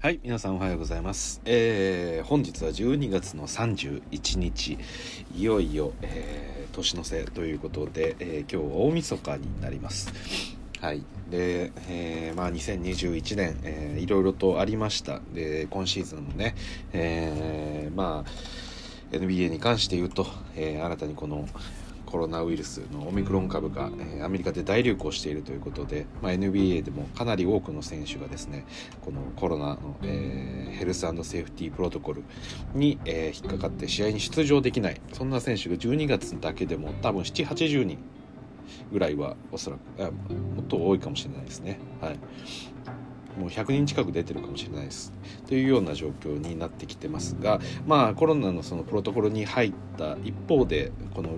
[0.00, 4.78] はい皆さんおはようございます、えー本日は12月の31日。
[5.34, 10.12] いよいよ、えー年の瀬ということで、えー今日は大晦日になります。
[10.80, 15.20] はいで、えーまあ2021年、えーいろいろとありました。
[15.34, 16.54] で今シーズンもね、
[16.92, 18.30] えーまあ
[19.10, 21.48] NBA に関して言うと、えー新たにこの
[22.08, 28.64] コロナウイルスのオミクロン株が、えアメリカで大流行しているということで、まあ、NBA でもかなり多くの選手がですね
[29.02, 32.22] このコロナの、えーヘルスセーフティープロトコル
[32.72, 37.98] に、えー引っかかって試合に出場できないそんな選手が12月だけでも多分780人
[38.90, 41.78] ぐらいはおそらくもっと多いかもしれないですね。
[42.00, 42.18] はい
[43.36, 45.12] もう100人近く出てるかもしれないです。
[45.46, 51.30] というような状況になってきてますがまあコロナのそのプロトコルに入った一方でこの、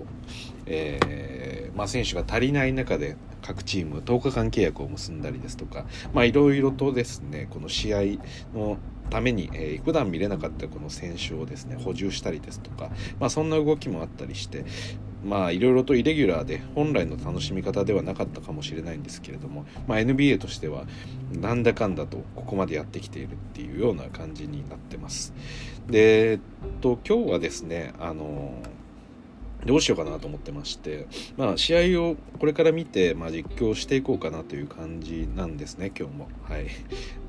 [0.66, 5.86] えーまあ、選手が足りない中で各チーム10日間契約を結んだりですとか
[6.24, 8.00] いろいろとですねこの試合
[8.54, 8.76] の
[9.08, 14.64] ために、えー普段見れなかったこの選手をですね補充したりですとか、まあ、そんな動きもあったりして
[15.24, 20.84] まあいろいろとイレギュラーで本来の楽しみ方ではなかったかもしれないんですけれども、まあ、NBA としては
[21.32, 25.32] なんだかんだとここまでやってきているっていうような感じになってます。
[25.88, 26.40] で、えっ
[26.80, 28.54] と、今日はですねあの
[29.66, 36.28] どうしようかなと思ってまして、まあ、試合をこれから見て、まあ、実況していこうかなという感じなんですね今日も。
[36.44, 36.68] はい、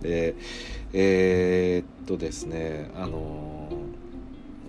[0.02, 0.36] で
[0.94, 3.70] えーっとですねあの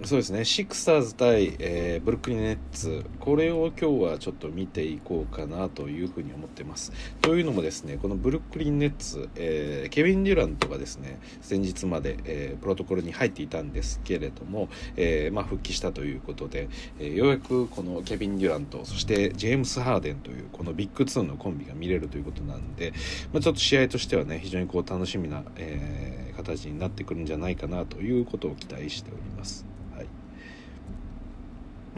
[0.04, 0.44] そうですね。
[0.44, 3.04] シクサーズ対、えーブルックリン・ネッツ。
[3.20, 6.92] これを今日はちょっと見ていこうかなというふうに思ってます。
[7.20, 22.92] というのもですねこのブルックリン・ネッツ、えーケビン・デュラントがですね先日まで、えープロトコルに入っていたんですけれども、えまあ、復帰したということで、えようやくこのケビン・デュラントそしてジェームス・ハーデンというこのビッグ2のコンビが見れるということなんで、
[23.32, 29.71] まあ、ちょっと試合としてはね非常にこう楽しみな、え形になってくるんじゃないかなということを期待しております。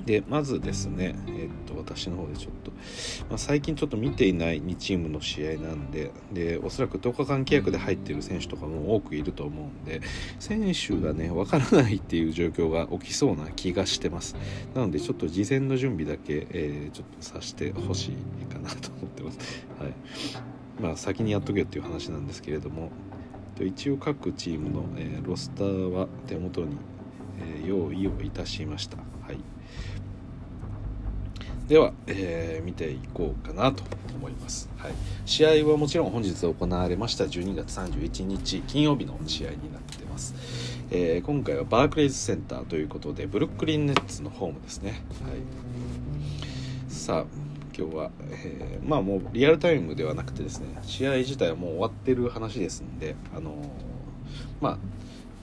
[0.04, 2.72] でまずですね、えっと私の方でちょっと、
[3.30, 10.02] まあ、最近ちょっと見ていない2チームの試合なんででおそらく10日間契約で入っている選手とかも多くいると思うんで
[10.38, 14.36] 選手がね分からないっていう状況が起きそうな気がしてます。
[14.74, 19.38] なのでちょっと事前の準備だけ、えーちょっとさせてほしいかなと思ってます。
[19.78, 19.94] はい。
[20.80, 22.90] まあ先にやっとけよっていう話なんですけれども
[23.60, 26.76] 一応各チームの、えーロスターは手元に、
[27.38, 29.13] えー用意をいたしました。
[31.68, 33.82] では、えー見ていこうかなと
[34.14, 34.92] 思います、はい、
[35.26, 37.24] 試合はもちろん本日行われました。
[37.24, 40.34] 12月31日金曜日の試合になってます、
[40.90, 47.24] えー今回はバークレイズセンターということでブルックリン・ネッツのホームですね、はい、さあ
[47.76, 53.54] 今日は、えーまあもうリアルタイムではなくてですね試合自体はもう終わってる話ですんであの
[54.60, 54.78] まあ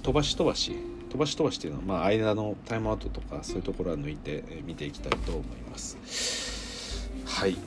[0.03, 0.75] 飛ばし飛ばし
[1.11, 7.09] 飛ばし飛ばしっていうのは、まあ、間のタイムアウトとかそういうところは抜いてえ見ていきたいと思います。
[7.25, 7.57] はい。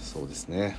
[0.00, 0.78] そうですね。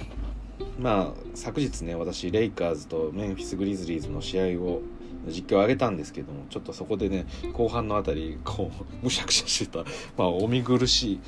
[0.80, 4.82] まあ昨日ね私レイカーズとメンフィス・グリズリーズの試合を
[5.28, 9.84] 実況を上げたんですけどもちょっとそこでね後半のあたりこう むしゃくしゃしてた、
[10.18, 11.20] まあ、お見苦しい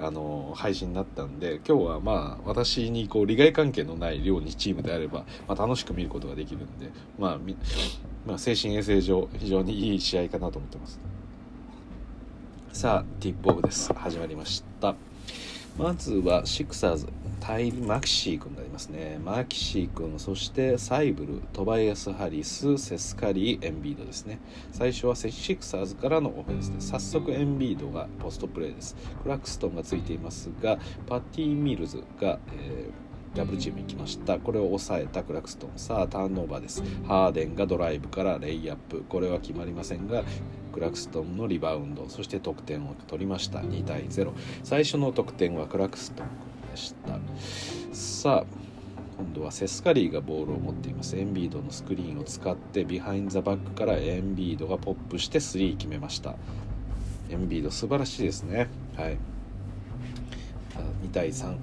[0.00, 7.56] あの配信になったんで今日はまあ私にこう利害関係のない両2チームであれば、まあ、楽しく見ることができるんで、まあみ
[8.26, 11.00] まあ、精神衛生上非常にいい試合かなと思ってます。
[12.72, 13.92] さあティップオフです。
[13.92, 14.94] 始まりました。
[15.78, 17.08] まずはシクサーズ
[17.40, 19.18] タイリース・マキシー君がありますね。
[19.24, 24.40] マキシー君そしてサイブルトバイアス・ハリスセスカリーエンビードですね。
[24.72, 28.96] 最初はセシクサーズからのオフェンスで早速エンビードがポストプレーです。
[29.22, 34.38] クラクストンがついていますがパティ・ミルズが、えーダブルチーム行きました。
[34.38, 36.82] これを抑えたクラクストンさあターンオーバーです。
[37.06, 39.04] ハーデンがドライブからレイアップ。
[39.08, 40.24] これは決まりませんが
[40.72, 42.08] クラクストンのリバウンド。
[42.08, 43.60] そして得点を取りました。
[43.60, 44.32] 2対0
[44.64, 46.26] 最初の得点はクラクストン
[46.70, 47.18] でした。
[47.92, 48.46] さあ
[49.18, 51.16] 今度はセスカリーがボールを持っています。
[51.16, 56.36] エンビードのスクリーンを使ってビハインザバックからエンビードがポップして3決めました。
[57.30, 58.68] エンビード素晴らしいですね。
[58.96, 59.18] はい。
[61.02, 61.56] 2対3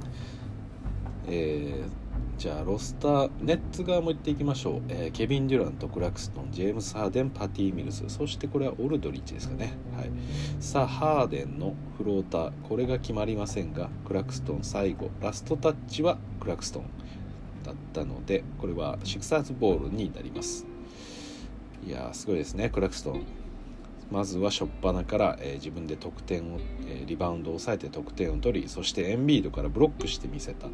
[1.27, 2.06] えー
[2.38, 10.10] じゃあロスターネッツ側も行っていきましょう、えーケビン・デュラントクラクストンジェームス・ハーデンパティ・ミルズそしてこれはオルドリッチですかね、はい、
[10.60, 12.51] さあハーデンのフローター。
[12.68, 16.83] これが決まりませんがクラクストン最後ラストタッチはクラクストン
[17.63, 20.66] だったのでこれはシクサーズボールになります。
[21.88, 23.44] いやーすごいですねクラクストン。
[24.12, 30.74] まずは初っ端から、えー自分で得点を、えーリバウンドを抑えて得点を取りそしてエンビードからブロックしてみせたこ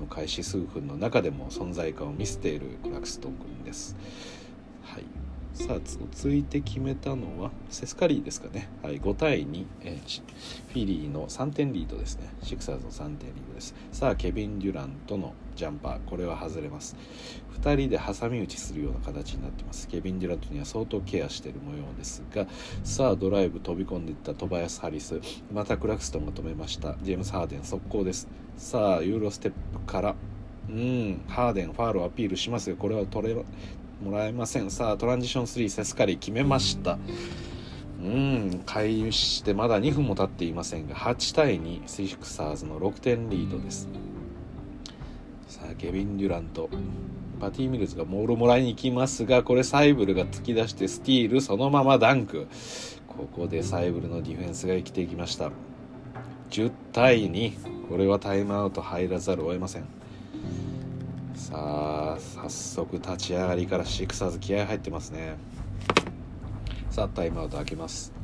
[0.00, 3.96] の開始数分の中でも存在感を見せているクラクストン君です。
[4.82, 5.04] はい。
[5.54, 10.22] さあ続いて決めたのはセスカリーですかね、はい、5対2、えー、
[10.68, 12.32] フィリーの3点リードですね。
[12.42, 13.74] シクサーズの3点リードです。
[13.92, 16.96] さあケビン・デュラントのジャンパーこれは外れます。
[17.60, 19.88] 2人で挟み撃ちするような形になってます。
[19.88, 22.46] ケビン・デュラントには相当ケアしている模様ですが
[22.84, 25.20] さあドライブ飛び込んでいったトバヤス・ハリス。
[25.52, 26.96] またクラクストンが止めました。
[27.02, 28.28] ジェームス・ハーデン速攻です。
[28.56, 30.14] さあユーロステップから。
[30.68, 31.22] うん。
[31.28, 33.44] ハーデンファールをアピールしますがこれは取っても
[34.16, 34.70] らえません。
[34.70, 36.98] さあトランジション3セスカリ決めました。
[38.02, 38.62] うん。
[38.66, 43.88] 開始してまだ2分も経っていませんが8対2シクサーズの6点リードです。
[45.52, 46.70] さあケビン・デュラント。
[47.38, 52.48] パティ・ミルズがボールもらいに行きますがこれサイブルが突き出してスティールそのままダンク。
[53.06, 55.50] ここでサイブルのディフェンスが生きていきました。
[56.48, 59.84] 10対2これはタイムアウト入らざるを得ません。
[61.34, 65.36] さあ早速立ち上がりからシクサーズ気合入ってますね。
[66.88, 68.14] さあタイムアウト開けます、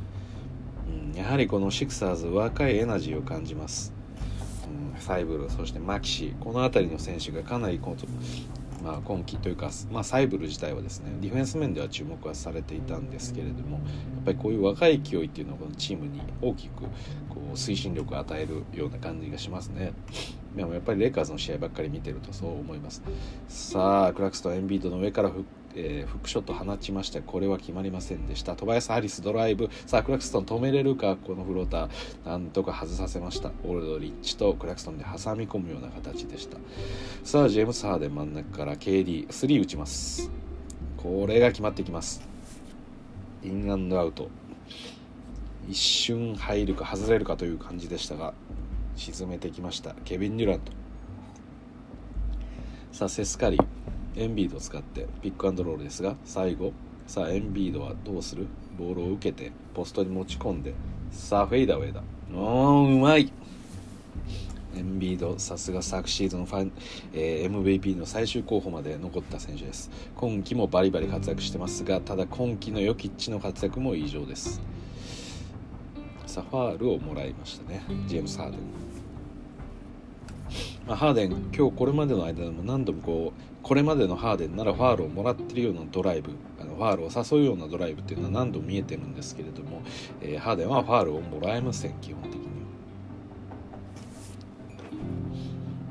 [1.13, 3.93] うん、やはりこのシクサーズ若いエナジーを感じます、
[4.99, 7.79] サイブルそしてマキシこの辺りの選手がかなり
[8.83, 13.83] まあ、今季というか、まあ、サイブル自体はですねディフェンス面では注目はされていたんですけれどもや
[14.21, 16.89] っぱりこういう若い勢いっていうのはこのチームに大きくこ
[17.51, 19.93] う推進力を与えるような感じがしますね。
[20.55, 23.03] でもやっぱりレイカーズの試合ばっかり見てるとそう思います。
[23.47, 25.43] さあクラクストエンビードの上からフッ
[25.75, 28.55] えー、フックショット放ちましたこれは決まりませんでした。
[28.55, 29.69] トバヤス・ハリスドライブ。
[29.85, 33.51] さあクラクストン止めれるかこのフローターなんとか外させました。
[33.63, 36.57] オールドリッチとクラクストンで挟み込むような形でした。
[37.23, 40.31] さあジェームス・ハーデン真ん中から KD3 打ちます。
[40.97, 42.27] これが決まってきます。
[43.43, 44.29] インアンドアウト
[45.69, 48.33] 一瞬入るか外れるかという感じでしたが
[48.95, 49.95] 沈めてきました。
[50.03, 50.71] ケビン・デュラント。
[52.91, 53.57] さあセスカリ
[54.19, 56.73] エンビードを使ってピックアンドロールですが最後
[57.07, 58.47] さあエンビードはどうする？
[58.77, 60.73] ボールを受けてポストに持ち込んで
[61.09, 62.03] さあフェイダーウェイだ。
[62.33, 63.31] おーうまい。
[64.75, 66.71] エンビードさすが昨シーズンファン、
[67.13, 69.89] えー、MVP の最終候補まで残った選手です。
[70.15, 74.61] 今季もバリバリ活躍してますがただ今季のヨキッチの活躍も異常です。
[76.27, 77.81] さあファールをもらいましたね。
[78.07, 78.59] ジェームス・ハーデン。
[80.87, 89.81] まあ、ハーデン今日これまでの間でも何度もこうこれまでのハーデンならファールをもらってるようなドライブあのファールを誘うようなドライブっていうのは何度も見えてるんですけれども、
[90.21, 92.49] えー、ハーデンはファールをもらえません基本的には。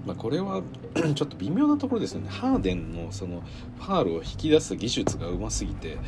[0.07, 0.63] まあ、これは
[1.15, 3.43] ちょっと微妙なところですよねハーデンのその
[3.77, 5.99] ファールを引き出す技術がうますぎて、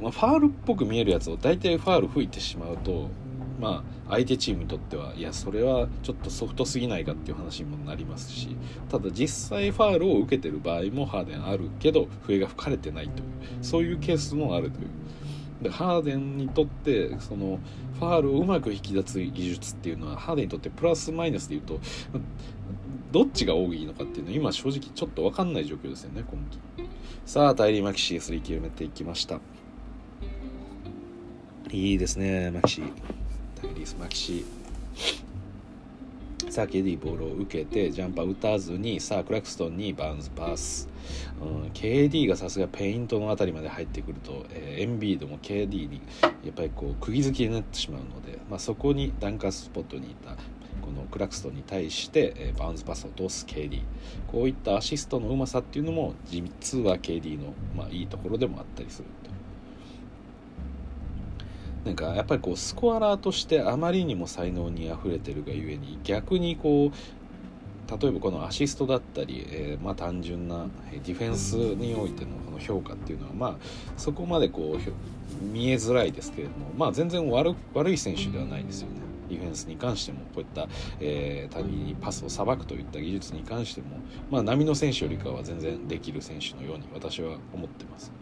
[0.00, 3.08] まあ、ファールっぽく見えるやつを大体ファール吹いてしまうと
[3.58, 8.56] まあ、相手チームにとってはいやそれはちょっとソフトすぎないかっていう話にもなりますし
[8.88, 13.24] ただ実際ファールを受けてる場合もハーデンあるけど笛が吹かれてないという
[13.62, 14.88] そういうケースもあるという。
[15.62, 17.58] でハーデンにとってその
[17.98, 21.80] ファールをうまく引き出す技術っていうのはハーデンにとってプラスマイナスでいうと
[23.10, 26.58] どっちが多いのかっていうのは今正直ちょっと分かんない状況ですよね今季
[27.24, 29.40] さあタイリー・マキシー3決めていきました。
[31.72, 32.92] いいですねマキシー。
[33.60, 34.44] タイリス・マキシ
[36.50, 40.88] さあ KD ボールを受けてジャンパー打たずにさあクラクストンにバウンズパス、
[41.40, 46.02] うん、KD がさすがペイントの辺りまで入ってくると、えー、エンビードも KD に
[46.44, 50.32] やっぱりこう釘付けになってしまうので、まあ、そこにダンカースポットにいた
[50.82, 53.80] このクラクストンに対して、えー、バウンズパスを通す KD
[54.26, 59.08] こういったアシストのうまさっていうのも実は KD の、まあ、いいところでもあったりする。
[61.86, 73.56] なんかやっぱりこうスコアラーとしてあまりにも才能にあふれてるがゆえに逆にこう例えばこのアシストだったり、えー、まあ単純なディフェンスにおいてのこの評価っていうのはまあ
[73.96, 78.96] そこまでこう見えづらいですけれどもまあ全然悪悪い選手ではないですよね。
[79.28, 80.68] ディフェンスに関してもこういった、
[81.00, 83.98] えー、他人にパスをさばくといった技術に関しても、
[84.30, 88.12] まあ、波の選手よりかは全然できる選手のように私は思ってます。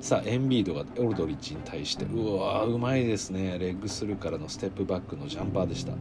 [0.00, 3.58] さあエンビードがオルドリッチに対してうわうまいですね。
[3.58, 5.98] レッグスルーからのステップバックのジャンパーでした。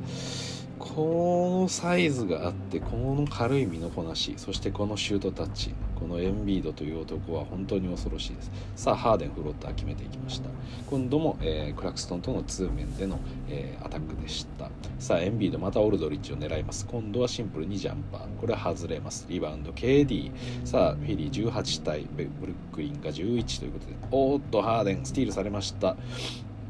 [0.77, 8.51] このサイズがあってこの軽い身のこなしそしてこのシュートタッチこのエンビードという男は本当に恐ろしいです。
[8.75, 10.49] さあハーデンフロッター決めていきました。
[10.89, 14.69] 今度も、えー、クラクストンとの通面での、えー、アタックでした。
[14.99, 16.85] さあエンビードまたオルドリッチを狙います。
[16.85, 18.39] 今度はシンプルにジャンパー。
[18.39, 19.25] これは外れます。
[19.29, 20.31] リバウンド KD
[20.65, 25.95] さあフィリー18対ブルックリンが11ということでおーっとハーデンスティールされました。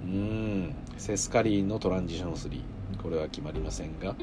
[0.05, 2.74] うんセスカリーのトランジション3
[3.05, 4.15] これは決まりませんが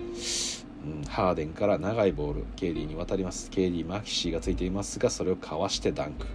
[0.84, 3.48] うん、ハーデンから長いボール KD に渡ります。
[3.52, 6.26] KD マキシーがついていますがそれをかわしてダンク。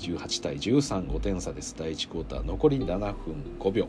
[0.00, 1.76] 18対135点差です。
[1.78, 3.86] 第1クォーター残り7分5秒。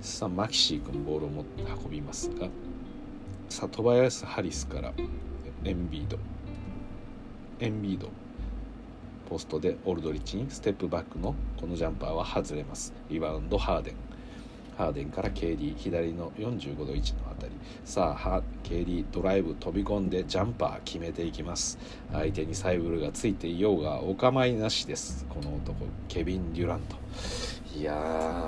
[0.00, 2.48] さあマキシー君ボールを持って運びますが
[3.50, 4.94] さあトバヤス・ハリスから
[5.64, 6.16] エンビード。
[7.60, 8.08] エンビード。
[9.28, 12.94] ポストでオルドリッチにステップバックのこのジャンパーは外れます。
[13.10, 14.05] リバウンドハーデン。
[14.76, 17.52] ハーデンから KD 左の45度位置のあたり。
[17.84, 21.78] さあ KD ドライブ飛び込んでジャンパー決めていきます。
[22.12, 25.26] 相手にサイブルがついていようがお構いなしです。
[25.28, 26.96] この男ケビン・デュラント。
[27.76, 27.92] いや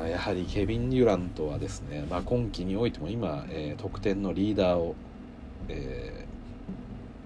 [0.08, 4.94] やはりケビン・デュラントはですね、まあ、今季においても今、えー、得点のリーダーを、
[5.68, 6.26] え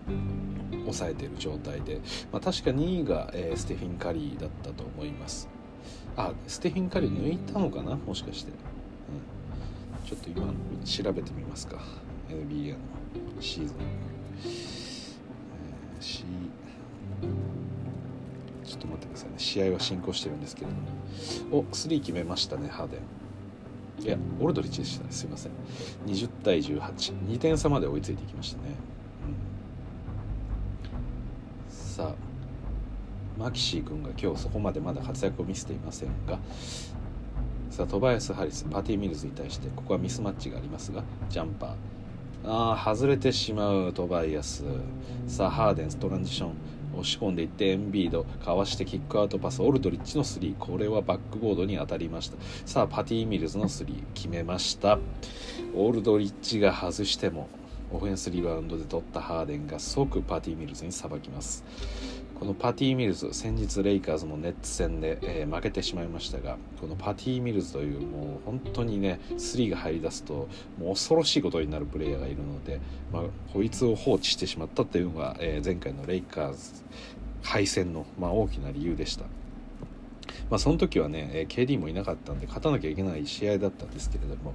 [0.08, 2.00] ー、抑えている状態で、
[2.32, 5.48] まあ、確か2位が、えー、ステフィン・カリーだったと思います。
[6.16, 7.94] あステフィン・カリー抜いたのかな？
[7.96, 8.52] もしかして。
[10.04, 10.52] ちょっと今
[10.84, 11.78] 調べてみますか。
[12.28, 12.78] NBA の
[13.40, 16.24] シーズン、えー、C
[18.64, 19.34] ちょっと待ってくださいね。
[19.38, 20.82] 試合は進行してるんですけれども。
[21.60, 23.00] お3決めましたねハーデン。
[24.04, 25.12] いやオルドリッチでしたね。
[25.12, 25.52] すいません。
[26.06, 28.74] 20対182点差まで追いついていきましたね、
[31.68, 32.14] うん、さあ
[33.38, 36.38] マキシー君が今日そこまでまだ活躍を見せていませんが。
[37.72, 41.70] さあトバヤス・ハリスパティ・ミルズに対してここはミスマッチがありますがジャンパー。
[42.44, 44.62] ああ外れてしまうトバイアス。
[45.26, 46.52] さあハーデントランジション。
[46.92, 48.24] 押し込んでいってエンビード。
[48.44, 52.36] かわしてキックアウトパスオルドリッチの3これはバックボードに当たりました。
[52.66, 54.98] さあパティ・ミルズの3決めました。
[55.74, 57.48] オルドリッチが外しても
[57.90, 61.64] オフェンスリバウンドで取ったハーデンが即パティ・ミルズにさばきます。
[62.42, 72.80] このパティ・ミルズ先日レイカーズのネッツ戦で、えー、負けてしまいましたがこのパティ・ミルズというもう本当にね3が入り出すともう恐ろしいことになるプレイヤーがいるので、
[73.12, 73.22] まあ、
[73.52, 76.82] こいつを放置してしまったというのが、えー、前回のレイカーズ
[77.44, 79.24] 敗戦の、まあ、大きな理由でした。
[80.50, 84.52] まあ、その時はね KD もいなかったんで勝たなきゃいけない試合だったんですけれども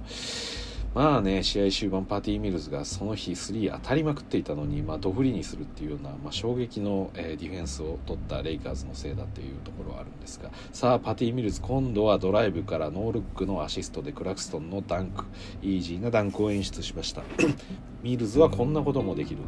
[0.94, 15.24] まあね試合終盤パーティー・ミルズがその日3当たりまくっていたのに、まあ、ドフリーにするっていうような、まあ、衝撃の、えー、ディフェンスを取ったレイカーズのせいだというところはあるんですがさあパティ・ミルズ今度はドライブからノールックのアシストでクラクストンのダンク。
[15.62, 17.22] イージーなダンクを演出しました。
[18.02, 19.40] ミルズはこんなこともできる。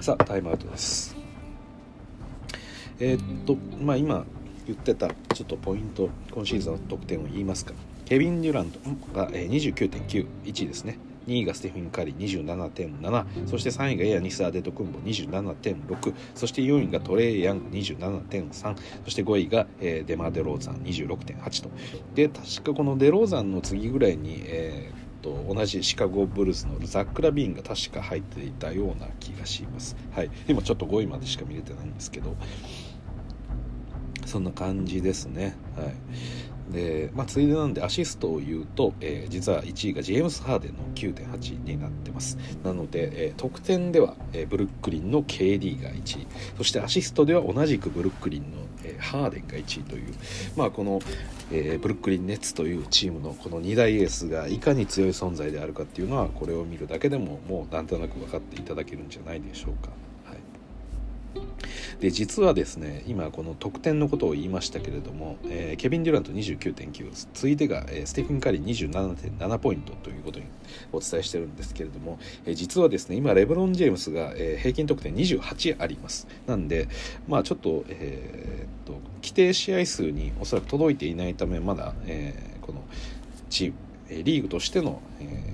[0.00, 1.16] さあタイムアウトです。
[3.00, 4.24] えー、っとまあ今
[4.66, 7.72] 言ってたちょっとポイント今シーズンの得点を言いますか。
[8.04, 8.78] ケビン・デュラント
[9.14, 10.98] が29.91位ですね。
[11.26, 21.70] 2位がステフィン・カリー27.7そして3位がエアニス・アデト・クンボ27.6そして4位がトレイ・ヤング27.3そして5位が、デマ・デローザン26.8と。
[22.14, 29.96] で確かこのデローザンの次ぐらいに、えーと同じシカゴブルースのザック・ラビーンが確か入っていたような気がします。
[30.12, 32.36] はい、今ちょっと5位までしか見れてないんですけど。
[34.26, 35.56] そんな感じですね。
[35.76, 35.94] はい。
[36.74, 42.36] で、まあ、ついでなんでアシストを言うと、えー、実は1位がジェームス・ハーデンの9.8になってます。
[42.62, 46.26] なので、えー、得点では、えー、ブルックリンの KD が1位。
[46.58, 50.12] そしてアシストでは同じくブルックリンの、えー、ハーデンが1位という、
[50.56, 51.00] まあ、この、
[51.52, 59.90] えー、ブルックリン・ネッツというチームのこの2大エースがいかに強い存在であるかっていうのはこれを見るだけでももうなんとなく分かっていただけるんじゃないでしょうか。
[62.00, 70.46] で実はですね今この得点のことを言いましたけれども、えー、ケビン・デュラント29.9ついでが、えー、ステフィン・カリー27.7ポイントということに
[70.92, 76.26] お伝えしてるんですけれども、えー、実はですね今レブロン・ジェームスが、えー、平均得点28あります。
[76.46, 76.88] なんで
[77.28, 82.82] まあちょっと,、えー、と規定試合数におそらく届いていないためまだ、えー、この
[83.50, 83.74] チーム
[84.22, 85.53] リーグとしての、えー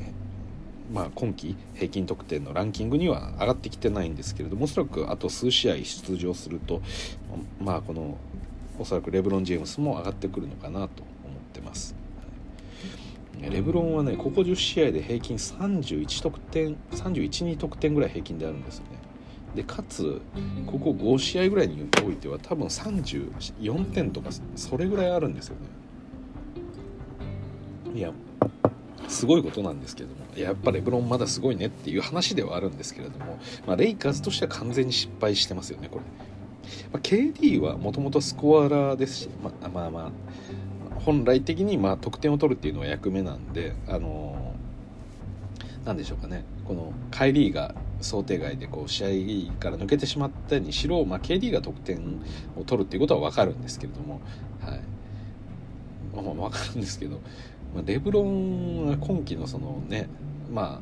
[0.92, 6.82] まあ、今季平均得点のランキングには上がってきてないんですけれどもおそらくあと数試合出場すると、
[7.60, 8.18] まあ、この
[8.78, 11.94] おそらくレブロン・ジェームスも上がってくるのかなと思ってます。
[13.40, 18.90] レブロンはねここ10試合で平均31得点312得点ぐらい平均であるんですよね。
[19.54, 20.20] でかつ
[20.66, 25.62] ここ5試合ぐらいにおいては多分34点とかそれぐらいあるんですよね。
[27.98, 28.12] いや
[29.10, 36.04] すごいことなんですけれどもやっぱレブロンまだすごいねっていう話ではあるんですけれども、まあ、レイカーズとしては完全に失敗してますよねこれ、
[36.92, 40.10] まあ、KD はもともとスコアラーですし、まあ、まあまあ
[41.00, 46.44] 本来的にまあ得点を取るっていうのは役目なんであのー、なんでしょうかね。
[46.66, 52.20] このカイリーが想定外でこう試合から抜けてしまったにしろ、まあ、KD が得点
[52.56, 54.20] を取るっていうことは分かるんですけれども、
[54.60, 54.80] はい。
[56.14, 57.20] まあ、分かるんですけど
[57.74, 60.08] まあ、レブロンは今季のそのね
[60.52, 60.80] ま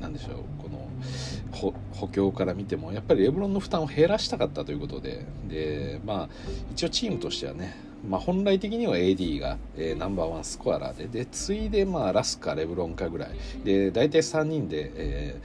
[0.00, 6.28] あなんでしょうこの補強から見てもやっぱりレブロンの負担を減らしたかったということでで、まあ、
[6.72, 13.30] 一応チームとしてはねまあ、本来的には AD が、えー、ナンバーワンスコアラーでで次いでまあラスかレブロンかぐらい。
[13.64, 15.40] で大体3人で、え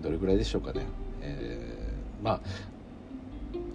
[0.00, 0.80] ー、どれぐらいでしょうかね、
[1.20, 2.40] えー、まあ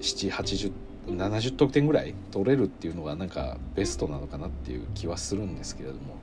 [0.02, 0.72] 780
[1.08, 6.16] 70得点ぐらい取れるっていうのがなんかベストなのかなっていう気はするんですけれども、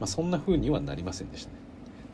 [0.00, 1.56] まあ、そんな風にはなりませんでしたね。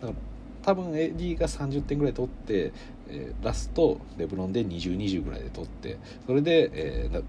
[0.03, 0.19] だから
[0.63, 2.73] 多分 AD が30点ぐらい取って、
[3.09, 7.25] えー、ラストレブロンで2020ぐらいで取ってそれで、えー、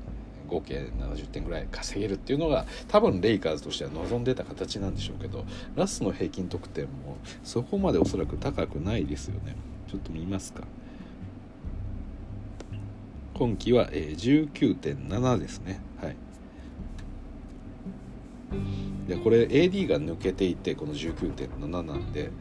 [0.49, 5.45] 合計70点ぐらい稼げるっていうのが多分レイカーズとしては望んでた形なんでしょうけど
[5.75, 9.55] ラスの平均得点もそこまでおそらく高くないですよね。
[9.87, 10.63] ちょっと見ますか。
[13.33, 16.15] 今季は、えー、19.7ですねはい
[19.07, 22.31] でこれ AD が抜けていてこの19.7なんで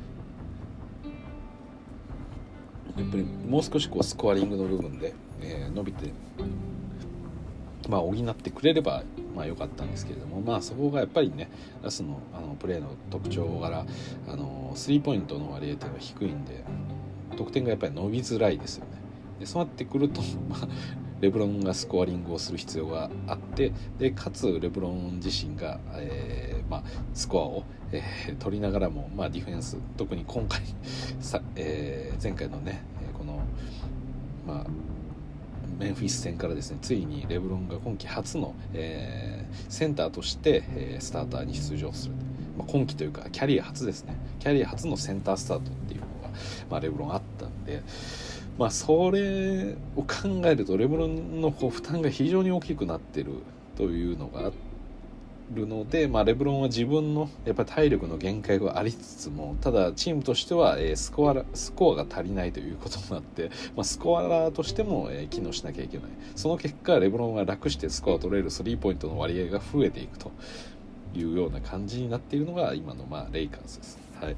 [2.96, 6.12] やっぱりもう少しこうスコアリングの部分で、えー、伸びて
[7.88, 9.02] まあ補ってくれれば
[9.34, 11.50] まあ良かったんですけれどもまあそこがやっぱりね
[11.82, 13.86] ラスのあのプレーの特徴柄
[14.28, 16.64] あのスリーポイントの割合というのが低いんで
[17.36, 18.99] 得点がやっぱり伸びづらいですよね。
[19.40, 20.68] でそうなってくると、 まあ、
[21.20, 26.82] レブロンがスコアリングをする必要があってでかつレブロン自身が、えーまあ、
[27.14, 30.60] スコアを、えー、取りながらも、まあ、ディフェンス特に今回
[31.20, 32.82] さ、えー、前回のね
[33.18, 33.40] この、
[34.46, 34.66] まあ、
[35.78, 42.14] メンフィス戦からですねついにレブロンが今季初の、えー、センターとして、えー、スターターに出場する、
[42.58, 46.30] まあ、今季というかキャリア初ですねキャリア初のセンタースタートっていうのが、
[46.70, 47.82] まあ、レブロンあったんで。
[48.58, 53.32] まあ、それを考えるとレブロンのこう負担が非常に大きくなってる
[53.76, 54.50] というのがあ
[55.54, 70.30] るので、まあ、レブロンは自分のやっぱり体力の限界がありつつもただチームとしては、え、スコアスコアが足りないということになって、 まあ、スコアラーとしても、え、機能しなきゃいけないその結果レブロンは楽してスコアを取れるスリーポイントの割合が増えていくと
[71.14, 73.98] いうような感じになっているのが今の、まあ、レイカーズです。
[74.20, 74.36] はい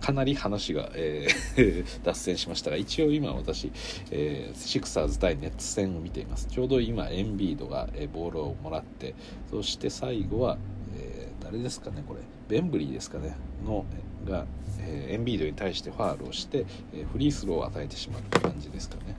[0.00, 3.72] かなり話が、えー、 脱線しましたが一応今私、
[4.10, 6.46] えー、シクサーズ対ネッツ戦を見ています。
[6.46, 9.14] ちょうど今エンビードが、えー、ボールをもらって
[9.50, 10.58] そして最後は、
[10.96, 12.20] えー、誰ですかねこれ。
[12.48, 13.36] ベンブリーですかね。
[13.64, 13.84] の
[14.24, 14.46] が、
[14.80, 19.16] えー、エンビードに対してファールをして、えー、フリースローを与えてしまった感じですかね。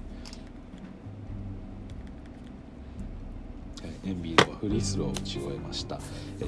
[4.05, 5.99] エンビードはフリースローを打ち終えました。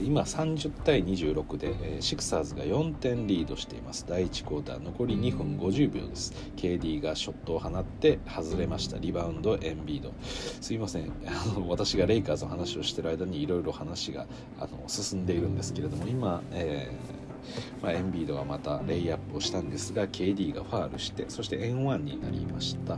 [0.03, 4.05] 今30対26でシクサーズが4点リードしています。
[4.07, 6.33] 第1クォーター残り2分50秒です。
[6.55, 8.97] KD がショットを放って外れました。
[8.97, 10.13] リバウンドエンビード。
[10.21, 11.11] すいません。
[11.25, 14.27] あの私がレイカーズの話をしている間にいろいろ話が
[14.59, 22.97] あの進んでいるんですけれども今、えーまあ、エンビードがまたレイアップをしたんですが KD がファールしてそして N1 になりました。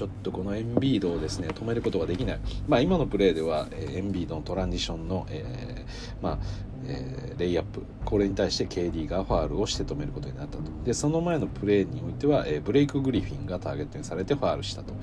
[0.00, 6.38] ちょっとこのエンビードをですね止めることができない、まあ、今のプレーでは、えー、エンビードのトランジションの、えー、まあ
[6.86, 7.82] えー、レイアップ。
[8.06, 10.62] これに対して KD がファールをして止めることになったと。
[10.82, 14.94] でその前のプレーにおいては、えー、ブレイク・グリフィンがターゲットにされてファールしたと。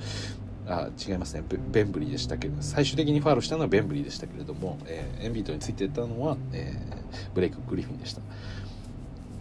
[0.66, 1.44] あ違いますね。
[1.70, 8.22] ベンブリーでしたけど最終的にファールしたのはベンブリーでしたけれども、えー、エンビードについてたのは、えー、ブレイク・グリフィンでした。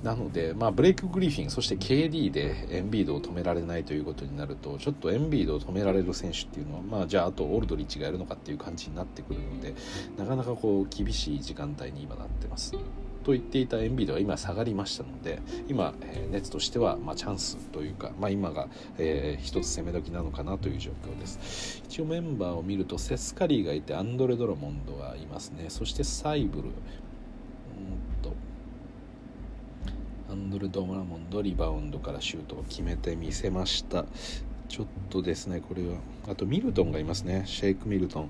[0.03, 9.73] なので、まあ、ブレイク・グリフィンそして KD でエンビードを止められないということになるとちょっとエンビードを止められる選手っていうのは、まあ、じゃああとオールドリッチがやるのかっていう感じになってくるので
[10.17, 12.73] なかなかこう厳しい時間帯に今なってます。
[13.23, 21.83] と言っていたエンビードが今下がりましたので今、えー、ネッツとしては、まあ、チャンスというか、まあ、今が、えー、一つ攻め時なのかなという状況です。
[21.89, 25.65] 一応メンバーを見るとセスカリーがいてアンドレ・ドラモンドがいますね。
[25.67, 26.69] そしてサイブル。
[30.29, 34.05] アンドル・ドマラモンドリバウンドからシュートを決めてみせました。
[34.67, 35.97] ちょっとですねこれは。
[36.29, 37.43] あとミルトンがいますね。
[37.45, 38.29] シェイク・ミルトン。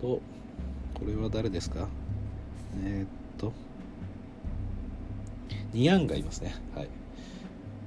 [0.00, 0.20] とこ
[1.06, 1.88] れは誰ですか？
[2.84, 3.52] えー、っと。
[5.72, 6.54] ニアンがいますね。
[6.74, 6.88] はい。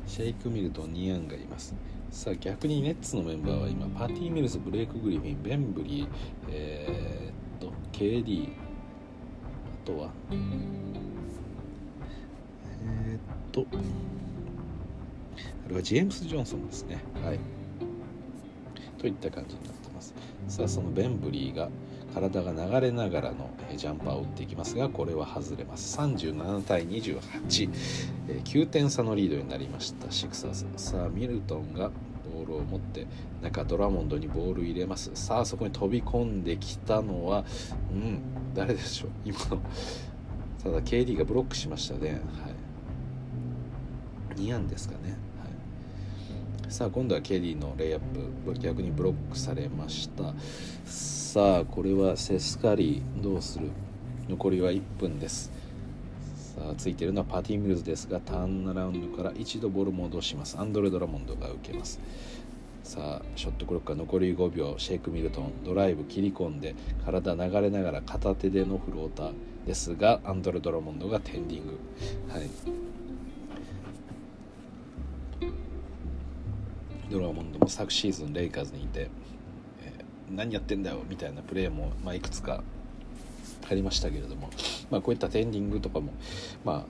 [0.08, 1.74] シェイク・ミルトンニアンがいます。
[2.10, 6.08] さあ逆にネッツのメンバーは今パティ・ミルズブレイク・グリフィンベンブリー
[6.50, 8.50] えー、っと KD あ
[9.86, 10.10] とは
[12.84, 13.20] えー、っ
[13.52, 13.66] と、
[15.66, 17.04] あれはジェームス・ジョンソンですね。
[17.24, 17.40] はい。
[18.98, 20.14] といった感じになってます。
[20.48, 21.70] さあ、そのベンブリーが
[22.14, 25.98] 体が流れながらのジャンパーを打っていきますが、これは外れます。
[25.98, 27.70] 37対28、
[28.44, 30.66] 9点差のリードになりました、シクサーズ。
[30.76, 31.92] さあ、ミルトンが
[32.34, 33.08] ボールを持って
[33.42, 37.44] 中ドラモンドにボール入れますさあそこに飛び込んできたのは
[37.92, 38.22] うん
[38.56, 39.10] 誰でしょう？
[39.26, 39.60] 今の
[40.64, 42.22] ただ KD がブロックしましたね、はい、
[44.42, 45.18] 2案ですかね、
[46.64, 48.00] はい、さあ今度は KD のレイアッ
[48.46, 50.34] プ逆にブロックされました。
[50.86, 53.70] さあこれはセスカリーどうする？
[54.28, 55.52] 残りは1分です。
[56.56, 60.58] さあついているのはパティ・ミルズですがターンアラウンドから一度ボール戻します。
[60.60, 62.00] アンドレ・ドラモンドが受けます。
[62.84, 64.76] さあショットクロックは残り5秒。
[64.78, 66.76] シェイク・ミルトンドライブ切り込んで
[67.06, 69.34] 体流れながら片手でのフローター
[69.66, 71.80] ですがアンドレ・ドラモンドがテンディング。
[72.30, 72.50] はい。
[77.12, 79.10] ドラモンドも昨シーズンレイカーズにいて、
[79.84, 82.64] えー、何やってんだよみたいなプレーも、まあ、いくつか
[83.70, 84.50] ありましたけれども、
[84.90, 86.14] まあ、こういったテンディングとかも
[86.64, 86.86] ま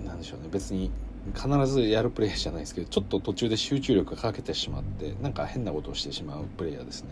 [0.00, 0.90] あなんでしょうね別に
[1.34, 7.10] 必ずやるプレーじゃないですけどちょっと途中で集中力がかけてしまってなんか変なことをしてしまうプレイヤーですね。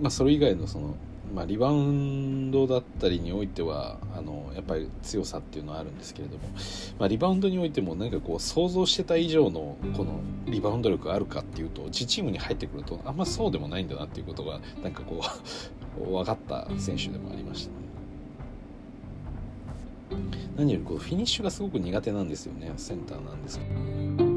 [0.00, 0.94] まあ、それ以外のその
[1.34, 6.48] まあ、リバウンドだったりにおいてはあのやっぱり強さっていうのはあるんですけれども、
[6.98, 15.20] まあ、リバウンドにおいても何かこう想像してた以上のこのリバウンド力があるかっていうと自チームに入ってくるとあんまそうでもないんだなっていうことがなんかこ
[16.00, 17.88] う 分かった選手でもありましたね。
[20.56, 23.64] 何よりこうフィニッシュがすごく苦手なんですよねセンターなんですけ
[24.24, 24.27] ど。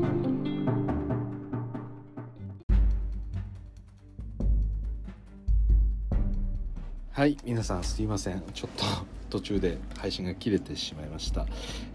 [7.14, 8.42] はい皆さんすいません。
[8.54, 8.86] ちょっと
[9.30, 11.46] 途中で配信が切れてしまいました、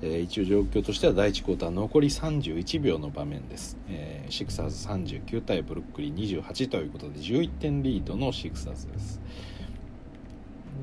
[0.02, 9.20] えー、一応状況としては第1クォーター残り31秒の場面です、えー、シクサーズ39対ブルックリン28ということで11点リードのシクサーズです。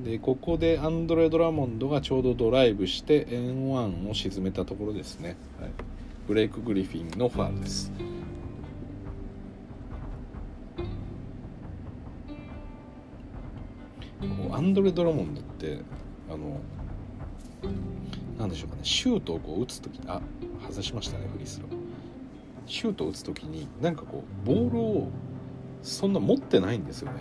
[0.03, 5.71] でここでアンドレ・ドラモンドがちょうどドライブして N1 を沈めたところですね、はい、
[6.27, 7.91] ブレイク・グリフィンのファウルです。
[14.63, 15.79] ンドレ・ドラモンドって
[16.29, 16.59] あの
[18.39, 20.21] なんでしょうかねシュートをこう打つ時あ
[20.67, 21.83] 外しましたねフリースロー。
[22.65, 25.09] シュートを打つ時になんかこうボールを
[25.81, 27.19] そんな持ってないんですよね。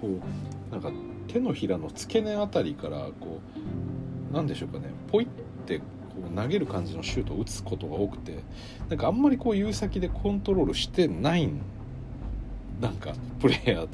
[0.00, 0.90] こうなんか
[1.28, 3.40] 手のひらの付け根あたりからこ
[4.30, 5.28] うなんでしょうかねポイっ
[5.66, 5.84] てこ
[6.32, 8.38] う投げる感じのシュートを打つことが多くて
[8.88, 11.50] なんかあんまりこう指先でコントロールしてない
[12.80, 13.88] なんかプレイヤー。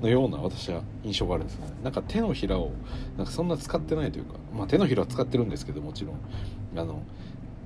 [0.00, 2.70] のような私は印象があるんですねなんか手のひらを
[3.16, 6.16] なんかそんな使ってないというか、まあ、手のひらは使ってるんですけどもちろん
[6.76, 7.02] あの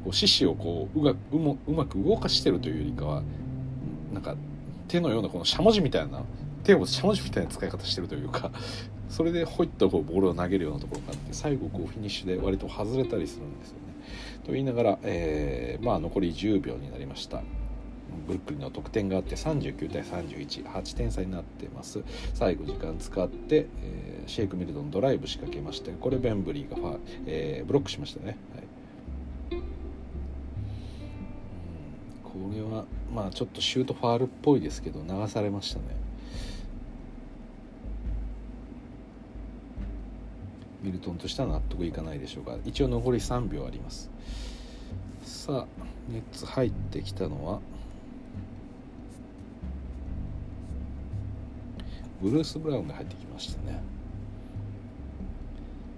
[0.05, 3.23] こう獅子をこううがうもうまく動かしてるというよりかは
[4.13, 4.37] なんか
[4.89, 6.23] 手のようなこのしゃもじみたいな
[6.65, 8.51] 手をしゃもじみたいな使い方してるというか
[9.09, 13.83] それでほいっとこうボールを投げるようなところがあって最後こうフィニッシュで割と外れたりするんですよね。
[14.45, 17.43] と言いながら、えー、まあ残り10秒になりました。
[18.27, 22.03] ブルックリンの得点があって39対318点差になってます。
[22.35, 28.37] 最後時間使って、えー、シェイク・ミルドンドライブ仕掛けましてこれベンブリーがファ、えー、ブロックしましたね、
[29.51, 29.63] はい、
[32.23, 35.85] これはまあちょっとシュートファールっぽいですけど流されましたね。
[40.83, 42.57] ミルトンとしては納得いかないでしょうか。
[42.65, 44.11] 一応残り3秒あります。
[45.23, 47.61] さあネッツ入ってきたのは
[52.23, 53.83] ブルース・ブラウンが入ってきましたね。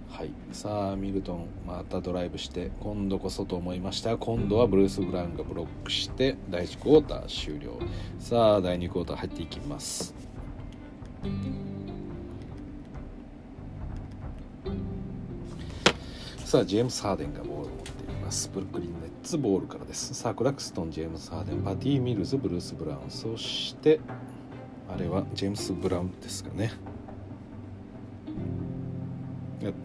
[0.09, 0.31] はい。
[0.53, 4.17] さあミルトンまたドライブして今度こそと思いました。
[4.17, 7.79] 今度はブルース・ブラウンがブロックして第1クォーター終了。
[8.19, 10.15] さあ第2クォーター入っていきます。
[16.39, 18.49] さあジェームス・ハーデンがボールを持っています。
[18.55, 20.15] ブルックリンネッツボールからです。
[20.15, 23.11] さあクラクストンジェームス・ハーデンパティ・ミルズブルース・ブラウン。
[23.11, 24.01] そして
[24.89, 26.73] あれはジェームス・ブラウンですかね。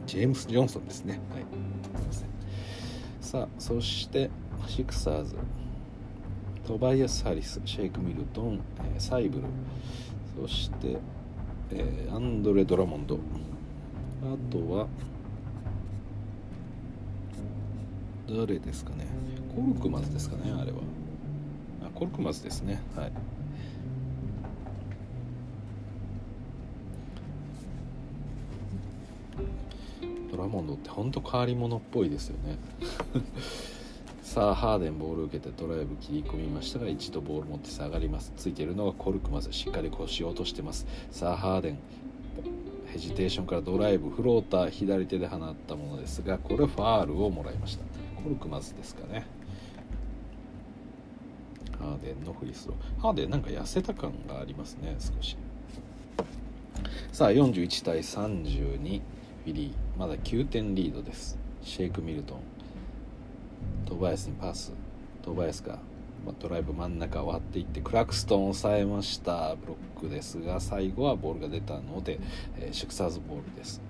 [0.06, 1.20] ジェームス・ジョンソンですね。
[1.34, 1.46] はい。
[3.22, 4.30] さあそして
[4.68, 5.36] シクサーズ。
[6.66, 8.60] トバイアス・ハリスシェイク・ミルトン、
[8.94, 9.46] えー、サイブル。
[10.40, 10.98] そして、
[11.72, 13.16] えー、アンドレ・ドラモンド。
[13.16, 13.18] あ
[14.52, 14.88] とは
[18.28, 19.08] 誰ですかね。
[19.56, 20.78] コルクマズですかねあれは。
[21.84, 22.82] あコルクマズですね。
[22.96, 23.12] はい。
[30.40, 32.58] ラモンドって本当変わり者っぽいですよね。
[34.22, 38.32] さあハーデンボール受けてドライブ切り込みましたが一度ボール持って下がります。
[38.38, 40.86] ついているのがコルクまずしっかり腰を落としてます。
[41.12, 41.80] さあハーデン
[42.92, 47.84] ヘジテーションからドライブフローター左手で放ったものですがこれファールをもらいました。
[48.22, 49.26] コルクマズですかね。
[51.80, 53.02] ハーデンのフリースロー。
[53.02, 55.38] ハーデンなんか痩せた感がありますね少し。
[57.12, 59.02] さあ41対32
[59.46, 61.38] フィリーまだ9点リードです。
[61.62, 62.40] シェイク・ミルトン。
[63.86, 64.74] トバヤスにパス。
[65.22, 65.80] トバヤスが
[66.40, 69.56] ドライブ真ん中を割っていってクラクストンを抑えました。
[69.56, 72.20] ブロックですが最後はボールが出たので、
[72.58, 73.82] えー、シクサーズボールです。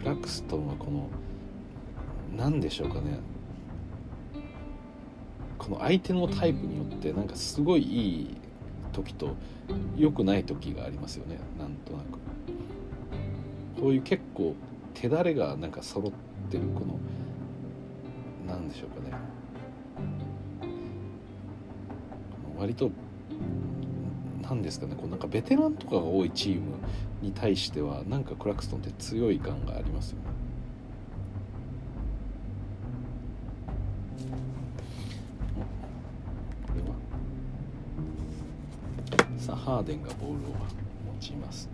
[0.00, 1.08] クラクストンはこの
[2.36, 3.18] 何でしょうかね。
[5.58, 8.36] この相手のタイプによってなんかすごいいい
[8.96, 9.36] 時と
[9.96, 11.38] 良くない時がありますよね。
[11.58, 12.18] なんとなく。
[13.80, 14.54] こういう結構
[14.94, 16.12] 手だれがなんか揃っ
[16.50, 16.98] てるこの
[18.48, 19.14] 何でしょうかね。
[22.58, 22.90] 割と
[24.42, 24.94] 何ですかね。
[24.96, 26.62] こうなんかベテランとかが多いチーム
[27.20, 30.22] に対してはなんかクラクストンって強い感がありますよね。
[36.66, 36.96] これは
[39.38, 40.36] さあハーデンがボールを
[41.14, 41.68] 持ちます。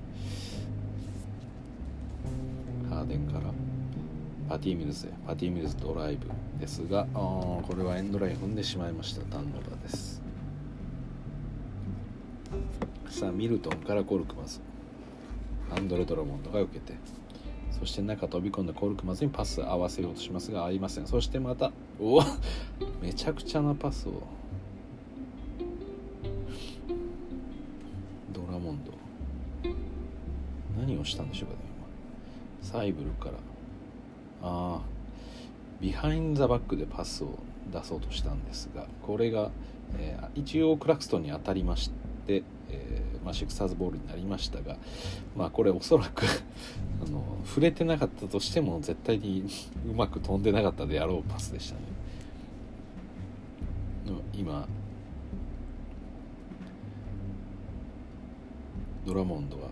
[2.88, 3.52] ハーデンから。
[4.48, 5.10] パティミルズへ。
[5.26, 6.26] パティミルズドライブ
[6.58, 9.20] ですがあこれはエンドライン踏んでしまいました。
[9.26, 10.22] ターンオーバーです。
[13.10, 14.60] さあミルトンからコルクマズ
[15.70, 16.94] アンドレ・ドラモンドが受けて。
[17.78, 21.06] そして中飛び込んでコルクマズにパス合わせようとしますが合いません。
[21.06, 22.22] そしてまたおお
[23.02, 24.22] めちゃくちゃなパスを。
[31.02, 31.60] をしたんでしょうかね
[32.62, 32.68] 今。
[32.78, 33.32] サイブルから。
[34.42, 34.80] ああ
[35.80, 37.38] ビハインザバックでパスを
[37.72, 39.50] 出そうとしたんですがこれが、
[39.98, 41.90] えー、一応クラクストンに当たりまし
[42.26, 44.76] て、えー、まあ、シクサーズボールになりましたが、
[45.36, 46.24] まあ、これおそらく
[47.04, 49.44] あの触れてなかったとしても絶対に
[49.88, 51.82] うまく飛んでなかったであろうパスでしたね。
[54.34, 54.66] 今
[59.06, 59.68] ドラモンドは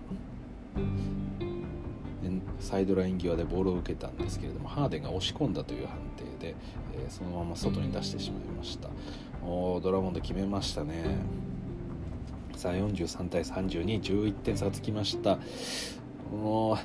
[2.61, 6.55] サイドライン際でボールを受けたんですけれどもハーデンが押し込んだという判定で、
[6.95, 8.89] えー、そのまま外に出してしまいました。
[9.45, 11.17] おドラゴンド決めましたね。
[12.55, 15.39] さあ43対3211点差がつきました。
[16.33, 16.79] お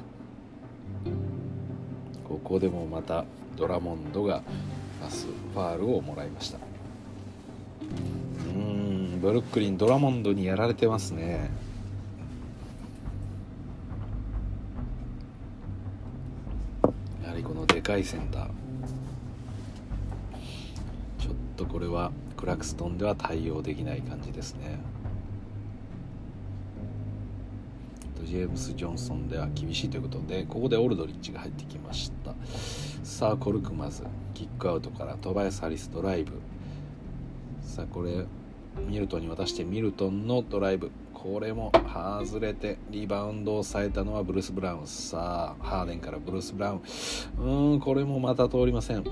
[2.28, 4.41] ここでもまたドラモンドが
[5.02, 6.58] パスファールをもらいました。
[8.56, 11.52] うんブルックリンドラモンドにやられてますね。
[17.65, 18.48] でかいセンター
[21.20, 24.80] ちょっとこれはクラクストンでは対応できない感じですね。
[28.24, 32.34] ジェームス・ジョンソンでは厳しいということでここでオルドリッチが入ってきました。
[33.04, 36.34] さあコルクマズキックアウトからトバヤス・ハリスドライブ。
[37.62, 38.26] さあこれ
[38.88, 40.91] ミルトンに渡してミルトンのドライブ。
[41.26, 44.86] これも外れてリバウンドを抑えたのはブルース・ブラウン。
[44.86, 47.74] さあハーデンからブルース・ブラウン。
[47.74, 49.04] うんこれもまた通りません。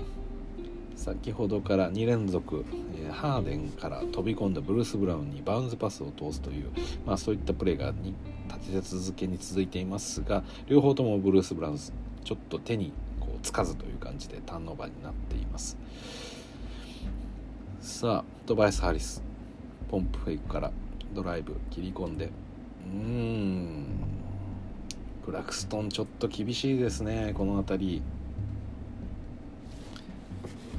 [0.96, 6.70] 先ほどから2連続、えー、ハーデンから飛び込んだブルース・ブラウンにバウンズパスを通すという、
[7.04, 7.92] まあ、そういったプレーが
[8.48, 15.78] 立て続けに続いていますが両方ともブルース・ブラウンちょっと手にこうつかずという感じでターンオーバーになっています。
[17.82, 19.24] さあトバイス・ハリス
[19.90, 20.83] ポンプフェイクから。
[21.14, 22.30] ドライブ切り込んで。
[22.86, 23.86] うん。
[25.26, 28.02] クラクストンちょっと厳しいですねこの辺り。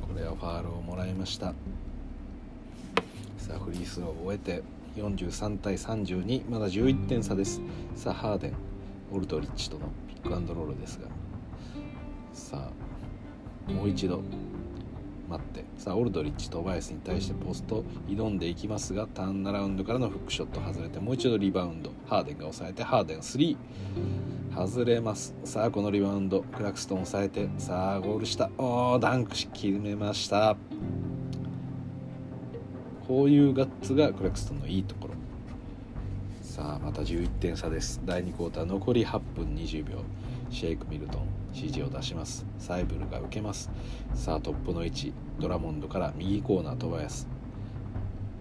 [0.07, 1.55] これはファールをもらいました。
[3.39, 4.63] さあフリースローを終えて
[4.97, 7.61] 43対32まだ11点差です。
[7.97, 8.53] さあハーデン
[9.13, 11.09] オルトリッチとのピックアンドロールですが。
[12.33, 12.71] さ
[13.69, 14.23] あもう一度。
[15.29, 15.65] 待って。
[15.79, 21.93] さあオルドリッチとバイスに対してポスト挑んでいきますがターンアラウンドからのフックショット外れてもう一度リバウンド。
[22.07, 23.57] ハーデンが抑えてハーデン3
[24.55, 25.35] 外れます。
[25.45, 26.43] さあこのリバウンド。
[26.43, 30.57] クラクストン抑えてさあゴールしたおーダンクし決めました。
[33.09, 35.15] こういうガッツがクラクストンのいいところ。
[36.41, 38.01] さあまた11点差です。
[38.05, 39.99] 第2クォーター残り8分20秒。
[40.51, 41.44] シェイク・ミルトン。
[41.55, 42.45] 指示を出します。
[42.59, 43.71] サイブルが受けます。
[44.15, 45.13] さあトップの位置。
[45.39, 47.27] ドラモンドから右コーナートバヤス。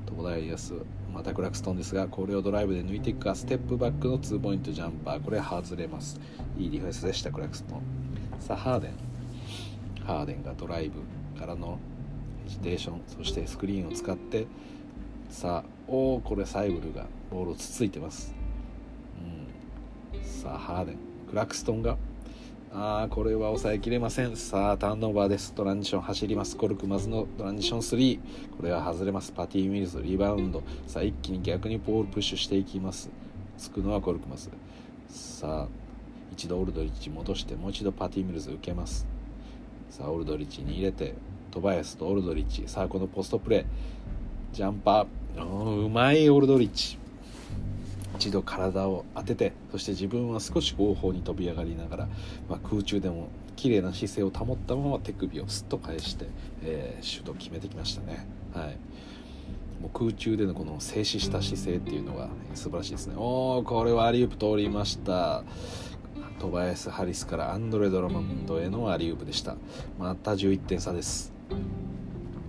[0.06, 0.73] トバヤス
[1.13, 3.36] またクラクストンですがこれをドライブで抜いていくか。
[3.36, 5.23] ステップバックのツーポイントジャンパー。
[5.23, 6.19] これ外れます。
[6.58, 7.82] いいディフェンスでしたクラクストン。
[8.39, 8.91] さあハーデン。
[10.06, 10.99] ハーデンがドライブ
[11.39, 11.80] からの
[12.47, 14.47] ジテーションそしてスクリーンを使って。
[15.30, 18.36] さあおおこれサイブルがボールをつついてます、
[20.13, 20.97] うん、さあハーデン。
[21.30, 21.97] クラクストンが
[22.75, 24.36] あーこれは抑えきれません。
[24.36, 25.53] さあターンオーバーです。
[25.53, 26.57] トランジション走ります。
[26.57, 28.19] コルクマズのトランジション3
[28.57, 29.31] これは外れます。
[29.31, 30.63] パティ・ミルズリバウンド。
[30.88, 33.12] さあ一気に逆にボールプッシュしていきます。
[33.59, 34.49] つくのはコルクマズ。
[35.07, 35.67] さあ
[36.31, 39.05] 一度オルドリッチ戻してもう一度パティ・ミルズ受けます。
[39.91, 41.13] さあオルドリッチに入れて
[41.51, 42.63] トバヤスとオルドリッチ。
[42.65, 43.65] さあこのポストプレー
[44.51, 46.97] ジャンパーうまいオルドリッチ。
[48.15, 52.08] 一度体を当ててそして自分は少し後方に飛び上がりながら、
[52.49, 56.28] まあ、空中でも綺麗な姿勢を保ったまま手首をすっと返して、
[56.63, 58.28] えー、シュートを決めてきましたね。
[58.54, 58.78] はい。
[59.82, 63.15] もう空中でのこの静止した姿勢っていうのが素晴らしいですね。
[63.17, 65.43] おおこれはアリウープ通りました。
[66.39, 69.56] トバヤス・ハリスからアンドレ・ドラマンドへのアリウープでした。
[69.99, 71.32] また11点差です。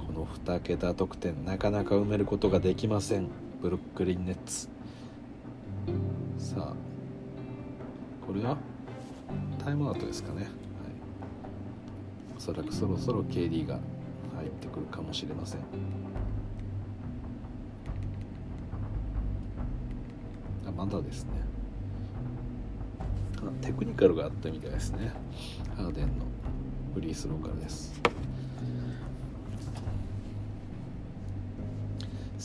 [0.06, 3.28] この2桁得点なかなか埋めることができません。
[3.60, 4.73] ブルックリン・ネッツ。
[6.38, 6.74] さあ
[8.26, 8.56] これは
[9.58, 10.50] タイムアウトですかね、はい、
[12.36, 13.78] おそらくそろそろ KD が
[14.36, 15.60] 入ってくるかもしれません。
[20.66, 21.30] あまだですね。
[23.60, 25.12] テクニカルがあったみたいですね。
[25.76, 26.24] ハーデンの
[26.94, 28.00] フリースローからです。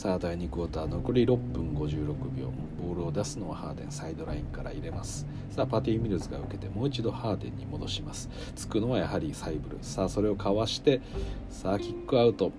[0.00, 2.50] さあ第2クォーター残り6分56秒。
[2.82, 3.90] ボールを出すのはハーデン。
[3.90, 5.26] サイドラインから入れます。
[5.50, 8.30] さあパティ・ミルズが受けてもう一度ハーデンに戻します。
[8.56, 9.76] つくのはやはりサイブル。
[9.82, 11.02] さあそれをかわして
[11.50, 12.50] さあキックアウト。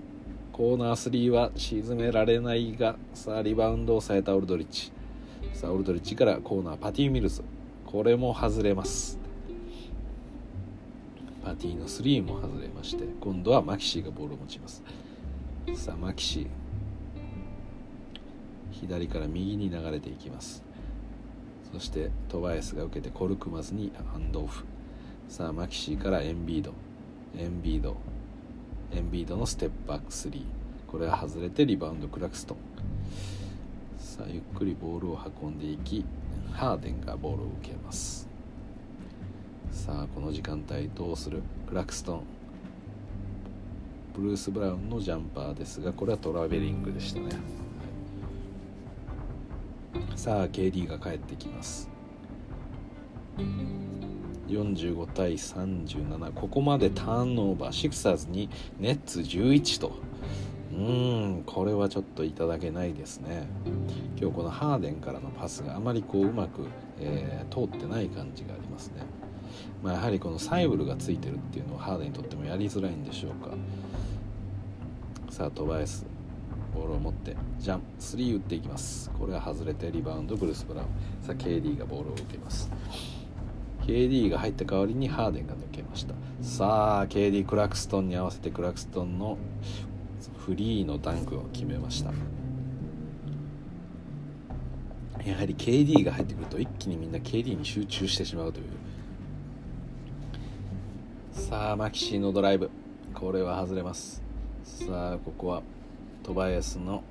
[0.53, 4.91] コーナー3は沈められないがさあリバウンドを抑えたオルドリッチ。
[5.53, 7.41] さあオルドリッチからコーナーパティ・ミルズ。
[7.87, 9.17] これも外れます。
[11.43, 14.83] パティの3も外れまして今度はマキシーがボールを持ちます。
[15.73, 16.60] さあマキシー。
[18.71, 20.63] 左から右に流れていきます。
[21.71, 24.65] そしてトバヤスが受けてコルクマズにハンドオフ。
[25.29, 26.73] さあマキシーからエンビード。
[27.37, 27.95] エンビード。
[28.93, 30.43] エンビードのステップバック3
[30.85, 32.57] これは外れてリバウンドクラクストン
[33.97, 36.03] さあゆっくりボールを運んでいき
[36.51, 38.27] ハーデンがボールを受けます。
[39.71, 41.41] さあこの時間帯どうする？
[41.69, 42.23] クラクストン。
[44.13, 47.29] ブルース・ブラウンのジャンパーですがこれはトラベリングでしたね。
[50.21, 51.89] さあ KD が帰ってきます。
[54.47, 57.71] 45対37ここまでターンオーバー。
[57.71, 59.93] シクサーズにネッツ11と。
[60.73, 63.47] うーんこれはちょっといただけないですね。
[64.15, 66.67] 今日このハーデンからのパスがあまりこううまく、
[66.99, 69.01] えー、通ってない感じがありますね、
[69.81, 73.55] まあ、やはりこのサイブルがついてるっていうのはハーデンにとってもやりづらいんでしょうか。
[75.31, 76.10] さあトバエス。
[76.73, 79.09] ボールを持ってジャンプ3打っていきます。
[79.11, 80.87] これは外れてリバウンドブルース・ブラウン。
[81.25, 82.71] さあ KD がボールを受けます。
[83.85, 86.13] KD が入った代わりにハーデンが抜けました。
[86.41, 89.37] さあ KD クラクストンに合わせてクラクストンの
[90.37, 92.11] フリーのダンクを決めました。
[95.23, 98.65] やはり KD が入ってくると一気にみんな KD に集中してしまうという。
[101.33, 102.69] さあマキシーのドライブ。
[103.13, 104.23] これは外れます。
[104.63, 105.61] さあここは
[106.23, 107.03] トバヤスの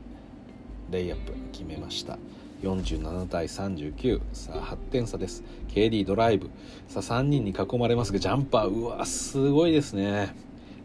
[0.91, 2.19] レイアップ決めました。
[2.63, 5.43] 47対39さあ8点差です。
[5.69, 6.51] KD ドライブ。
[6.89, 8.69] さあ3人に囲まれますがジャンパー。
[8.69, 10.35] うわすごいですね。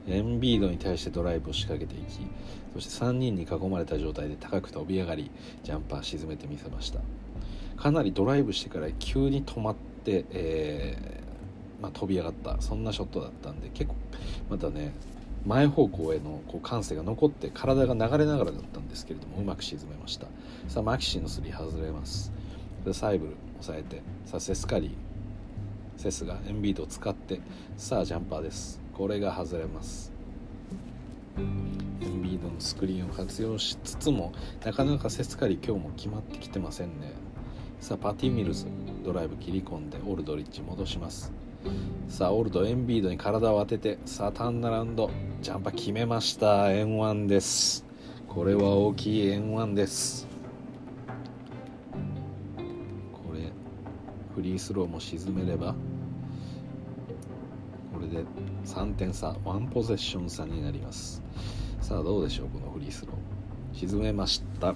[0.08, 2.20] エンビードに対してドライブを仕掛けていき
[2.76, 5.32] そして3人に囲まれた状態で高く飛び上がり
[5.64, 7.00] ジャンパー沈めてみせました。
[7.78, 12.62] かなりドライブしてから急に止まって、えー、まあ、飛び上がった。
[12.62, 13.96] そんなショットだったんで結構
[14.50, 14.94] またね
[15.46, 20.28] 前方向へのこう感性が残って体が流れながらだったんですけれどもうまく沈めました。
[20.68, 22.32] さあマキシーの3外れます。
[22.84, 24.92] でサイブル抑えてさあセスカリー。
[25.98, 27.40] セスがエンビードを使って
[27.78, 28.82] さあジャンパーです。
[28.94, 30.12] これが外れます。
[31.38, 37.12] エンビードのスクリーンを活用しつつもなかなかセスカリー今日も決まってきてませんね。
[37.82, 38.66] さあパティ・ミルズ
[39.04, 41.32] ドライブ切り込んでオルドリッチ戻します。
[42.08, 46.72] さあオールドエンビードに体を当ててさあターンナラウンドジャンパー決めました。
[46.72, 47.86] 円1です。
[48.28, 50.28] これは大きい円1です。
[53.12, 53.52] これ
[54.34, 55.76] フリースローも沈めれば
[57.94, 58.24] これで
[58.66, 61.22] 3点差1ポゼッション差になります。
[61.82, 63.78] さあどうでしょうこのフリースロー。
[63.78, 64.74] 沈めました。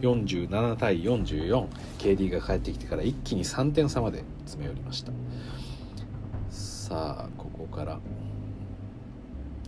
[0.00, 5.12] 47対 44KD が帰ってきてから一気に3点差まで詰め寄りました。
[6.88, 8.00] さあここから。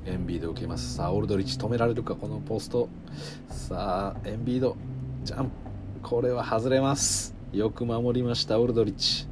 [0.06, 0.94] エンビード受けます。
[0.94, 2.14] さあオールドリッチ止められるか？
[2.14, 2.88] このポスト。
[3.50, 4.74] さあエンビード。
[5.22, 5.50] ジャンプ。
[6.02, 7.34] これは外れます。
[7.52, 9.26] よく守りましたオールドリッチ。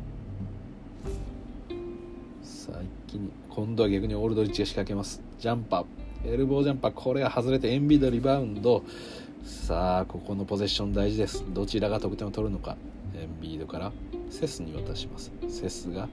[2.43, 3.31] さあ一気に。
[3.49, 5.23] 今度は逆にオールドリッチが仕掛けます。
[5.39, 6.31] ジャンパー。
[6.31, 6.91] エルボージャンパー。
[6.93, 8.83] これが外れてエンビードリバウンド。
[9.47, 11.43] さあここのポゼッション大事です。
[11.55, 12.77] どちらが得点を取るのか。
[13.17, 13.93] エンビードから
[14.29, 15.33] セスに渡します。
[15.49, 16.07] セスが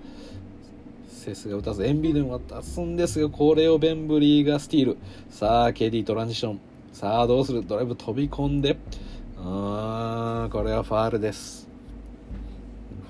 [1.33, 4.97] スが打たずエンビードに渡すんですがこれをベンブリーがスティール。
[5.29, 6.59] さあ KD トランジション。
[6.93, 7.65] さあどうする？
[7.65, 8.77] ドライブ飛び込んで。
[9.37, 11.67] あーんこれはファールです。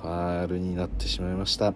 [0.02, 1.74] ファールになってしまいました。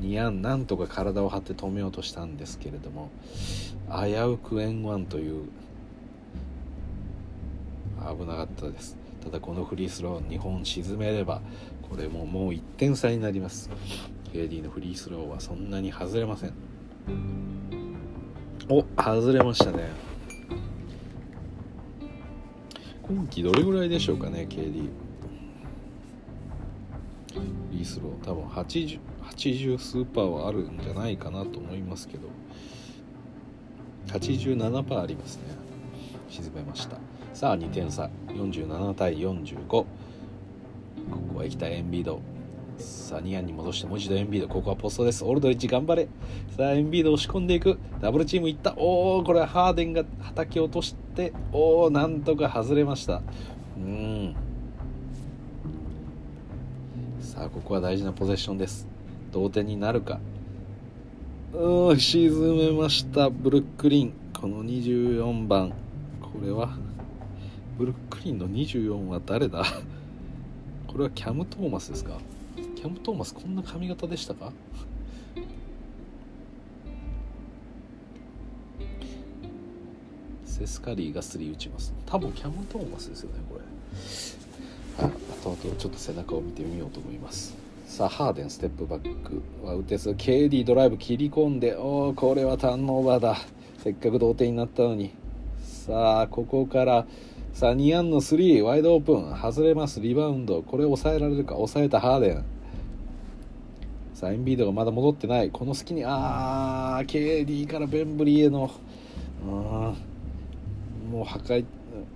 [0.00, 3.10] ニアンなんとか体を張って止めようとしたんですけれども。
[3.90, 5.48] 危うく円ワンという。
[8.00, 8.96] 危なかったです。
[9.22, 11.40] ただこのフリースロー2本沈めれば
[11.88, 13.70] これももう1点差になります。
[14.34, 16.52] KD のフリースローはそんなに外れません。
[18.68, 19.90] お外れましたね。
[23.00, 24.88] 今季どれぐらいでしょうかね KD
[27.32, 28.24] フリースロー。
[28.24, 32.28] 多分 80, 80スーパーはあるんじゃないかなと思いますけど。
[34.08, 35.42] 87%ありますね。
[36.28, 36.98] 沈めました。
[37.34, 38.10] さあ2点差。
[38.30, 39.86] 47対45こ
[41.32, 42.20] こは行きたいエンビード
[42.78, 45.24] さあニアンに戻してもう一度エンビードここはポストです。
[45.24, 46.08] オールドリッチ頑張れ。
[46.56, 47.78] さあエンビード押し込んでいく。
[48.00, 48.74] ダブルチームいった。
[48.76, 53.22] おおこれはハーデンが叩き落としておおなんとか外れました。
[53.76, 54.34] うん。
[57.20, 58.86] さあここは大事なポゼッションです。
[59.32, 60.20] 同点になるか。
[61.52, 63.30] うん沈めました。
[63.30, 64.12] ブルックリン。
[64.40, 65.70] この24番。
[66.20, 66.76] これは
[67.78, 69.62] ブルックリンの24は誰だ？
[70.88, 72.18] これはキャム・トーマスですか？
[72.84, 74.52] キャム・トーマスこんな髪型でしたか？
[80.44, 81.94] セスカリーが3打ちます。
[82.04, 85.02] 多分キャム・トーマスですよねこれ。
[85.02, 87.56] はいあとあとちょっと背中を見てみようと思います。
[87.86, 90.10] さあハーデンステップバックは打てず。
[90.10, 91.74] KD ドライブ切り込んで。
[91.76, 93.38] おおこれはターンオーバーだ。
[93.78, 95.14] せっかく同点になったのに。
[95.62, 97.06] さあここから。
[97.54, 99.34] さあ2アンの3ワイドオープン。
[99.40, 100.02] 外れます。
[100.02, 100.60] リバウンド。
[100.60, 101.54] これ抑えられるか？
[101.54, 102.44] 抑えたハーデン。
[104.24, 105.50] さあエンビードがまだ戻ってない。
[105.50, 107.06] この隙にあー
[107.46, 108.70] KD からベンブリーへの。
[109.46, 109.50] うん。
[111.10, 111.66] もう破壊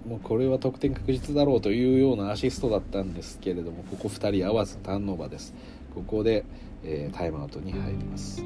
[0.09, 5.53] もうこれは得点確実だろうというようなアシストだったんですけれどもここ2人合わずターンオーバーです。
[5.95, 6.47] ここで、
[6.83, 8.43] えー、タイムアウトに入ります。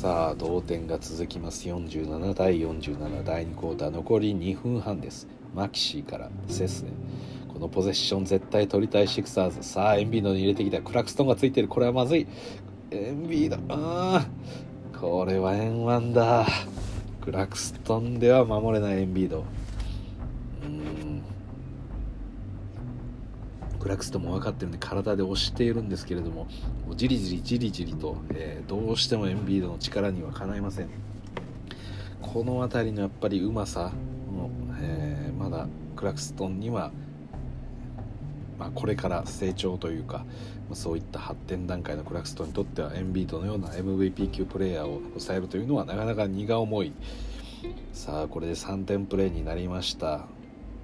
[0.00, 1.68] さあ同点が続きます。
[1.68, 5.28] 47対47第2クォーター残り2分半です。
[5.54, 6.90] マキシーからセスネ
[7.52, 9.62] このポゼッション絶対取りたいシクサーズ。
[9.62, 10.80] さあエンビードに入れてきた。
[10.80, 11.68] クラクストンがついてる。
[11.68, 12.26] これはまずい。
[12.90, 13.58] エンビード。
[13.68, 14.98] あー。
[14.98, 16.46] これは円ンだ。
[17.20, 19.44] クラクストンでは守れないエンビード
[20.64, 21.22] うん
[23.80, 26.44] クラクストも分かってるんで体で押しているんですけれども
[26.86, 30.88] もうじりじりじりじりと、えー、どうしてもエンビードの力にはかないません。
[32.20, 33.90] この辺りのやっぱりうまさ
[34.32, 35.66] の、えー、まだ
[35.96, 36.92] クラクストンには、
[38.58, 40.24] まあ、これから成長というか
[40.74, 46.92] そういった発展段階のクラクストンにとってはエンビードのような MVP 級プレーヤーを抑えるというのはなかなか荷が重い。
[47.92, 50.26] さあこれで3点プレーになりました。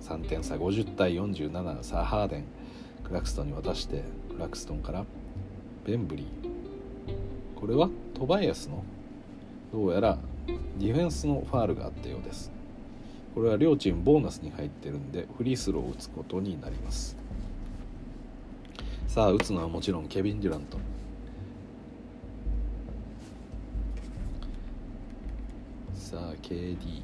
[0.03, 2.56] 3点差50対47さあハーデン。
[3.13, 4.03] ラクストンに渡して
[4.33, 5.05] クラクストンから
[5.85, 6.27] ベンブリー。
[7.59, 8.85] これはトバイアスの
[9.73, 10.19] どうやら
[10.79, 12.53] ディフェンスのファールがあったようです。
[13.35, 17.17] これは両チームボーナスに入ってるんでフリースローを打つことになります。
[19.09, 20.79] さあ打つのはもちろんケビン・デュラント。
[25.95, 27.03] さあ KD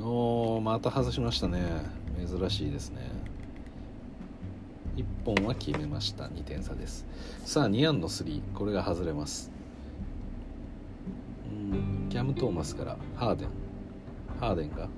[0.00, 1.60] おーまた外しましたね。
[2.18, 3.15] 珍しいですね。
[4.96, 6.24] 1本は決めました。
[6.24, 7.06] 2点差です。
[7.44, 9.50] さあ2アンの3これが外れます。
[11.50, 12.96] うんキャム・トーマスから。
[13.14, 13.48] ハーデン。
[14.40, 14.88] ハーデンが。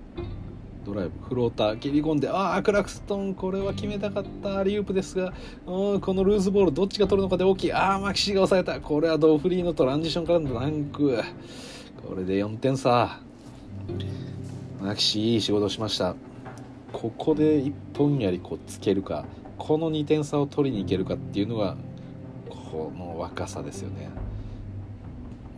[0.86, 1.10] ドライブ。
[1.28, 2.28] フローター切り込んで。
[2.28, 3.34] ああクラクストン。
[3.34, 4.62] これは決めたかった。
[4.62, 5.32] リウープですが。
[5.66, 7.72] このルーズボールどっちが取るのかで大きい。
[7.72, 8.80] ああマキシーが抑えた。
[8.80, 11.22] これはドーフリーのトランジションからのダンク。
[12.06, 13.20] これで4点差。
[14.80, 16.14] マキシいい仕事しました。
[16.92, 19.24] ここで一本やりこうつけるか。
[19.58, 21.76] この2点差を取りにいけるかっていうのが
[22.48, 24.08] この若さですよね。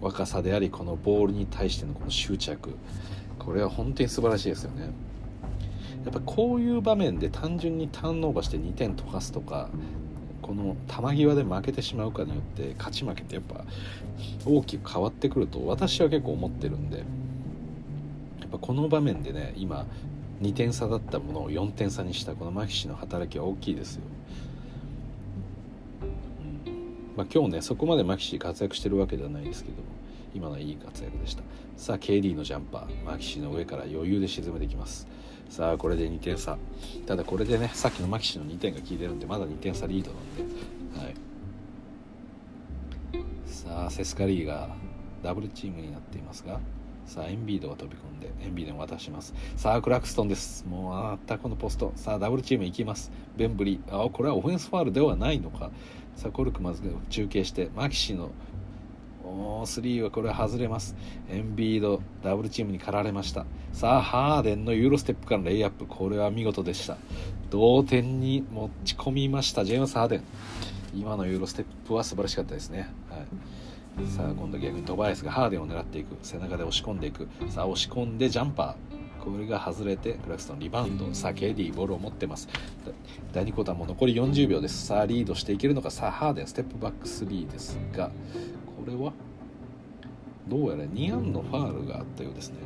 [0.01, 2.71] 若さでありこのボールに対してのこの執着。
[3.39, 4.91] これは本当に素晴らしいですよね。
[6.05, 9.69] やっぱこういう場面で単純にターンオーバーして2点溶かすとか
[10.41, 13.65] この球際で負けてしまうかによって勝ち負けってやっぱ
[14.47, 17.05] 大きく変わってくると私は結構思ってるんでや
[18.47, 19.87] っぱこの場面でね今
[20.41, 24.03] 2点差だったものを4点差にしたこのマキシの働きは大きいですよ、
[27.17, 29.77] まあ、今日ねそこまでマキシ活躍してるわけではないですけど
[30.35, 31.43] 今のいい活躍でした。
[31.77, 35.09] さあ KD のジャンパーマキシの上から余裕で沈めてきます。
[35.49, 36.57] さあこれで2点差。
[37.07, 40.43] ただこれでねさっきのマキシの2点が効いてるんでまだ2点差リードなんで、
[41.01, 41.15] はい、
[43.47, 44.69] さあセスカリーが
[45.23, 46.61] ダブルチームになっていますが。
[47.11, 49.35] さあエンビードが飛び込んでエンビードに渡します。
[49.57, 50.65] さあクラクストンです。
[50.65, 51.93] もうあったこのポスト。
[51.97, 53.11] さあダブルチーム行きます。
[53.37, 55.73] ベンブリあこれはオフェンスファールではないのか。
[56.15, 58.31] さあコルクまず中継してマキシの
[59.25, 60.95] おー3はこれは外れます。
[61.29, 63.45] エンビードダブルチームに駆られました。
[63.73, 65.87] さあハーデンのユーロステップからレイアップ。
[65.87, 66.97] これは見事でした。
[67.51, 70.23] 同点に持ち込みましたジェームス・ハーデン。
[70.95, 73.21] 今のユーロステップは素晴らしかったですね、はい。
[74.17, 76.17] さあ今度逆にトバイスがハーデンを狙っていく。
[76.23, 77.29] 背中で押し込んでいく。
[77.49, 79.25] さあ押し込んでジャンパー。
[79.25, 81.13] これが外れてクラクストンリバウンド。
[81.13, 82.49] さあ KD ボールを持ってます。
[83.33, 84.87] 第2クォーターも残り40秒です。
[84.87, 85.91] さあリードしていけるのか。
[85.91, 88.11] さあハーデンステップバック3ですが
[88.67, 89.13] これは
[90.49, 92.57] どうやら2案のファールがあったようですね。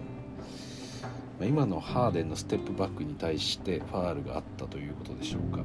[1.43, 5.64] 今のハーデンのステップバックに対してファールがあったということでしょうか。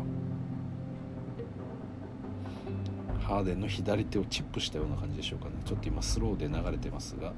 [3.30, 5.52] ハーデンの左手をチップしたような感じでしょうかね。
[5.64, 7.32] ちょっと今スローで流れてますが、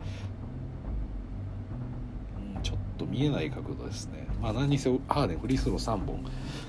[2.56, 4.26] うん、ちょっと見えない角度ですね。
[4.42, 6.24] まあ何にせハーデンフリースロー3本。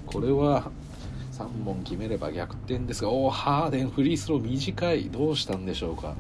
[0.07, 0.73] これは
[1.31, 5.05] 3本決めれば逆転ですがおおハーデンフリースロー短い。
[5.09, 6.17] どうしたんでしょうか。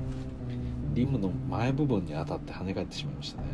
[0.94, 3.48] リムの前部分に当たって跳ね返ってしまいましたね。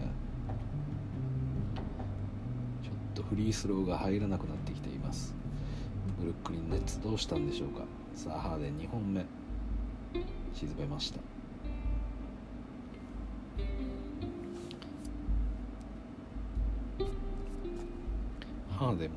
[2.82, 5.34] ちょっとフリースローが入らなくなってきています。
[6.20, 7.84] ブルックリン・ネッツどうしたんでしょうか。
[8.14, 9.24] さあハーデン2本目。
[10.58, 11.20] 沈めました
[18.76, 19.16] ハーデンも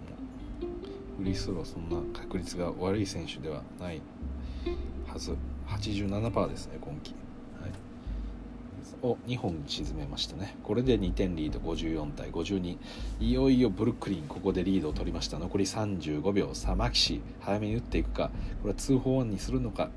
[1.17, 4.01] フリースローそんな確率が悪い選手ではない
[5.07, 5.35] はず。
[5.67, 7.15] 87%ですね今季、
[7.59, 7.71] はい、
[9.01, 10.57] を2本沈めましたね。
[10.63, 12.77] これで2点リード54対52
[13.19, 15.39] いよいよブルックリンここでリードを取りました。
[15.39, 16.53] 残り35秒。
[16.53, 18.29] さあマキシ早めに打っていくか。
[18.61, 19.89] これは2 4 1にするのか。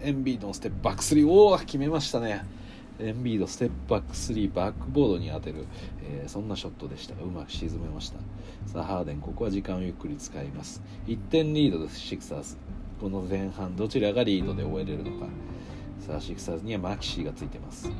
[0.00, 2.46] エンビードのステップバック3おお決めましたね。
[2.98, 5.66] エンビードステップバック3バックボードに当てる、
[6.02, 8.18] えー、そんなショットでしたがうまく沈めました。
[8.66, 10.82] さあハーデンここは時間をゆっくり使います。
[11.06, 12.56] 1点リードですシクサーズ。
[13.00, 15.26] この前半どちらがリードで終えれるのか。
[15.98, 17.84] さあシクサーズにはマキシーがついてます。
[17.84, 17.90] さ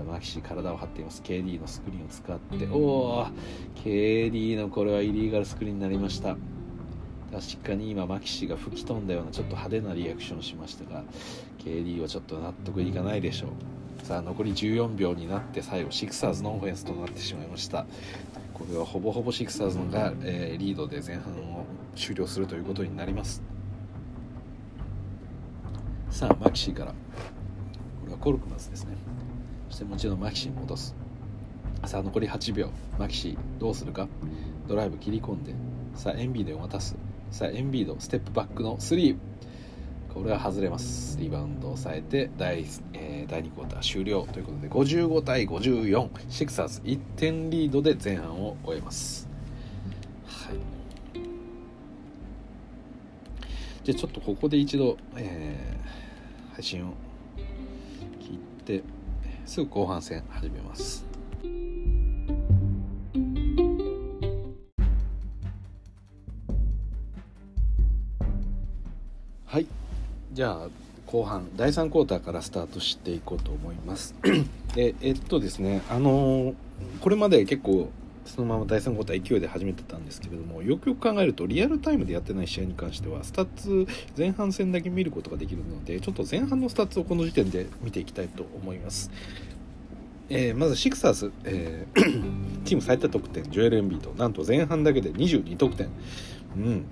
[0.00, 1.22] あマキシー体を張っています。
[1.22, 3.26] KD のスクリーンを使っておお
[3.84, 6.36] KD のこれはイリーガルスクリーンになりました。
[7.32, 11.02] 確かに今マキシが吹き飛んだようなちょっと派手なリアクションしましたが
[11.58, 13.50] KD はちょっと納得いかないでしょう。
[14.06, 17.86] さあ残り14秒になって最後シクサーズのオフェンスとなってしまいました。
[18.54, 21.66] これはほぼほぼシクサーズが、えー、リードで前半を
[21.96, 23.42] 終了するということになります。
[26.10, 26.92] さあマキシーから。
[26.92, 26.94] こ
[28.06, 28.96] れはコルクマスですね。
[29.68, 30.94] そしてもちろんマキシーに戻す。
[31.84, 32.70] さあ残り8秒。
[32.98, 34.06] マキシーどうするか？
[34.68, 35.52] ドライブ切り込んで。
[35.94, 36.94] さあエンビードを渡す
[37.30, 39.16] さあエンビードステップバックの3
[40.16, 41.18] これは外れます。
[41.20, 42.64] リバウンドを抑えて第,、
[42.94, 49.28] えー、第2クォーター終了ということで55対54シクサーズ1点リードで前半を終えます。
[50.24, 50.56] はい。
[53.84, 56.94] じゃあちょっとここで一度、えー、配信を
[58.18, 58.82] 切って
[59.44, 61.05] すぐ後半戦始めます。
[70.36, 70.68] じゃあ
[71.06, 74.14] 後半第3クォーターからスタートしていこうと思います。
[74.76, 76.54] でえっとですねあのー、
[77.00, 77.88] これまで結構
[78.26, 89.10] そのまま第3クォーター勢いで始めてたんですけれどもよくよく考えるとリアルタイムでやってない試合に関してはスタッツ前半戦だけ見ることができるのでちょっと前半のスタッツをこの時点で見ていきたいと思います、
[90.28, 95.88] えー、まずシクサーズ、えー、 チーム最多得点ジョエル・エンビードなんと前半だけで22得点。
[96.56, 96.84] うん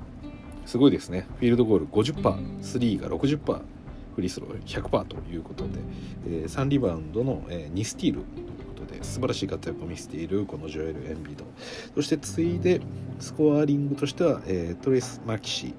[0.66, 1.26] すごいですね。
[1.38, 3.62] フィールドゴール 50%3 が60%
[4.14, 5.70] フリースロー100%ということで、
[6.26, 8.46] えー、3リバウンドの、えー、2スティールという
[8.76, 11.44] ことで素晴らしい活躍を見せているこのジョエル・エンビード。
[11.94, 12.80] そして次いで
[13.18, 15.74] スコアリングとしては、えー、トレス・マキシ。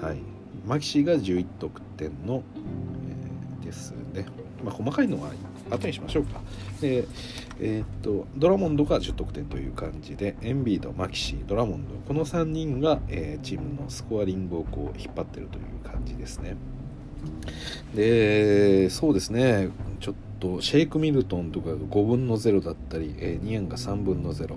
[0.00, 0.18] はい。
[0.66, 2.42] マキシが11得点の、
[3.60, 4.26] えー、ですね。
[4.64, 5.30] まあ細かいのは
[5.70, 6.40] 後にしましょうか。
[6.80, 7.06] でえー、
[7.60, 16.56] えっとドラモンドが10得点という感じでエンビードマキシードラモンドこの3人が、えー、チームのスコアリングをこう引っ張ってるという感じですね。
[17.94, 19.68] でそうですね。
[20.00, 24.54] ちょっとシェイク・ミルトンとかが5分の0だったり、えー、ニアンが3分の0、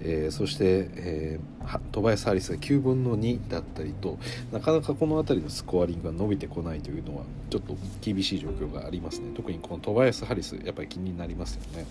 [0.00, 4.18] えー、そして、えー、トバヤス・ハリスが9分の2だったりと
[4.50, 9.32] なかなかこの辺りのスコアリングが伸びてこないというのはちょっと厳しい状況がありますね。
[9.36, 11.86] 特にこのトバヤス・ハリスやっぱり気になりますよね。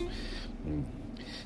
[0.66, 0.86] うん。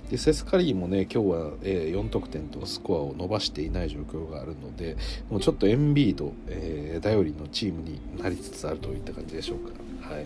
[0.10, 4.98] でセスカリーもね今日は、えー、4得点とスコアを伸ばしていない状況があるので
[5.30, 10.14] もうちょっとエンビード、えー、頼りのチームになりつつあるといった感じでしょうか。
[10.14, 10.26] はい。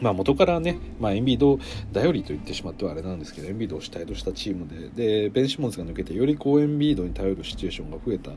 [0.00, 1.58] まあ元からね、まあ、エンビード
[1.92, 8.32] 頼りと言ってしまってはあれなんですけどエンビードを主体としたチームででベン・シモンズが抜けてよりこうエンビードに頼るシチュエーションが増えた、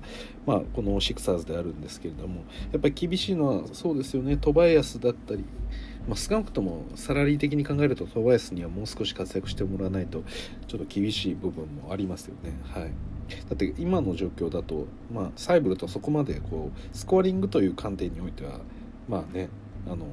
[0.46, 4.38] まあ、このシクサーズであるんですけれどもやっぱり厳しいのはそうですよね。
[4.38, 5.44] トバヤスだったり、
[6.10, 10.24] まあ、少なくともサラリー的に考えるとトバヤスにはもう少し活躍してもらわないと
[10.68, 12.58] ちょっと厳しい部分もありますよね。
[12.64, 12.92] はい
[13.48, 18.60] だって今の状況だと、まあ、サイブルとそこまでこうスコアリングという観点においては
[19.08, 19.50] まあね
[19.86, 20.08] あの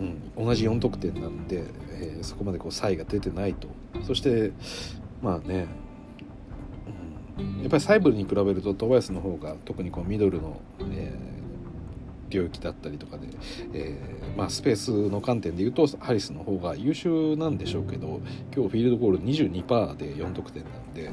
[0.00, 3.68] うん、同じ4得点なんで、えー、そこまでこう差異が出てないと
[4.02, 4.52] そして
[5.22, 5.66] まあね、
[7.60, 11.33] やっぱりサイブルに比べるとトバヤスの方が特にこうミドルの、えー、
[12.30, 13.28] 領域だったりとかで、
[13.72, 18.20] えー、まあ、スペースの観点でいうとハリスの方が優秀なんでしょうけど
[18.54, 21.10] 今日フィールドゴール22%で4得点なんで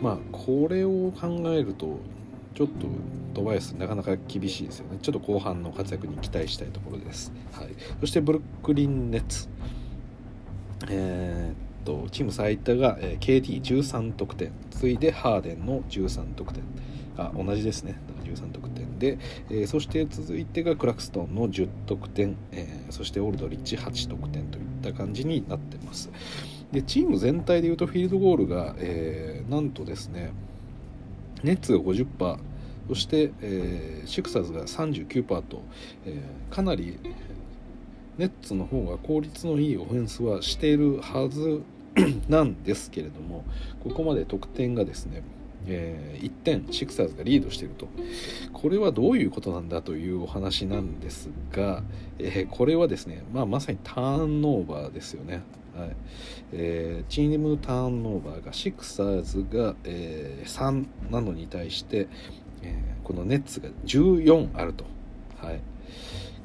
[0.00, 1.98] まあこれを考えると
[2.54, 2.86] ちょっと
[3.34, 4.98] トバヤスなかなか厳しいですよね。
[5.00, 7.68] ちょっと後半の活躍に期待したいところです、はい、
[8.00, 9.48] そしてブルックリン・ネッツ。
[10.90, 14.52] えー、とチーム最多が、KD13 得点。
[14.70, 16.62] 次いでハーデンの13得点。
[17.16, 17.98] あ同じですね。
[18.24, 18.77] 13得点。
[18.98, 19.18] で、
[19.50, 26.10] えー、そして続いてがクラクストンの10得点、えー、そしてオールドリッチ8得点といった感じになってます。
[26.72, 30.32] でチーム全体でいうとフィールドゴールが、えー、なんとですね
[31.42, 32.38] ネッツが50%
[32.88, 35.62] そして、えー、シクサーズが39%と、
[36.06, 36.98] えー、かなり
[38.16, 41.62] ネッツの方が効率のいいオフェンスはしているはず
[42.28, 43.44] なんですけれども
[43.82, 45.22] ここまで得点がですね、
[45.68, 47.88] えー、1点シクサーズがリードしていると。
[48.52, 51.82] これはどういうことなんだというお話なんですが、
[52.18, 55.42] えー、これはですね、まあ、まさにターンオーバーですよね。
[55.76, 55.96] はい。
[56.52, 62.08] えー、チームターンオーバーがシクサーズが、えー、3なのに対して、
[62.62, 64.84] えー、このネッツが14あると、
[65.36, 65.60] はい、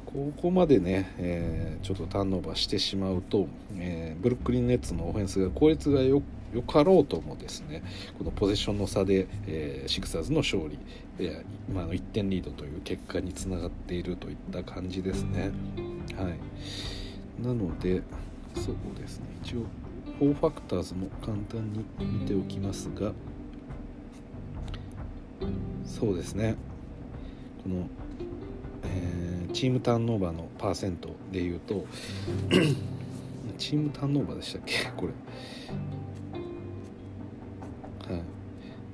[0.06, 6.22] ここまでね、えー、ちょっとターンオーバーしてしまうと、えー、ブルックリン・ネッツのオフェンスが効率がよ
[6.54, 7.82] よかろうともですね
[8.16, 10.78] このポゼッションの差で、えー、シクサーズの勝利、
[11.18, 15.50] えー、今の1点リードという結果につながっているといった感じですね。
[16.16, 18.02] はい、なので
[18.54, 19.26] そうですね。
[19.42, 19.66] 一応
[20.20, 23.12] 4ファクターズも簡単に見ておきますが
[25.84, 26.54] そうですね。
[27.64, 27.88] この、
[28.84, 31.84] えー、チームターンオーバーのパーセントでいうと
[33.58, 34.90] チームターンオーバーでしたっけ？
[34.96, 35.12] これ。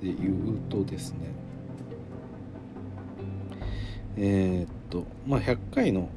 [0.01, 1.19] で言うとですね。
[4.17, 6.09] えー、っとまあ100回の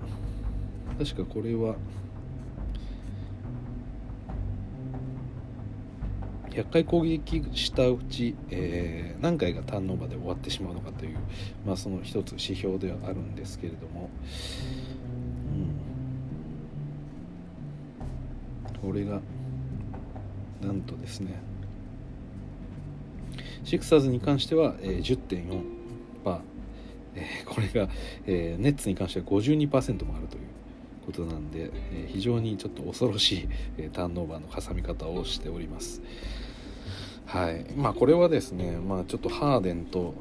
[0.99, 1.75] 確かこれは
[6.53, 11.17] 100回攻撃したうち、えー、何回がターンオーバーで終わってしまうのかという、
[11.65, 14.11] まあ、その一つ指標ではあるんですけれども、
[18.75, 19.19] うん、これが
[20.61, 21.53] なんとですね。
[23.64, 26.39] シクサーズに関しては、えー、10.4%、
[27.16, 27.89] えー、これが、
[28.26, 30.43] えー、ネッツに関しては52%もあるという
[31.05, 36.01] ことなんで、えー、非常にちょっと恐ろしい、えー、ターンオーバーの挟み方をしております。
[37.26, 37.66] はい。
[37.76, 40.14] まあこれはですねまあちょっとハーデンと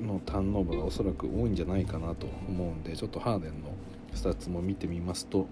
[0.00, 3.70] のターンオーバーがおそらく多いんじゃないかなと思うんでちょっとハーデンの
[4.14, 5.46] スタッツも見てみますと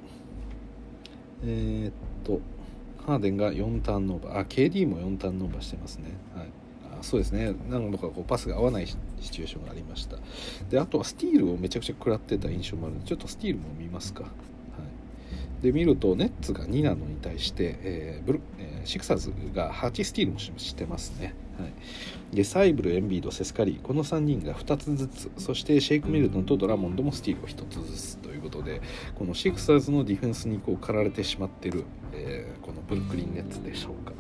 [1.43, 1.93] えー、っ
[2.25, 2.41] と
[3.07, 4.39] ハーデンが4ターンオーバー。
[4.41, 6.11] あ KD も4ターンオーバーしてますね。
[6.35, 6.47] はい。
[7.05, 7.55] そうですね。
[7.69, 8.97] 何度かこうパスが合わないシ
[9.31, 10.17] チュエーションがありました。
[10.71, 14.25] であとはスティールをめちゃくちゃ食らってた印象もあるのでちょっとスティールも見ますか。
[15.65, 28.83] で見るとネッツが2なのに対して、えーブルえー、シクサーズが8スティールもしてますね、はい、でサイブルエンビードセスカリーこの3人が2つずつそしてシェイク・ミルトンとドラモンドもスティールを1つずつということで
[29.15, 34.13] このシクサーズのディフェンスにこう狩られてしまってる、えー、このブルックリン・ネッツでしょうか。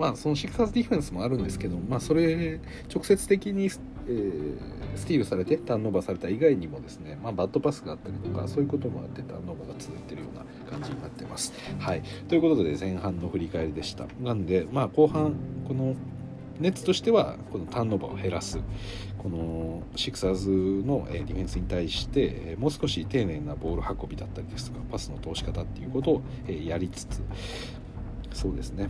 [0.00, 2.58] まあそのシクサーズディフェンスもあるんですけど、まあ、それ
[2.92, 4.56] 直接的に、えー、
[4.96, 11.52] スティールされてターンオーバーされた以外にもですね、まあ、バッドパスがあったりとかそういうこともあってターンオーバーが続いてるような感じになってます。
[11.78, 14.06] はい、ということで前半の振り返りでした。
[14.22, 15.34] なんで、まあ、後半
[15.68, 15.94] この
[16.60, 18.58] ネッツとしてはこのターンオーバーを減らす
[19.18, 27.22] このシクサーズのディフェンスに対してもう少し丁寧なボール運びだったりですとかパスの通し方っていうことをやりつつ
[28.32, 28.88] そうですね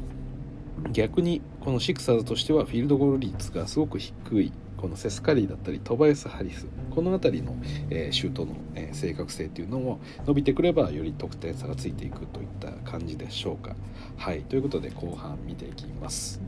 [0.93, 7.55] 逆にこのシクサーズとしてはフィールドゴール率がすごく低いこのセスカリーだったりトバヤス・ハリスこの辺りの、
[7.91, 13.77] えー、シュートの、えー、正確性っていうのも伸びてくればより得点差がついていくといった感じでしょうか。
[14.17, 16.41] はいということで後半見ていきます。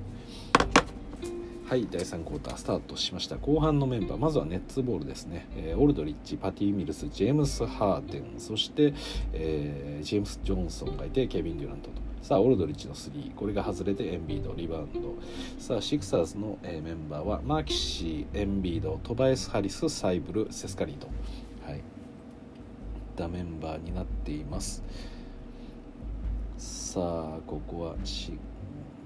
[1.72, 8.92] はい第3クォータースタートしました後半のメンバーまずはネッツボールですね、えー、オルドリッチパティ・ミルスジェームス・ハーデンそして、
[9.32, 15.14] えー、ジェームス・ジョンソンがいてケビン・デュラントとさあオルドリッチの3これが外れてエンビードリバウンド。
[15.58, 21.08] さあシクサーズの、えー、メンバーはマーキシーエンビードトバエス・ハリスサイブルセスカリーと。
[21.66, 21.78] はい。
[21.78, 21.82] っ
[23.16, 24.82] たメンバーになっています。
[26.56, 28.38] さあここはシ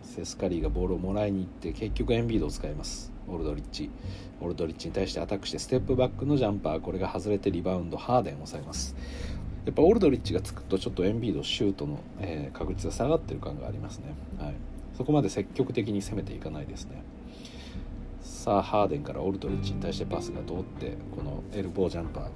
[0.02, 3.12] セスカリーがボールをもらいに行って結局エンビードを使います。
[3.28, 3.90] オルドリッチ。
[4.40, 6.80] オルドリッチに対してアタックしてステップバックのジャンパー。
[6.80, 8.94] これが外れてリバウンドハーデンを抑えます。
[9.66, 14.54] やっぱオルドリッチがつくとちょっとエンビードシュートの、えー、確率が下がってる感がありますね、はい、
[14.96, 17.02] そこまで積極的に攻めていかないですね。
[18.22, 22.28] さあハーデンからオルドリッチに対してパスが通ってこのエルボージャンパー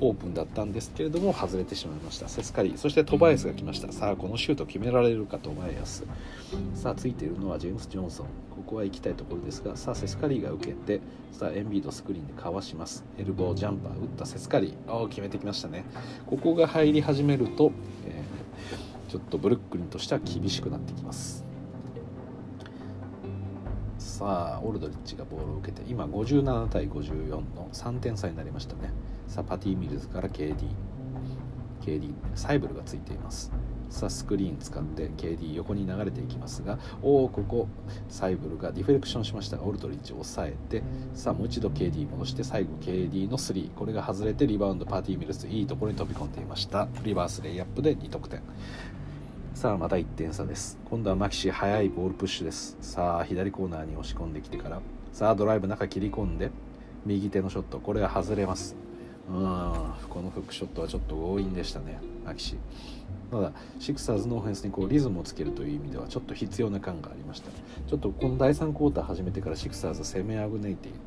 [0.00, 2.28] オープンだったんですけれども外れてしまいました。
[2.28, 2.76] セスカリー。
[2.76, 3.92] そしてトバエスが来ました。
[3.92, 6.04] さあこのシュート決められるかトバエス。
[6.74, 8.26] さあついているのはジェームス・ジョンソン。
[8.72, 13.04] ここは行きたいところですがさあセスカリーが受けてさあエンビードスクリーンでかわします。
[13.18, 14.90] エルボージャンパー打ったセスカリー。
[14.90, 15.84] お決めてきましたね。
[16.24, 17.70] ここが入り始めると、
[18.06, 21.44] えー、ちょっとブルックリンとしては厳しくなってきます。
[23.98, 28.90] さあオルドリッチがボールを受けて今57対54の3点差になりましたね。
[29.28, 30.56] さあパティ・ミルズから KD
[31.82, 33.52] KD サイブルがついています。
[33.92, 37.68] さあスクリーン使って KD 横に流れていきますがおおここ
[38.08, 40.82] サイブルがディフレクションしましたがオルトリッチを抑えて
[41.14, 46.88] さあもう一度 KD 戻して最後 KD の3これが外れてリバウンドパーティーミルズいいところに飛び込んでいました。
[47.04, 48.42] リバースレイアップで2得点。
[49.54, 50.78] さあまた1点差です。
[50.88, 52.78] 今度はマキシ速いボールプッシュです。
[52.80, 54.80] さあ左コーナーに押し込んできてから
[55.12, 56.50] さあドライブ中切り込んで
[57.04, 57.78] 右手のショット。
[57.78, 58.74] これが外れます。
[59.28, 59.36] うん。
[60.08, 62.56] このフックショットはちょっと強引でしたねマキシ。
[63.30, 67.50] ただシクサーズのオフェンスにこうリズムをつけるという意味ではちょっと必要な感がありました
[67.88, 71.00] ちょっとこの第3クォーター始めてからシクサーズ攻めあぐねいていって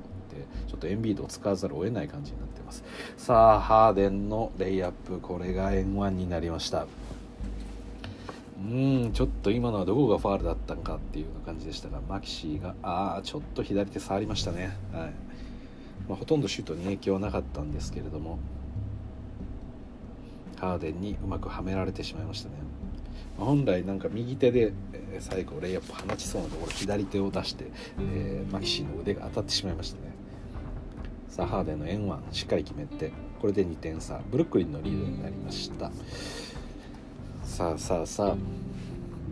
[0.67, 2.83] ちょっとエンビードを使わざるを得ない感じになってます。
[3.17, 6.87] さあハーデンのレイアップこれが N1 になりました。
[8.57, 14.75] うんちょっと今のはどこがファールだったんかっていうような感じでしたがマキシーがああちょっと左手触りましたね。
[14.91, 15.13] はい。
[16.07, 18.39] まあ、ほとんどシュートに影響はなかったんですけれども。
[20.57, 22.55] ハーデンにうまくはめられてしまいましたね、
[23.37, 24.73] ま、本来なんか右手で、
[25.19, 27.65] 最後レイアップ放ちそうなところ左手を出して、
[27.99, 30.13] えー、マキシーの腕が当たってしまいましたね。
[31.29, 34.21] さあハーデンの円1しっかり決めてこれで2点差。
[34.31, 35.91] ブルックリンのリードになりました。
[37.43, 38.35] さあさあさあ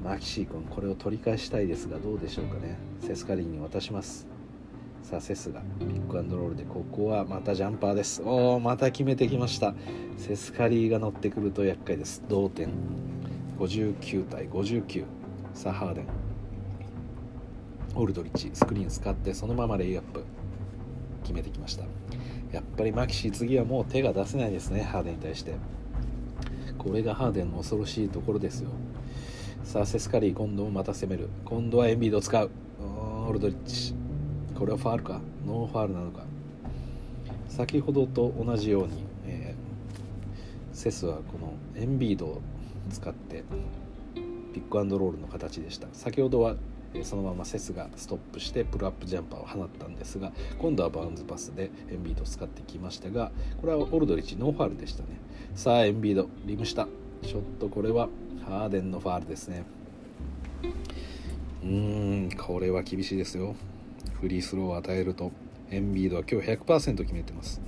[0.03, 2.77] マキシー君これを取り返したいですがどうでしょうかね。
[3.01, 4.32] セスカリーに渡します。
[5.13, 8.23] さあセスがピックアンドロールでここはまたジャンパーです。
[8.25, 9.75] おおまた決めてきました。
[10.17, 12.23] セスカリーが乗ってくると厄介です。
[12.27, 12.69] 同点。
[13.59, 15.05] 59対59
[15.53, 16.07] さあハーデン。
[17.93, 20.23] オルドリッチスクリーン使ってそのままレイアップ。
[21.21, 21.83] 決めてきました。
[22.51, 24.81] やっぱりマキシー次はもう手が出せないですね。
[24.81, 25.53] ハーデンに対して。
[26.79, 28.71] これがハーデンの恐ろしいところですよ。
[29.63, 31.29] さあセスカリー今度もまた攻める。
[31.45, 32.49] 今度はエンビードを使う。
[33.27, 33.93] オルドリッチ。
[34.63, 35.19] これはファールか？
[35.45, 36.23] ノーファールなのか？
[37.49, 42.41] 先ほどと同じように、えー、セスはこのエンビードを
[42.89, 43.43] 使って
[44.53, 45.89] ピックアンドロールの形でした。
[45.91, 46.55] 先ほどは
[47.01, 55.09] そのままセスがストップしてプルアップジャンパーを放ったんですが今度はバウンズパスでエンビードを使ってきましたがこれはオルドリッチノーファールでしたね。
[55.55, 56.87] さあエンビードリムした。
[57.21, 58.07] ちょっとこれは
[58.45, 59.65] ハーデンのファールですね。
[61.63, 63.57] うーんこれは厳しいですよ。
[64.21, 65.31] フリースローを与えると
[65.69, 67.61] エンビードは今日100%決めてます。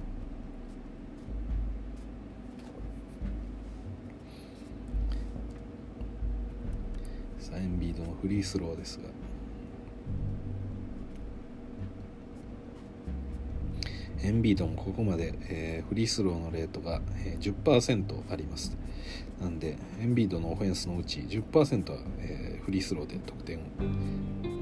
[7.40, 9.10] さあエンビードのフリースローですが。
[14.22, 18.76] エンビードもここまで、えー、フリースローのレートが、えー、10%あります。
[19.40, 23.60] なんでエンビードのオフェンスのうち10%は、えー、フリースローで得点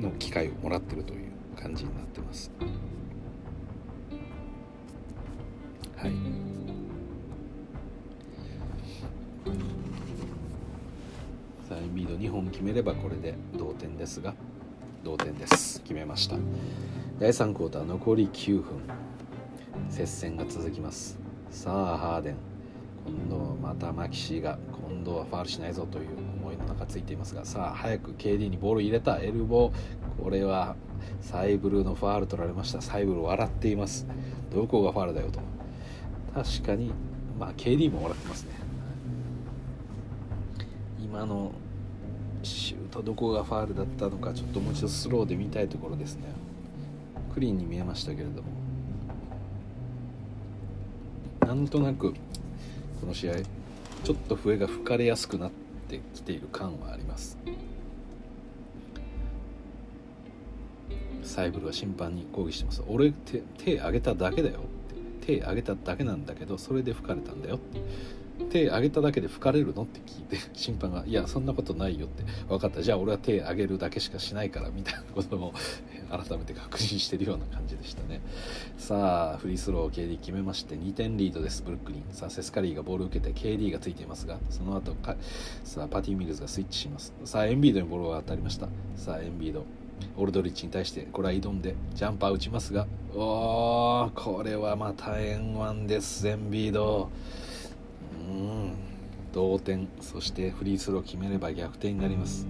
[0.02, 1.33] の機会をもらってるという。
[1.54, 2.52] 感じになってます。
[5.96, 6.12] はい。
[11.70, 14.34] さあエンビード2本決めればこれで同点ですが
[15.04, 15.82] 同点です。
[15.82, 16.36] 決めました。
[17.20, 18.82] 第3クォーター残り9分。
[19.90, 21.18] 接戦が続きます。
[21.52, 22.36] さあハーデン。
[23.06, 24.58] 今度はまたマキシーが
[24.90, 26.08] 今度はファールしないぞという
[26.42, 29.20] 思いの中ついていますがさあ早く KD にボール入れた。
[29.20, 30.24] エルボー。
[30.24, 30.76] これは
[31.22, 32.82] サイブルーのファール取られました。
[32.82, 34.06] サイブルー笑っています。
[34.54, 35.40] どこがファールだよと。
[36.34, 36.92] 確かに
[37.40, 38.52] まあ KD も笑ってますね。
[41.04, 41.52] 今の
[42.42, 46.24] シュートどこがファールだったのかちょっともう一度スローで見たいところですね。
[47.34, 48.50] クリーンに見えましたけれども。
[51.46, 52.14] なんとなく
[53.00, 53.36] この試合
[54.04, 55.52] ちょっと笛が吹かれやすくなっ
[55.88, 57.38] てきている感はあります。
[61.24, 62.84] サイブルは審判に抗議してます。
[62.88, 64.62] 俺手手挙げただけだよ。
[65.22, 67.60] 手挙げただけなんだけどそれで吹かれたんだよ。
[68.50, 69.84] 手挙げただけで吹かれるの？
[69.84, 72.24] って聞いて審判が「いやそんなことないよ」って。
[72.50, 72.82] 分かった。
[72.82, 75.54] じゃあ俺は手挙げるだけしかしないからみたいなことを
[76.10, 78.22] 改めて確認してるような感じでしたね。
[78.78, 81.64] さあフリースローを KD 決めまして2点リードです。
[81.64, 82.04] ブルックリン。
[82.12, 85.16] さあセスカリーがボールを受けて KD がついていますがその後か
[85.64, 87.14] さあパティ・ミルズがスイッチします。
[87.24, 88.68] さあエンビードにボールが当たりました。
[88.96, 89.64] さあエンビード。
[90.16, 97.10] オルドリッチに対してこれは挑んでジャンパー打ちますがおーこれはまた円腕ですエンビード。
[98.28, 98.74] うん
[99.34, 102.48] 同点そしてフリースロー決めれば逆転になります。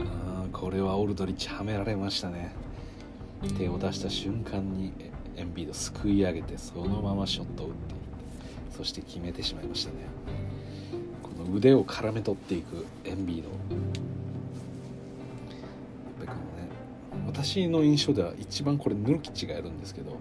[0.00, 2.54] あこれはオルドリッチはめられましたね。
[3.58, 4.92] 手を出した瞬間に
[5.36, 8.00] エンビードすくい上げてそのままショットを打っていっ
[8.70, 9.96] てそして決めてしまいましたね。
[11.22, 13.48] この腕を絡め取っていくエンビード。
[17.30, 20.18] 私の印象では一番これヌルキッチがやるんですけど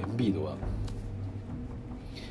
[0.00, 0.56] エンビードは、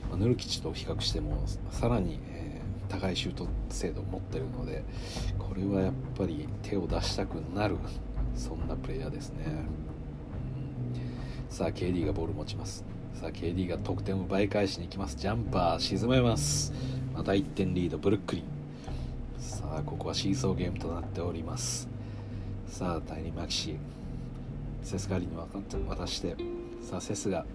[0.10, 1.42] まあ、ヌルキッチと比較しても
[1.72, 4.84] さらに、えー、高いシュート精度を持ってるので
[5.40, 7.78] これはやっぱり手を出したくなる
[8.36, 9.50] そんなプレイヤーですね、う
[11.48, 12.84] ん、さあ KD がボール持ちます。
[13.14, 15.16] さあ KD が得点を奪い返しに行きます。
[15.16, 16.74] ジャンパー沈めます。
[17.14, 18.53] また1点リードブルックリン。
[19.44, 21.90] さあここはシーソーゲームとなっております。
[22.66, 23.78] さあタイニー・マキシー
[24.84, 26.38] セスカリに渡して
[26.82, 27.46] さあセスが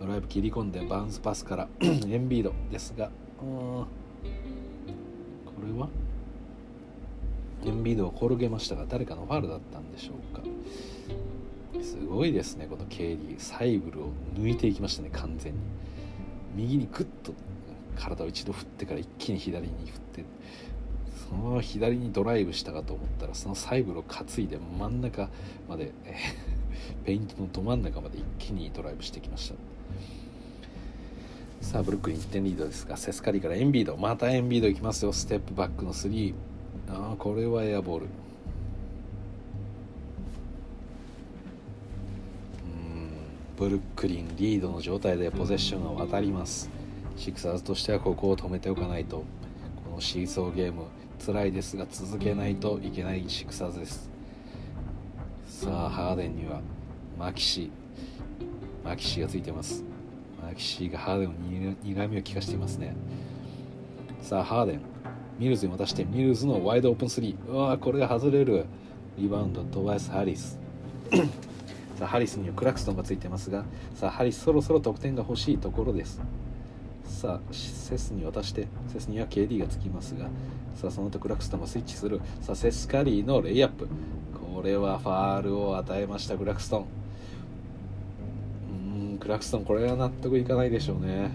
[0.00, 1.88] ドライブ切り込んでバウンスパスから エ
[2.18, 3.86] ンビードですがこ
[5.64, 5.88] れは？
[7.64, 10.42] エンビードを転げましたが誰かのファールだったんでしょうか。
[11.82, 15.58] すごいですねこの KD サイブルを抜いていきましたね完全に。
[16.56, 17.32] 右にグッと
[17.96, 20.24] 体を一度振ってから一気に左に振って。
[21.28, 25.28] そのまま左にドライブしたかと思ったらそのサイブルを担いで真ん中
[25.68, 25.92] まで
[27.04, 29.54] ペイントのど真ん中まで一気にドライブしてきました。
[31.60, 35.12] さあブルックリン1点リードですがセスカリからエンビードまたエンビードいきますよ。
[35.12, 36.34] ステップバックの3
[36.88, 38.06] ああこれはエアボール。
[43.56, 46.68] ブルックリンリードの状態でポゼッションが渡ります。
[47.16, 49.24] シクサーズとしてはここを止めておかないと。
[49.82, 50.82] このシーソーゲーム
[51.24, 54.10] 辛いですが続けないといけないシクサーズです。
[55.46, 56.60] さあハーデンには
[57.18, 57.70] マキシ。
[58.84, 59.84] マキシがついてます。
[60.42, 62.94] マキシがハーデンの苦みを利かしていますね。
[64.22, 64.80] さあハーデン。
[65.38, 68.66] ミルズに渡してミルズのワイドオープン3うわこれが外れる。
[69.18, 70.58] リバウンドトバイス・ハリス。
[71.98, 73.64] さあハリスにはクラクストンがついてますが。
[73.94, 76.20] さあハリスそろそろ得点が欲しいところです。
[77.04, 80.28] さあセスに渡してセスには KD がつきますが。
[80.76, 82.20] さあその後クラクストンがスイッチする。
[82.40, 83.88] さあセスカリーのレイアップ。
[84.54, 86.86] これはファールを与えましたクラクストン。
[89.10, 91.30] うんクラクストンこれは納得いかないでしょうね。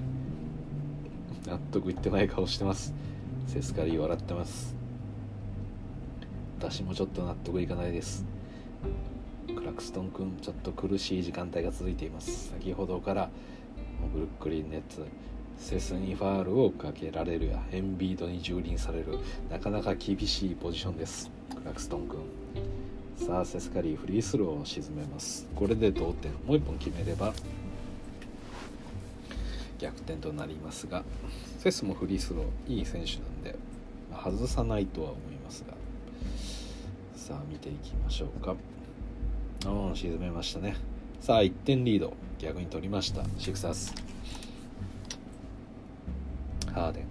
[1.48, 2.94] 納得いってない顔してます。
[3.48, 4.76] セスカリー笑ってます。
[6.60, 8.26] 私もちょっと納得いかないです。
[9.56, 12.52] クラクストン君ちょっと苦しい時間帯が続いています。
[12.52, 13.30] 先ほどから
[14.14, 15.04] ブルックリンネッツ
[15.62, 21.32] セスにファールをかけられるやエンビードに蹂躙されるなかなか厳しいポジションです。
[21.56, 22.20] クラクストン君。
[23.16, 25.48] さあセスカリーフリースローを沈めます。
[25.56, 26.32] これで同点。
[26.32, 27.32] もう1本決めれば
[29.78, 31.04] 逆転となりますが
[31.60, 33.56] セスもフリースローいい選手なんで
[34.12, 35.76] 外さないとは思いますが。
[37.16, 38.56] さあ見ていきましょうか。
[39.68, 40.76] うん沈めましたね。
[41.22, 42.14] さあ1点リード。
[42.40, 43.24] 逆に取りました。
[43.38, 43.94] シクサス。
[46.72, 47.06] ハーデン。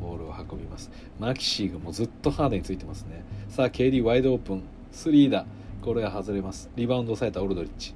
[0.00, 0.90] ボールを運びます。
[1.20, 3.24] マキシーがもうずっとハーデンについてますね。
[3.48, 4.62] さあ KD ワイドオープン。
[4.92, 5.46] 3だ。
[5.80, 6.70] これは外れます。
[6.76, 7.94] リバウンド抑えたオルドリッチ。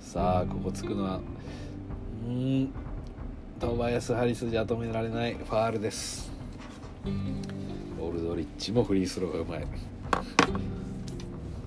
[0.00, 1.20] さあここつくのは
[2.26, 2.70] うん。
[3.58, 5.34] トバヤス・ハリスじゃ止められない。
[5.34, 6.30] ファールです。
[8.00, 9.60] オルドリッチもフリースローがうまい。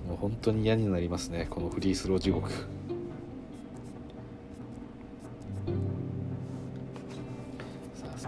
[0.08, 1.46] もう本当に嫌になりますね。
[1.48, 2.50] このフリースロー地獄。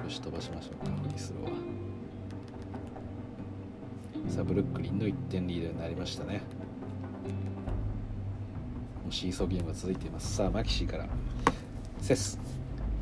[0.03, 1.57] 少し飛ばしましょうかフリースローは。
[4.31, 6.43] さあブルックリンの1点リードになりましたね。
[9.03, 10.37] もうシーソーゲームが続いています。
[10.37, 11.07] さあマキシーから。
[12.01, 12.39] セス。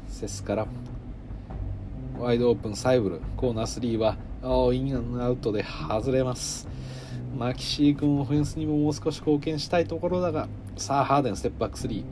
[0.09, 0.67] セスから。
[2.19, 3.21] ワイドオープンサイブル。
[3.37, 4.17] コーナー3は
[4.73, 6.69] インアウトで外れます。
[7.37, 10.47] マキシー君オフェンスにももう少し貢献したいところだが。
[10.77, 12.05] さあハーデンステップバック3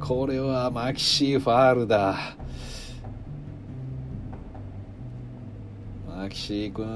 [0.00, 2.36] これはマキシーファールだ。
[6.22, 6.86] マキシー君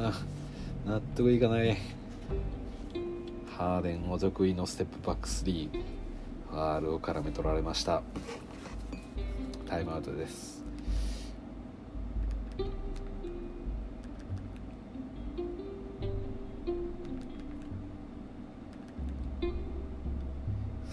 [0.86, 1.76] 納得いかない。
[3.58, 5.68] ハーデンお得意のステップバック3
[6.48, 8.04] ファールを絡め取られました。
[9.68, 10.64] タイムアウトです。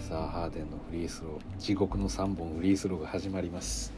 [0.08, 1.60] さあハーデンのフリースロー。
[1.60, 3.92] 地獄の3本フリースローが始まります。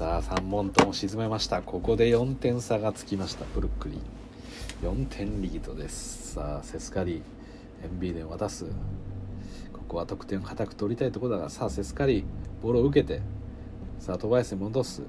[0.00, 1.60] さあ3本とも沈めました。
[1.60, 3.44] ここで4点差がつきました。
[3.54, 4.00] ブルックリン。
[4.82, 6.32] 4点リードです。
[6.36, 8.64] さあセスカリー MB で渡す。
[9.74, 12.24] ここは得点を固く取りたいところだがさあセスカリ
[12.62, 13.20] ボールを受けて。
[13.98, 15.02] さあトバヤスに戻す。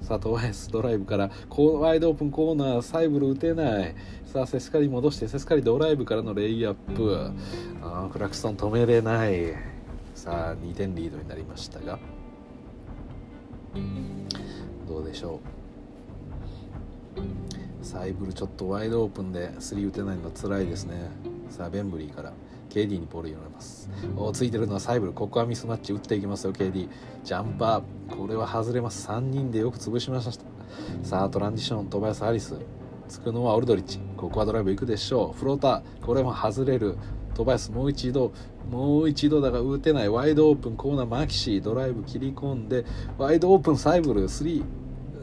[0.00, 3.94] さあトバヤスドライブからワイドオープンコーナーサイブル打てない。
[4.24, 7.32] さあセスカリ戻してセスカリドライブからのレイアップ。
[7.82, 9.54] あクラクソン止めれない。
[10.14, 11.98] さあ2点リードになりましたが。
[14.88, 15.40] どうでしょ
[17.84, 17.84] う。
[17.84, 21.10] サイブルちょっとワイドオープンで3打てないの辛いですね。
[21.50, 22.32] さあベンブリーから
[22.70, 23.88] KD にボール入れます。
[24.16, 26.88] おついてるのはサイブルここはミスマッチ打っていきますよ KD
[27.24, 29.08] ジャンパーこれは外れます。
[29.08, 30.44] 3人でよく潰しました。
[31.02, 32.54] さあトランジショントバヤス・ハリス。
[33.08, 33.98] つくのはオルドリッチ。
[34.16, 35.38] ここはドライブ行くでしょう。
[35.38, 36.98] フローターこれも外れる。
[37.34, 38.32] トバヤスもう一度。
[38.70, 40.10] もう一度だが打てない。
[40.10, 41.62] ワイドオープンコーナーマキシー。
[41.62, 42.84] ドライブ切り込んで
[43.16, 44.62] ワイドオープンサイブル3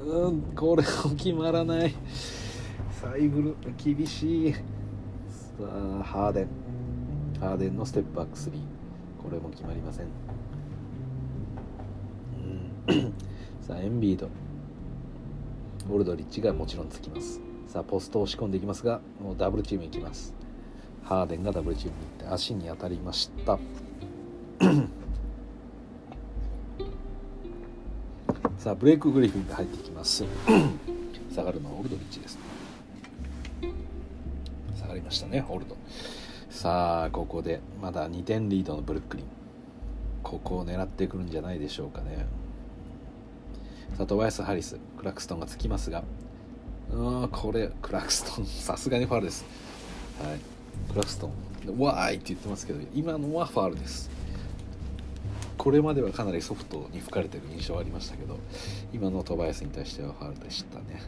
[0.06, 1.96] うんこれも決まらない。
[2.92, 4.54] サイブル厳しい。
[4.54, 4.60] さ
[5.62, 6.48] あハーデン。
[7.40, 8.52] ハーデンのステップバック3
[9.22, 10.06] これも決まりません、
[12.88, 13.14] うん、
[13.62, 14.30] さあエンビード。
[15.92, 17.42] オルドリッチがもちろんつきます。
[17.68, 20.36] さあポストを押し込んでいきますがもうダブルチームいきます。
[21.04, 23.60] ハーデンがダブルチームに行って足に当たりました。
[28.66, 30.26] さあブレイク・グリフィンが入ってきます。
[31.32, 32.40] 下がるのはオルドリッチです
[34.76, 35.78] 下がりましたねオルド。
[36.50, 39.28] さあここでまだ2点リードのブルックリン。
[40.24, 42.26] ここを狙ってくるんじゃないでしょうかね。
[43.98, 46.04] さあトバヤス・ハリスクラクストンがつきますが。
[46.92, 49.46] うんこれクラクストン さすがにファウルです。
[50.20, 50.40] はい。
[50.92, 51.32] クラクストン。
[51.78, 54.15] わーいって言ってますけど今のはファウルです。
[55.58, 58.38] これまではかなりソフトに吹かれてる印象はありましたけど
[58.94, 61.02] 今のトバヤスに対してはファウルでしたね。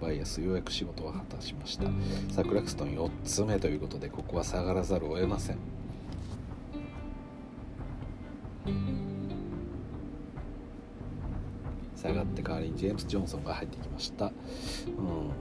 [0.00, 1.84] バイアスようやく仕事を果たしました。
[2.32, 5.58] さあクラクストン4つ目ということでここは下がらざるを得ません。
[11.96, 14.32] 下がって代わりにジェームス・ジョンソンが入ってきました、うん、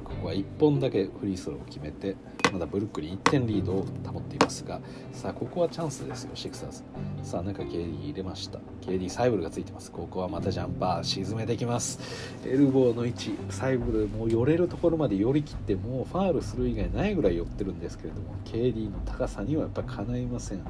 [0.04, 2.16] ここは1本だけフリースローを決めて
[2.52, 4.80] まだブルックリン1点リードを保っていますが
[5.12, 6.84] さあここはチャンスですよシクサーズ。
[7.24, 8.60] さあ中 KD 入れました。
[8.82, 9.91] KD サイブルがついてます。
[9.91, 12.00] ここはまたジャンパー沈めてきます。
[12.45, 20.62] エルボーの位置サイブルもう寄れるところまで寄り切ってもうファールする以外ないぐらい寄ってるんですけれども KD の高さにはやっぱかないません。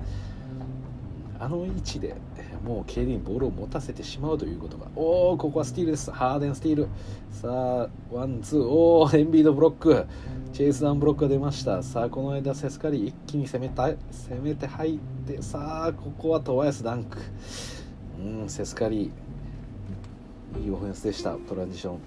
[1.40, 2.16] あの位置で
[2.64, 6.12] もう KD にボールを持たせてしまうということがおおここはスティールです。
[6.12, 6.88] ハーデンスティール。
[7.32, 8.64] さあワンツー。
[8.64, 10.06] おおエンビードブロック。
[10.54, 11.84] チェイスダウンブロックが出ました。
[11.84, 17.20] さあこの間セスカリー一気に攻めた攻めて入ってさあここはトバイアスダンク。
[18.20, 20.64] うんセスカリー。
[20.64, 21.36] いいオフェンスでした。
[21.36, 22.00] トランジション。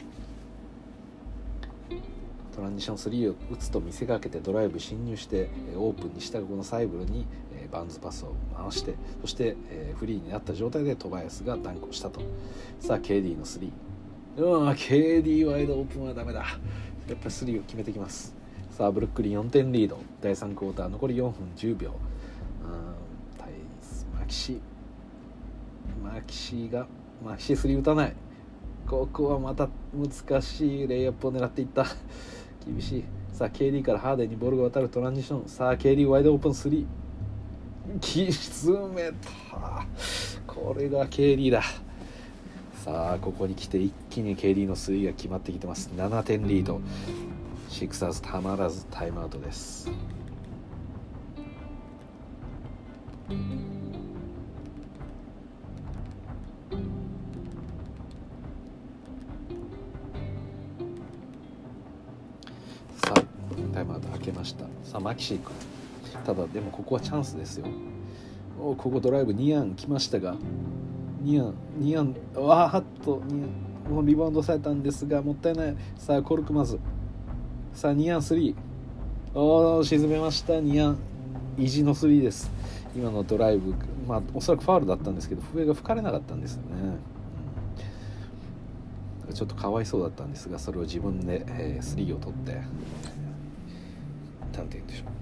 [2.57, 7.27] トランジション3を打つと見せかけてドライブ侵入してオープンにしたこのサイブルに
[7.71, 12.21] バウンズパスを回してそして、えー、フリーになった状態でトバヤスがダンクをしたと。
[12.81, 13.71] さあ KD の3
[14.37, 16.41] うん KD ワイドオープンはダメだ。
[16.41, 16.47] や
[17.15, 18.35] っぱり3を決めてきます。
[18.71, 19.99] さあブルックリン4点リード。
[20.21, 21.93] 第3クォーター残り4分10秒。
[23.37, 23.53] 対
[24.19, 24.61] マキシ。
[26.03, 26.87] マキシが
[27.25, 28.15] マキシ3打たない。
[28.87, 31.85] ここはまた難しいレイアップを狙っていった。
[32.65, 33.05] 厳しい。
[33.33, 35.49] さあ KD からハーデンにボールが渡るトランジション。
[35.49, 36.87] さあ KD ワイドオープン3
[38.01, 39.87] き沈めた
[40.47, 41.63] これが KD だ
[42.85, 46.81] さあここに来て一気に KD のスリーが決まってきてます7点リード
[47.69, 49.91] シクサーズたまらずタイムアウトです
[63.05, 63.23] さあ
[63.75, 65.70] タイムアウト開けましたさあマキシー君
[66.25, 67.67] ただでもここはチャンスですよ。
[68.61, 70.37] おここドライブ2アン来ましたが。
[71.25, 72.15] 2アン2アン
[72.47, 73.23] わーっと
[73.91, 75.77] アンリバウンドされたんですがもったいない。
[75.97, 76.79] さあコルクマズ。
[77.73, 78.55] さあ2アン3
[79.35, 80.55] おお沈めました。
[80.55, 80.99] 2アン
[81.59, 82.51] 意地の3です。
[82.95, 83.75] 今のドライブ
[84.07, 86.97] まあおそらくファウルだったんですけど笛が吹かれなかったんですよね、
[89.33, 92.61] ちょっとかわいそうだったんですがそれを自分で、えー、3を取って。
[94.53, 95.20] 何て言うんでしょう。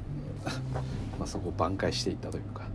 [1.19, 2.69] まあそこを挽回していったというか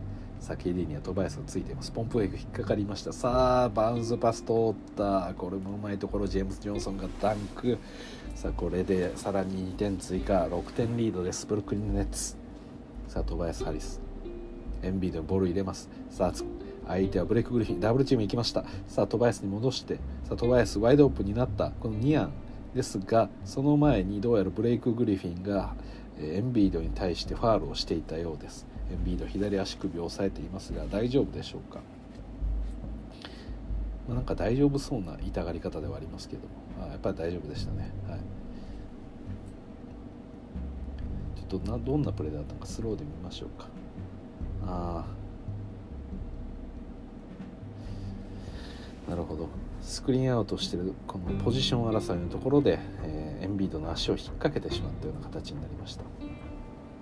[0.43, 1.89] さあ KD にはトバヤスがついています。
[1.91, 3.13] ポンプウェイク引っかかりました。
[3.13, 5.33] さあバウンスパス通った。
[5.37, 6.27] これもうまいところ。
[6.27, 7.77] ジェームズ・ジョンソンがダンク。
[8.35, 10.45] さあこれでさらに2点追加。
[10.47, 11.47] 6点リードです。
[11.47, 12.35] ブルックリン・ネッツ。
[13.07, 14.01] さあトバヤス・ハリス。
[14.81, 15.89] エンビードにボール入れます。
[16.09, 16.33] さあ
[16.87, 17.79] 相手はブレイク・グリフィン。
[17.79, 18.65] ダブルチーム行きました。
[18.89, 19.95] さあトバヤスに戻して。
[20.25, 21.71] さあトバヤスワイドオープンになった。
[21.79, 22.33] このニアン
[22.75, 25.73] ですがその前にどうやらブレイク・グリフィンが
[26.19, 28.65] エンビードに対してファールをしていたようです。
[28.91, 31.79] エンビード左足首を押さえていますが大丈夫でしょうか、
[34.07, 36.63] まあ、なんか大丈夫そうな痛がり方ではありますけども。
[36.81, 38.19] あやっぱり大丈夫でしたね、はい、
[41.39, 43.67] ちょっとなどんなプレーだったのかスローで見ましょうか。
[44.65, 45.05] あ
[49.07, 49.47] あなるほど。
[49.83, 56.03] スクリーンアウトしてるこのポジション争いのところで、えー、エンビードの足を引っ掛けてしまったような形になりました。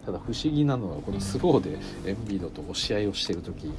[0.06, 1.78] ただ不思議なのはこのスローで
[2.10, 3.74] エンビードと押し合いをしている時の、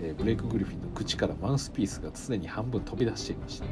[0.00, 3.66] えー、ブレイク・グリフィンの口からマウスピースが常に半分飛び出していました。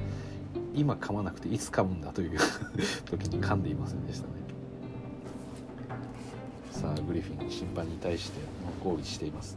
[0.75, 2.39] 今噛まなくていつ噛むんだという
[3.07, 4.33] 時に噛んでいませんでしたね。
[6.73, 8.41] さあグリフィン審判に対して
[8.83, 9.57] 抗議しています。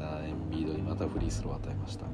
[0.00, 2.06] さあエンビードにまたフリースローを与えました。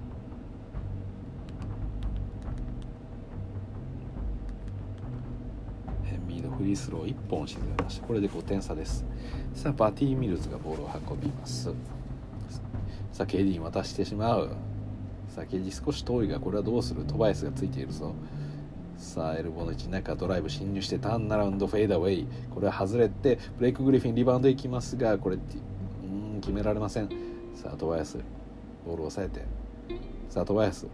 [6.04, 8.06] エンビードフリースロー1本沈めました。
[8.08, 9.04] これで5点差です。
[9.54, 11.72] さあパティ・ミルズがボールを運びます。
[13.12, 14.56] さあ KD に渡してしまう。
[15.28, 17.04] さあ KD 少し遠いがこれはどうする？
[17.04, 18.16] トバイアスがついているぞ。
[18.98, 22.26] さあエルボーの位置中ドライブ侵入してターンアラウンドフェイダーウェイ。
[22.52, 27.25] これは外れてブレイク・グリフィンリバウンドいきますがこれうん決められません。
[27.56, 28.18] さあトバヤス。
[28.84, 29.44] ボールを抑えて。
[30.28, 30.86] さあトバヤス。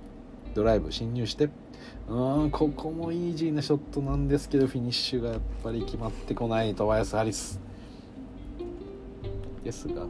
[0.55, 1.51] ドライブ侵入して。
[2.09, 7.61] うんここもイージーなショットなんですけどフィニッシュがやっぱり決まってこないトバヤス・ハリス。
[9.65, 10.09] ですがなん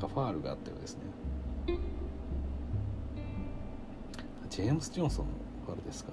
[0.00, 1.02] かファールがあったようですね。
[4.48, 5.32] ジェームス・ジョンソンの
[5.66, 6.12] ファールですか？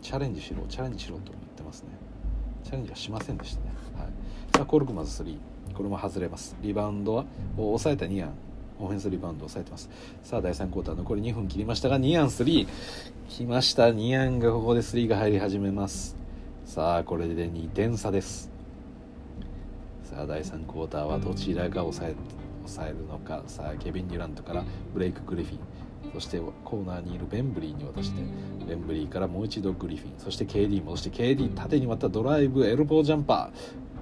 [0.00, 1.90] チャレンジしろチャレンジしろと言ってますね。
[2.64, 4.06] チャレンジはしませんでしたね、はい、
[4.56, 5.36] さあコルクマズ3
[5.74, 6.56] これも外れます。
[6.62, 7.24] リバウンドは
[7.56, 8.34] 抑えたニアン。
[8.78, 9.88] オフェンスリバウンドを抑えてます。
[10.22, 12.68] さあ第3クォーター残り2分切りましたがニアン3
[13.28, 13.90] 来ました。
[13.90, 16.16] ニアンがここで3が入り始めます。
[16.64, 18.50] さあこれで2点差です。
[20.04, 22.14] さあ第3クォーターはどちらが抑え
[22.60, 23.42] 抑えるのか。
[23.46, 25.58] さあケビン・デュラントからブレイク・グリフィン。
[26.14, 28.22] そしてコーナーにいるベンブリーに渡して
[28.66, 33.50] ベンブリーからもう一度グリフィンそして KD 戻して KD 縦に割ったドライブエルボージャンパ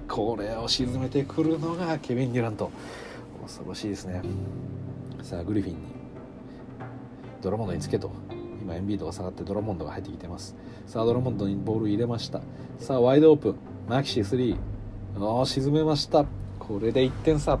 [0.07, 0.13] ー。
[0.13, 2.69] これを沈めてくるのがケビン・デュラント。
[3.41, 4.21] 恐ろしいですね。
[5.23, 5.79] さあグリフィンに
[7.41, 8.11] ドラモンドにつけと。
[8.61, 10.55] 今エンビードが下がってドラモンドが入ってきてます。
[10.85, 12.41] さあドラモンドにボール入れました。
[12.77, 13.55] さあワイドオープン。
[13.89, 14.57] マキシー
[15.17, 16.25] 3あ沈めました。
[16.59, 17.59] これで1点差。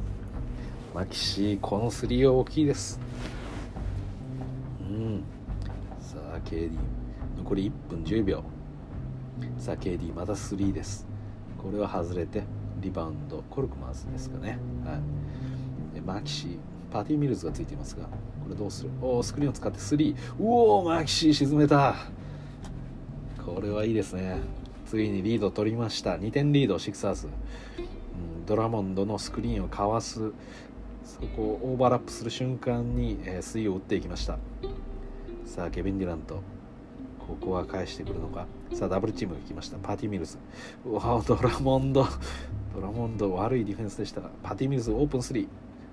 [0.93, 2.99] マキシーこの3は大きいです
[4.93, 5.23] うん。
[5.99, 6.71] さあ KD
[7.37, 8.43] 残り1分10秒
[9.57, 11.07] さあ KD また3です。
[11.57, 12.43] これは外れて
[12.79, 14.59] リバウンドコルクマーズですかね。
[14.85, 14.99] は
[15.97, 16.01] い。
[16.01, 16.57] マキシー
[16.91, 18.09] パティミルズがついていますがこ
[18.49, 18.89] れどうする？
[19.01, 21.95] おおスクリーンを使って3うおマキシー沈めた。
[23.43, 24.37] これはいいですね。
[24.85, 26.17] ついにリード取りました。
[26.17, 30.31] 2点リードシクサーズ、うん、ドラモンドのスクリーンをかわす。
[31.03, 34.37] そこをオーバーラップする瞬間に、えー、スリーを打っていきました。
[35.53, 36.41] さあケビン・デュラント
[37.19, 38.47] ここは返してくるのか？
[38.73, 39.77] さあダブルチームが来ました。
[39.77, 40.39] パーティーミルズ
[40.83, 42.07] うわドラモンド。
[42.73, 44.21] ドラモンド悪いディフェンスでした。
[44.41, 45.47] パーティーミルズオープン3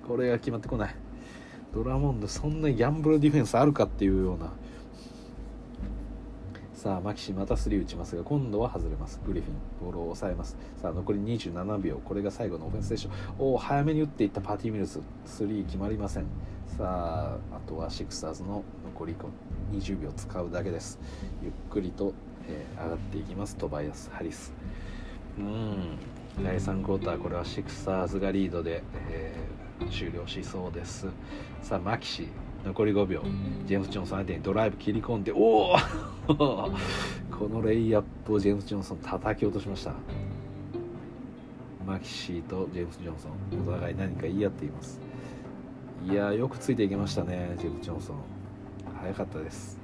[0.08, 0.94] これが決まってこない。
[1.74, 4.50] ドラモンドそんなギャンブルディフェンスあるかっていうような。
[6.72, 9.20] さあマキシまたスリー打ちますが今度は外れます。
[9.26, 9.54] グリフィン
[9.84, 10.56] ボールを抑えます。
[10.80, 11.96] さあ残り27秒。
[12.02, 13.12] これが最後のオフェンスでしょう。
[13.38, 16.24] おお早めに打っていったパーティーミルズスリー決まりません。
[16.78, 18.64] さああとはシクサーズの
[19.00, 19.16] 残り
[19.80, 20.98] 20秒使うだけです。
[21.42, 22.12] ゆっくりと、
[22.46, 23.56] えー、上がっていきます。
[23.56, 24.52] トバイアス・ハリス。
[25.38, 25.96] うん。
[26.44, 31.06] 第3クォーターこれはシクサーズがリードで、えー、終了しそうです。
[31.62, 32.28] さあマキシ
[32.62, 33.22] 残り5秒。
[33.64, 35.76] ジェームス・ジョンソン相手にドライブ切り込んでおお
[36.28, 39.94] このレイアップをジェームス・ジョンソン叩き落としました。
[41.86, 45.00] マキシーとジェームス・ジョンソンお互い何か言い合っています。
[46.06, 48.16] いやよくついていきましたねジェームス・ジョンソン
[49.00, 49.78] 早かったです。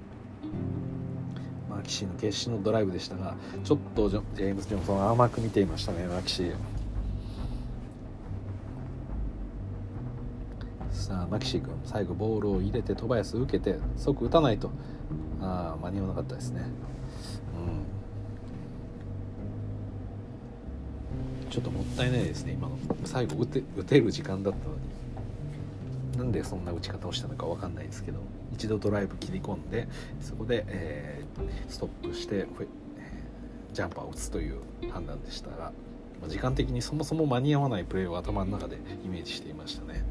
[1.71, 6.55] マキシーの決死のドライブでしたがちょっとジェームス・ジョンソン甘く見ていましたねマキシー。
[10.91, 14.71] さあマキシー君最後ボールを入れてトバヤス受けて即打たないと。
[15.41, 16.63] あ間に合わなかったですね。
[21.45, 21.51] うん。
[21.51, 22.79] ちょっともったいないですね今の。
[23.05, 24.86] 最後打て打てる時間だったのに。
[26.17, 28.21] なんでそんな打ち方をしたのか分かんないですけど
[28.53, 29.89] 一度ドライブ切り込んで
[30.21, 32.47] そこで、えー、ストップして
[33.73, 34.61] ジャンパーを打つという
[34.91, 35.73] 判断でしたが
[36.29, 40.05] 時間的にそもそも間に合わないプレーを頭の中でイメージしていましたね。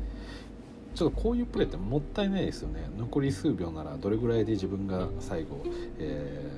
[0.95, 5.61] ちょっとこういうプレーってもったいないですよね残り数秒ならどれぐらいで自分が最後、
[5.99, 6.49] え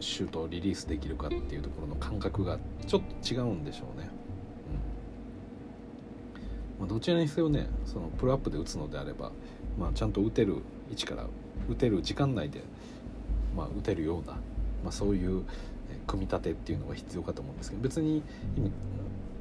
[0.00, 4.05] ー、シュートをリリースできるかっていうところの感覚がちょっと違うんでしょうね、
[6.78, 9.32] まあ、どちらにせよねそのプルアップで打つのであれば、
[9.78, 10.56] まあ、ちゃんと打てる
[10.90, 11.26] 位置から
[11.68, 12.62] 打てる時間内で、
[13.56, 14.40] まあ、打てるような、ま
[14.88, 15.42] あ、そういう
[16.06, 18.22] 組み立てっていうのが必要かと思うんですけど別に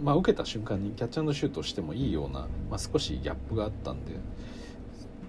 [0.02, 4.12] まあ、受けた瞬間にキャッチャーのシュートしてもいいような、まあ、少しギャップがあったんで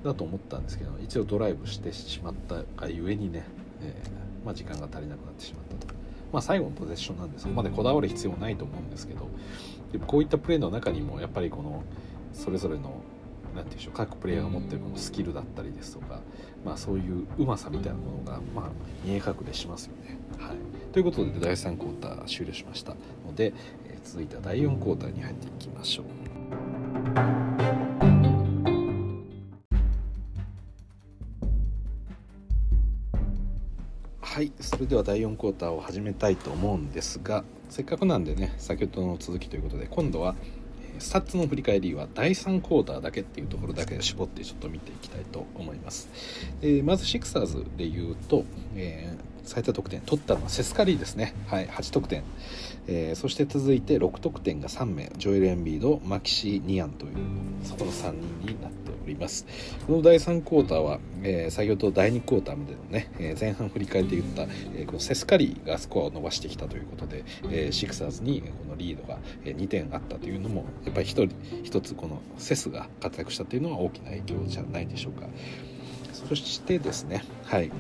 [0.04, 3.44] だと思ったんですけど一応ドライブしてしまったがゆえにね、
[3.80, 5.94] えー、まあ、時間が足りなくなってしまったと、
[6.32, 9.28] まあ、最後のポゼッションなんでそこまでこだわる必要はないと思うんですけど
[9.92, 11.82] でこういったプレーの中にもやっぱりこの
[12.32, 13.02] それぞれの
[13.54, 16.20] 何て言うんでしょう各プレイヤーが持ってるこのスキルだったりですとか、
[16.64, 18.70] まあ、そういううまさみたいなものが、まあ、
[19.04, 20.18] 見え隠れしますよね。
[20.38, 20.56] はい、
[20.92, 22.94] ということで第3クォーター終了しました
[23.26, 23.54] ので、
[23.88, 27.55] えー、続いては第4クォーターに入っていきましょう。
[34.36, 40.34] はいそれでは第4クォーターを始めたいと思うんですがせっかくなんでね先ほどの続きということで今度は
[40.98, 46.10] スタッツの振り返りは第3クォーターだけっていうところだけで絞ってちょっと見ていきたいと思います。
[46.60, 48.44] え、まずシクサーズで言うと、
[48.74, 52.24] えー最多得点取ったのはセスカリーですね、はい、8得点、
[52.89, 55.10] えー、そして続いて6得点が3名。
[55.16, 57.12] ジョエル・エンビードマキシ・ニアンという
[57.62, 58.12] そこの3
[58.43, 59.47] 人になっております。
[59.86, 71.23] この第3クォーターは、えー、先ほど第2クォーターまでのね、えー、前半振り返って言った、えこのセスカリーがスコアを伸ばしてきたということで、えシクサーズにこのリードが2点あったというのもやっぱり1人
[71.64, 75.28] 1つこのセスが活躍したというのは大きな影響じゃないでしょうか。
[76.28, 77.70] そしてですねはい。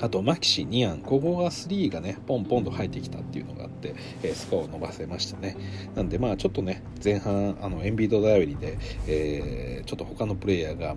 [0.00, 5.56] あとマキシ、ニアン、ここが3がね、ポンポンと入ってきたっていうのがあって、えー、スコアを伸ばせましたね。
[5.94, 10.96] なんで、まあちょっとね、前半、あのエンビード頼りで、えー、ちょっと他のプレイヤーが、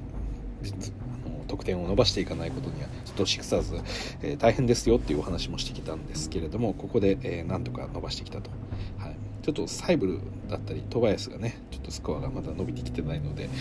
[1.48, 3.76] 得点を伸ばしていかないことにはちょっとシクサーズ、
[4.22, 8.52] えー、大変ですよっていうお話もしてきたんですけれどもここで、えー、なんとか伸ばしてきたと、
[9.00, 13.56] はい、ちょっとサイブルだったりトバヤスがねちょっとスコアがまだ伸びてきてないので、うん、こ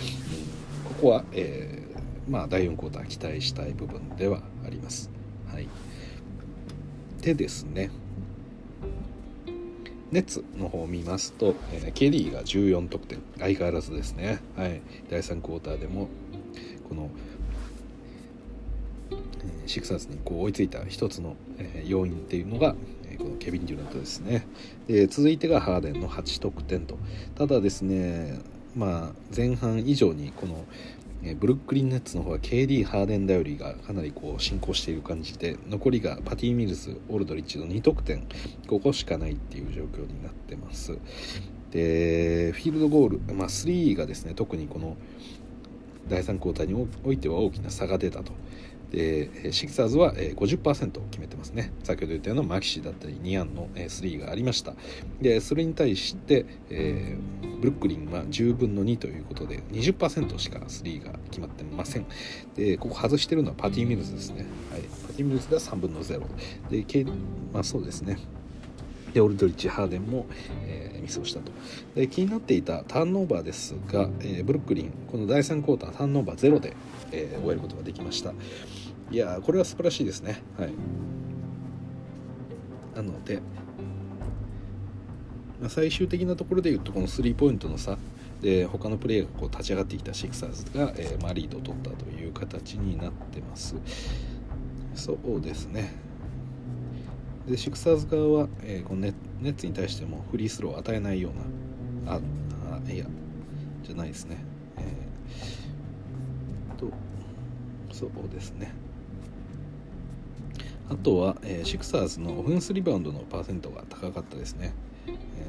[1.01, 5.18] こは、えー、まあ、第4クォーター期待したい部分ではあります。
[5.53, 5.69] はい、
[7.23, 7.91] でですね。
[10.11, 13.19] ネッツの方を見ますと、えー、ケリーが14得点。
[13.39, 14.81] 相変わらずですね、はい、
[15.11, 16.09] 第3クォーターでも
[16.89, 17.11] この、
[19.11, 22.75] えー、シクサーズにこう追いついた一つの、え、要因っていうのが、
[23.11, 24.47] え、このケビン・デュラントですね。
[24.87, 26.97] で続いてがハーデンの8得点と。
[27.35, 28.39] ただですね
[28.75, 30.65] まあ前半以上にこの
[31.29, 38.27] えブルックリン・ネッツの方は KD ハーデン頼りがかなりこう進行している感じで残りがパティ・ミルズオルドリッチの2得点
[38.67, 40.99] ここしかないっていう状況になってます。
[41.71, 44.97] でフィールドゴール、まあ、3がですね特にこの
[46.09, 48.33] 第3クォーターにおいては大きな差が出たと。
[48.91, 51.73] でシクサーズは50%を決めてますね。
[51.85, 54.75] 先ほど言ったようなマキシだったりニアンの3がありました。
[55.21, 62.07] でそれに対して、えー、ブルックリンは10分の2ということで20%しか3が決まってません。
[62.55, 66.21] でここ外してるのはパティ・ミルズですね、はい、パティ・ミルズが3分の0
[66.71, 67.07] で、
[67.53, 68.19] まあ、そうですね。
[69.13, 70.27] でオルドリッチ・ハーデンも、
[70.67, 71.51] えー、ミスをしたと。
[71.95, 76.77] で気になっていたターンオーバーですが、えー、ブルックリンこの第3クォーターターンオーバーゼロで、
[77.13, 78.33] えー、終えることができました。
[79.11, 80.43] いやこれは素晴らしいですね。
[80.59, 80.73] はい。
[82.95, 83.41] なので、
[85.69, 87.99] 最終的なところで言うとこのスリーポイントの差
[88.41, 93.75] で他のプレーヤーがこう立ち上がってきたシクサーズが、えー、まあ、リードを取ったという形になってます。
[94.95, 95.93] そうですね。
[97.49, 102.21] でシクサーズ側は、えー、このネネッツに対してもフリースローを与えないようなあ
[102.87, 103.07] あいや
[103.83, 104.37] じゃないですね。
[104.77, 106.93] えー、と
[107.93, 108.73] そうですね。
[110.91, 114.73] あとは、えー、シクサーズのオフェンスリバウンドのパーセントが高かったですね、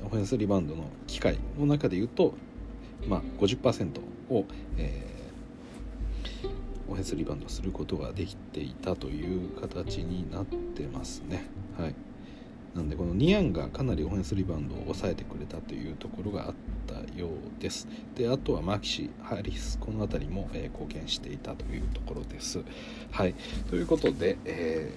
[0.10, 2.34] オフェンスリバウンドの機会の中で言うと、
[3.08, 4.00] まあ、50%
[4.32, 4.44] を、
[4.76, 11.46] えー、オフェンスリバウンドすることができていたという形になってますね。
[11.78, 11.96] はい
[12.76, 16.54] なんでこのニアンがかなりオフェンスリバウンドを抑えてくれたというところがあっ
[16.86, 17.88] たようです。
[18.16, 22.62] であとはマキシ、ハリスこの辺りも、えー、貢献していたというところです。
[23.12, 23.36] はい
[23.70, 24.92] ということで、え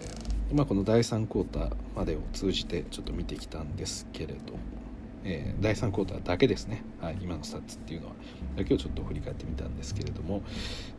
[0.49, 4.82] ー、今この第3クォーターまでを通じてちょっと見てきたんですけれども
[5.25, 8.15] えー、第3クォーターだけですね、はい、今のスタッツっていうのは。
[8.57, 10.43] だけをちょっと振り返ってみたんですけれども、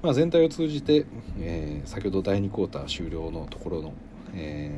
[0.02, 1.06] まあ、全体を通じて、
[1.40, 3.94] えー、先ほど第2クォーター終了のところの、
[4.34, 4.72] え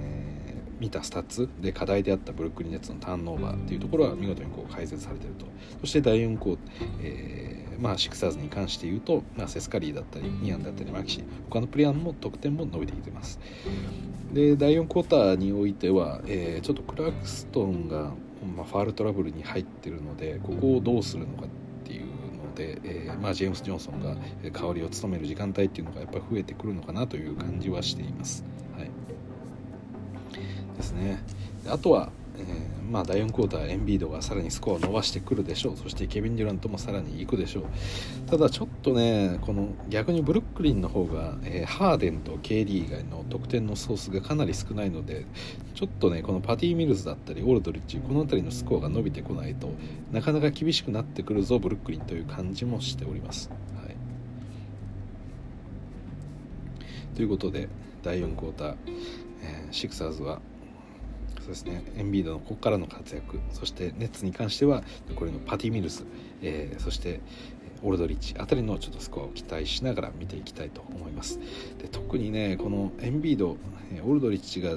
[0.77, 5.45] ー、見たスタッツで課題であったブルックリン・ネッツのターンオーバーっていうところは見事にこう改善されていると。
[5.81, 13.39] そして第4クォーター、えーまあ、シクサーズに関して言うと、まあ、セスカリーだったりニアンだったりマキシー他のプレイヤーも得点も伸びてきてます。
[14.33, 18.11] で第4クォーターにおいては、えー、ちょっとクラクストンが
[18.45, 21.47] まあ、ファールトラブルに入ってるのでここをどうするのかっ
[21.83, 24.15] ていうので、えー、まあ、ジェームス・ジョンソンが
[24.51, 28.43] 代わりを務める時間帯っていうのがやっぱり増えてくるのかなという感じはしています。
[28.77, 28.89] はい、
[30.77, 31.19] ですね。
[31.67, 35.77] あとはえー、まあ、第4クォーターエンビードがさらにスコアを伸ばしてくるでしょう。
[35.77, 37.63] そしてケビン・デュラントもさらに行くでしょう。
[38.29, 45.25] ただちょっとねこの逆にブルックリンの方が、えー、ハーデンと KD 以外の得点のソースがかなり少ないので
[45.73, 49.69] ちょっとねこのパティ・ミルズだったりオールドリッチこの辺りのスコアが伸びてこないと
[50.11, 53.95] なかなか厳しくなってくるぞブルックリンという感じもしております、はい、
[57.15, 57.69] ということで
[58.03, 58.75] 第4クォーター、
[59.41, 60.41] えー、シクサーズは
[61.45, 61.83] そうですね。
[61.95, 63.39] エンビードのここからの活躍。
[63.51, 64.83] そしてネッツに関しては
[65.15, 66.03] これのパティ・ミルス、
[66.41, 67.21] えー、そして
[67.83, 71.39] オルドリッチあたりのちょっとスコアを期待しながら見ていきたいと思います。
[71.77, 73.57] で特にねこのエンビード
[74.03, 74.71] オルドリッチが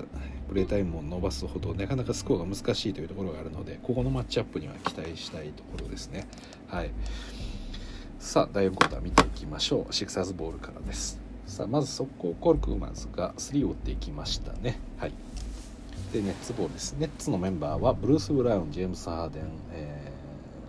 [0.51, 6.28] プレータイムを伸ばすほどなかなかスコアが難しいというところがあるのでここのマッチアップには期待したいところですね。
[6.66, 6.90] はい。
[8.19, 9.95] さあ第4クォーター見ていきましょう。
[9.95, 11.19] シクサーズボールからです。
[11.47, 14.78] さあまず速攻コルクマンズが3を打っていきましたね。
[14.99, 15.28] はい。
[16.13, 16.95] でネッツボールです。
[16.99, 20.13] ネッツのメンバーはブルース・ブラウンジェームス・ハーデン、え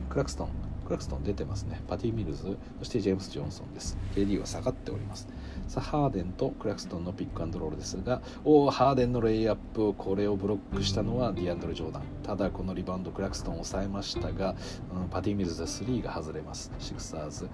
[0.07, 0.49] ー、クラクストン。
[0.85, 1.81] クラクストン出てますね。
[1.87, 3.97] パティ・ミルズそしてジェームス・ジョンソンです。
[4.15, 5.27] KD は下がっております。
[5.67, 12.03] さあハーデンとクラクストンのピックアンドロールですがおおハーデンのレイアップこれをブロックしたのはディアンドル・ジョーダン。
[12.23, 14.55] ただこのリバウンドクラクストンを抑えましたが、
[14.93, 16.71] うん、パティ・ミルズで3が外れます。
[16.79, 17.47] シクサーズ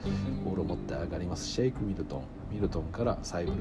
[0.44, 1.48] ボールを持って上がります。
[1.48, 2.24] シェイク・ミルトン。
[2.52, 3.58] ミルトンからサイブル。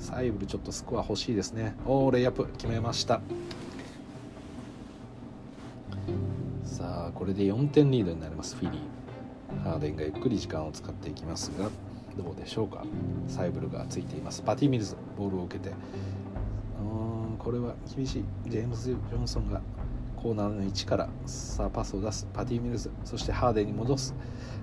[0.00, 1.74] サイブルちょっとスコア欲しいですね。
[1.86, 3.20] おおレイアップ決めました。
[6.64, 8.56] さあこれで4点リードになります。
[8.56, 8.80] フィリー。
[9.62, 11.68] ハーデンがゆっくり時間を使っていきますが
[12.16, 12.84] どうでしょうか。
[13.28, 14.42] サイブルがついています。
[14.42, 15.70] パティ・ミルズボールを受けて。
[15.70, 18.24] うんこれは厳しい。
[18.48, 19.60] ジェームズ・ジョンソンが
[20.22, 24.14] コーナーの位置からさあパスを出すパティ・ミルズそしてハーデンに戻す。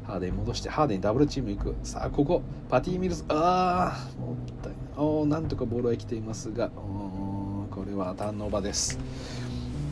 [0.05, 1.75] ハーデンに戻してハーデンダブルチーム行く。
[1.83, 3.25] さあここパティ・ミルズ。
[3.29, 4.81] ああもったいない。
[4.97, 6.69] おなんとかボールは生きていますが。
[6.69, 8.97] これはターンオーバーです。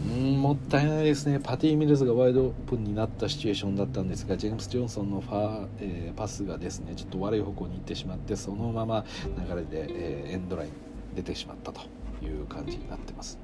[0.08, 1.40] うんもったいないですね。
[1.40, 9.04] パティ・ミルズがワイドオープンになったシチュエーションだったんですがジェームス・ジョンソンのファー、えー、パスがですねちょっと悪い方向に行ってしまってそのまま
[9.50, 10.72] 流れで、えー、エンドライン
[11.16, 11.82] 出てしまったと
[12.24, 13.40] いう感じになってます。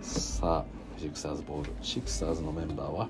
[0.00, 1.72] さあシクサーズボール。
[1.80, 3.08] シクサーズのメンバーは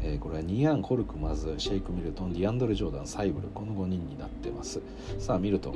[0.00, 4.80] えー、これはニアン・コルクマズシェイク・ミルトンディアンドレ・ジョーダンサイブルこの5人になってます。
[5.18, 5.74] さあミルトン。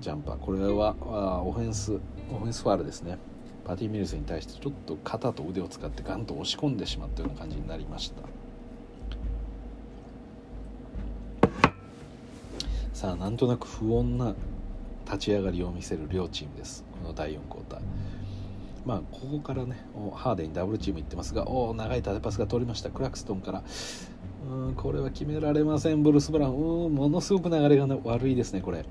[0.00, 0.38] ジャンパー。
[0.38, 2.00] これはあオフェンス
[2.32, 3.16] オフェンスファールですね。
[3.64, 8.22] パティ・ミルスに対してちょっと肩と腕を使ってガンと押し込んでしまったような感じになりました。
[12.92, 14.34] さあなんとなく不穏な
[15.04, 16.84] 立ち上がりを見せる両チームです。
[17.00, 17.80] この第4クォーター。
[18.88, 19.84] まあここからね
[20.14, 22.88] ハーデンにダブルチームいってますがお長い縦パスが通りました。
[22.88, 23.62] クラクストンから。
[24.50, 26.02] うんこれは決められません。
[26.02, 26.54] ブルース・ブラウン。
[26.86, 28.82] うんものすごく流れが、ね、悪いですねこれ。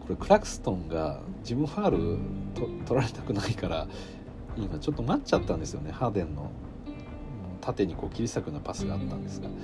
[0.00, 2.18] これクラクストンが自分ファール
[2.54, 3.86] と取られたくないから
[4.56, 6.50] 今ちょっと待っちゃったんですよねハーデンの。
[7.60, 9.54] 縦にこう切り裂くようなパスがあったんですが、うん、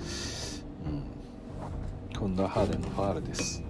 [2.19, 3.65] 今度はハーデンのファールです。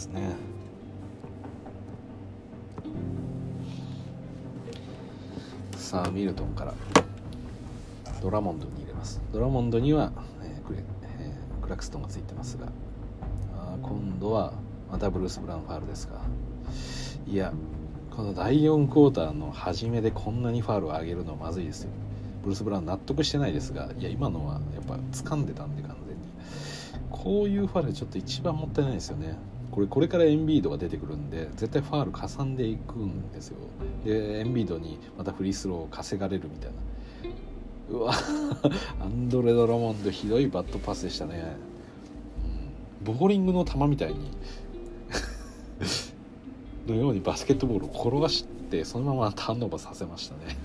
[0.00, 0.32] ですね。
[5.76, 6.74] さあミルトンから。
[8.22, 9.20] ドラモンドに入れます。
[9.32, 10.12] ドラモンドには、
[10.42, 12.66] えークレえークラクストンがついてますが。
[13.56, 14.54] あ今度は
[14.90, 16.20] またブルース・ブラウンファールですか。
[17.26, 17.52] いや
[18.10, 21.90] この第4クォーターの初めでこんなにファールを上げるのはまずいですよ。
[22.42, 26.22] ブルース・ブラウン納得してないですがいや今のはやっぱ掴んでたんで完全に。
[27.10, 29.36] こういうファールちょっと一番もったいないですよね。
[29.70, 33.56] これこれからエンビードが出てくるんで絶対ファールかさんでいくんですよ。
[34.04, 36.76] でエンビードにまたフリースローを稼がれるみたいな。
[37.90, 38.12] うわ
[39.00, 41.56] アンドレ・ドラモンドひどいバットパスでしたね、
[43.02, 44.30] うん、ボーリングの球みたいに
[46.86, 50.56] のようにバスケットボールを転がしてそのままターンオーバーさせましたね。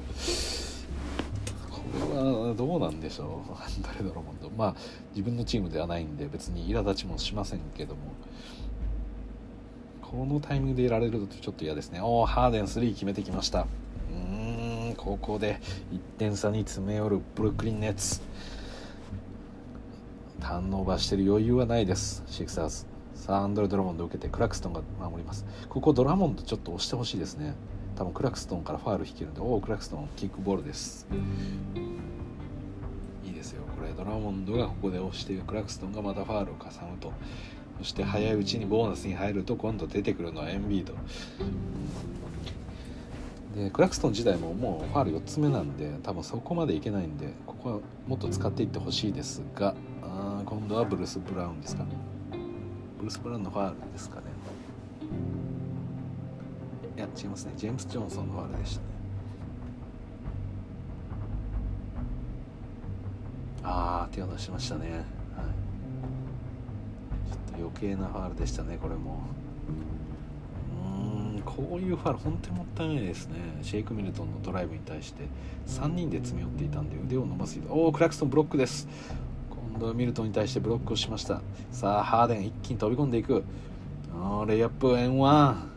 [1.71, 1.81] こ
[2.13, 4.51] れはどうなんでしょうアンドレ・ドラモンド。
[4.55, 4.75] まあ
[5.11, 8.01] 自分のチームではないんで別に苛立ちもしませんけども
[10.11, 11.99] このタイミングでいられるとちょっと嫌ですね。
[11.99, 13.61] おおハーデン3決めてきました。
[13.61, 15.59] うーんここで
[15.91, 18.21] 1点差に詰め寄るブルックリン・ネッツ。
[20.39, 22.23] ターンオーバーしてる余裕はないです。
[22.27, 22.85] シクサーズ。
[23.15, 25.45] さあアンドレ・ドラモンド受けてクラクストンが守ります。
[25.69, 27.55] ここドラモンドちょっと押してほしいですね。
[27.95, 31.07] 多分クラクストンからファール引けるんでおおクラクストンキックボールです。
[33.25, 33.63] いいですよ。
[33.75, 37.11] これドラモンドがここで押してクラクストンがまたファールをかさむと。
[37.79, 40.93] そして早いうちにボーナスに入ると今度出てくるのはエンビード。
[43.55, 51.85] でクラクストン自体ももうファール4つ目なんで多分そこまでいけないんでここはもっと使っていってほしいですがあ今度はブルース・ブラウンですか
[52.97, 54.23] ブルース・ブラウンのファールですかね。
[56.97, 57.53] いや違いますね。
[57.57, 58.87] ジェームス・ジョンソンのファールでしたね。
[63.63, 65.03] ああ手を出しましたね。
[67.57, 69.21] 余計なファールでしたねこれも。
[70.83, 73.35] うーんこういうファール本当にもったいないですね。
[73.61, 75.23] シェイク・ミルトンのドライブに対して
[75.67, 77.59] 3人で詰め寄っていたんで腕を伸ばす。
[77.69, 78.87] おおクラクストンブロックです。
[79.49, 81.41] 今度はミルトンに対してブロックをしました。
[81.71, 83.43] さあハーデン一気に飛び込んでいく。
[84.13, 85.69] あレイアップエンワン。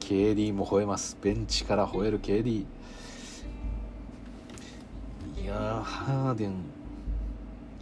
[0.00, 1.18] KD も吠えます。
[1.22, 2.66] ベンチから吠える KD い
[5.44, 6.54] やーハーデン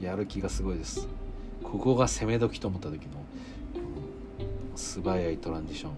[0.00, 1.08] やる気がすごいです。
[1.62, 3.10] ここが攻め時と思った時の
[4.74, 5.92] 素早いトランジション。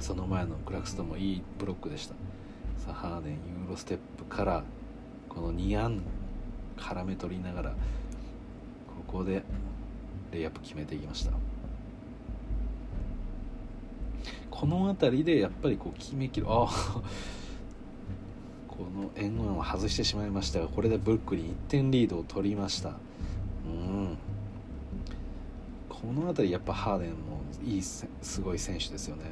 [0.00, 2.14] その前のクラクストもいいブロックでした。
[2.78, 4.64] さあハーデンユーロステップから
[5.28, 6.02] このニアン
[6.78, 7.76] 絡め取りながらこ
[9.06, 9.42] こで
[10.32, 11.32] レイアップ決めていきました。
[14.50, 17.02] この辺りでやっぱりこう決めきるああ
[19.14, 22.90] この円ンを外してしまいましたがこれでブルックリン1点リードを取りました。
[23.66, 24.16] うん。
[25.88, 28.06] この辺りやっぱハーデンもいいす
[28.42, 29.24] ごい選手ですよね。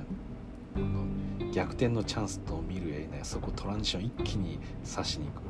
[1.52, 5.42] 逆転のチャンスと見るやいないそこトランジション一気に刺しに行く。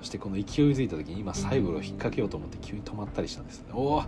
[0.00, 3.66] そしてこの勢いづいた時に今サイブルを引っ掛けようと思って急に止まったりしたんですね。
[3.72, 4.02] おお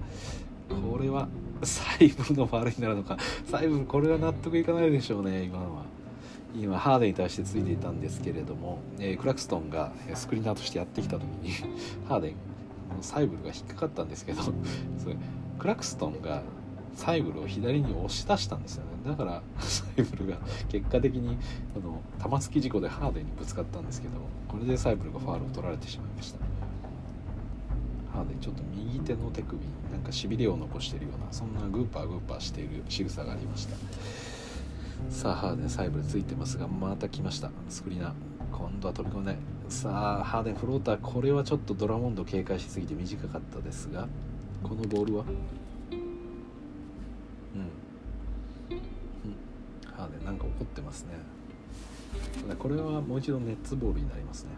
[0.69, 1.29] これは
[1.63, 3.17] サイブルのファウルになるのか。
[3.47, 5.94] サイブルこれは納得いかないでしょうね今のは。
[6.57, 11.51] 今ハーデンに対してついていたんですけれども、えークラクストンがスクリーナーとしてやってきた時に
[12.09, 12.35] ハーデン
[13.01, 14.43] サイブルが引っかかったんですけど
[14.99, 15.17] それ
[15.59, 16.43] クラクストンが
[16.95, 18.91] サイブルを左に押し出したんですよね。
[19.05, 21.37] だから サイブルが結果的に
[21.77, 24.15] あの玉突き事故でハーデンにぶつかったんですけど
[24.49, 26.39] これでサイブルがファールを取られてしまいました。
[28.13, 33.77] ハーデンちょっと右手の手首になんかしびれを残しているようなそんなグーパーグーパーしている仕草がありました。
[35.09, 37.51] さあハーデンサイブルついてますがまた来ました。
[37.69, 38.13] スクリーナー
[38.53, 39.37] 今度は飛び込んで。
[39.69, 44.07] さあハーデンフローターこれはちょっとドラモンド警戒しすぎて短かったですが
[44.63, 45.25] このボールは？
[45.93, 45.99] うん、
[47.61, 47.69] うん、
[49.97, 51.15] ハーデンなんか怒ってますね。
[52.43, 54.51] ただこれはもう一度ネッツボールになりますね。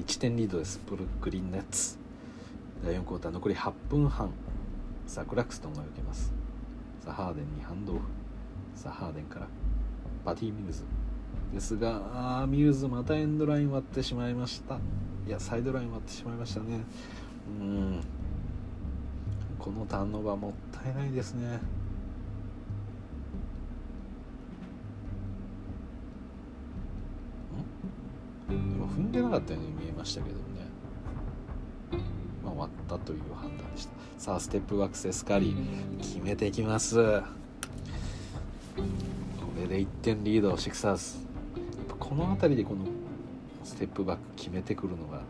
[0.00, 0.80] 1点リードです。
[0.88, 1.98] ブルックリン・ネッツ
[2.82, 4.30] 第4クォーター残り8分半。
[5.06, 6.32] さあクラクストンが受けます。
[7.04, 8.02] さあハーデンにハンドオフ。
[8.74, 9.46] さあハーデンから。
[10.24, 10.84] パティ・ミルズ。
[11.52, 14.78] ですがあーミルズまたエンドライン割ってしまいました。
[15.26, 16.80] いやサイドライン割ってしまいましたね。
[17.60, 18.00] うん。
[19.58, 21.60] このターンオーバーもったいないですねん
[28.54, 30.42] 今踏んでなかったように見えましたけどね。
[32.42, 33.92] まあ終わったという判断でした。
[34.18, 36.96] さあステップバックスエスカリー決めていきます。
[36.96, 37.22] こ
[39.60, 41.18] れで1点リードシクサーズ。
[41.98, 42.86] この辺りでこの
[43.62, 45.24] ステップバック決めてくるのがやっ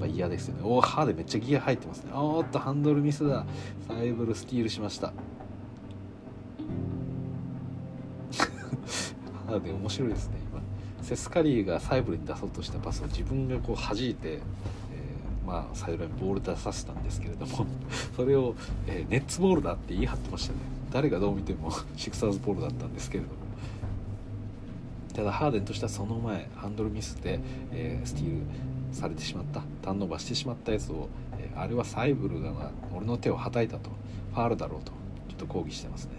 [0.00, 0.62] ぱ嫌ですよね。
[0.64, 2.12] おお歯でめっちゃギア入ってますね。
[2.14, 3.44] おーっとハンドルミスだ。
[3.88, 5.12] サイブルスティールしました。
[9.46, 10.38] 歯で面白いですね。
[10.49, 10.49] 今
[11.02, 17.66] セスカリーがサイブルに出そうとしたパスを自分がこう弾いて、えーまあ、サイドラインボール出させたんですけれども
[18.14, 18.54] それを、
[18.86, 20.58] えーネッツボールだって言い張ってましたね。
[20.92, 23.34] 誰がどう見ても シクサーズボールだったんですけれども。
[25.14, 27.40] ただハーデンとしてはその前ハンドルミスで、
[27.72, 28.42] えースティール
[28.92, 31.08] されてしまったターンオーバーしてしまったやつを、
[31.38, 33.90] えーあれはサイブルがな俺の手をはたいたと。
[34.32, 34.92] ファールだろうと。
[35.28, 36.12] ちょっと抗議してますね。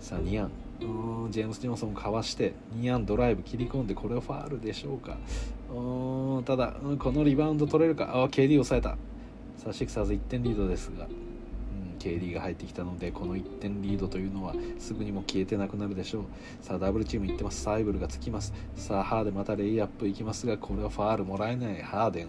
[0.00, 0.50] さあニアン
[0.84, 5.16] うーんジェームス・ジョンソンをかわしてニアンドライブ切り込んでこれはファールでしょうか。
[5.70, 8.10] うーんただ、うんこのリバウンド取れるか。
[8.14, 8.96] あ KD 抑えた。
[9.56, 16.24] さあシクサーズ1点リードですが、うん、KD が入ってきたのでこの1点リードというのはすぐにも消えてなくなるでしょう。
[16.60, 17.62] さあダブルチームいってます。
[17.62, 18.52] サイブルがつきます。
[18.76, 21.82] さあハーデンまたレイアップいきますがこれはファールもらえない。
[21.82, 22.28] ハーデン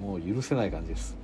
[0.00, 1.16] もう許せない感じです。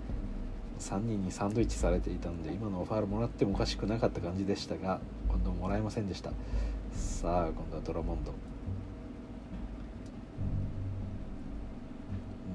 [0.80, 5.00] 3人にサンドイッチされていたので今のファールもらってもおかしくなかった感じでしたが。
[5.42, 6.30] 今度もらえませんでした。
[6.92, 8.32] さあ今度はドラモンド。
[8.32, 8.34] う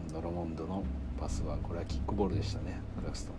[0.10, 0.84] んドラモンドの
[1.20, 2.80] パスはこれはキックボールでしたね。
[2.99, 3.36] クラクストン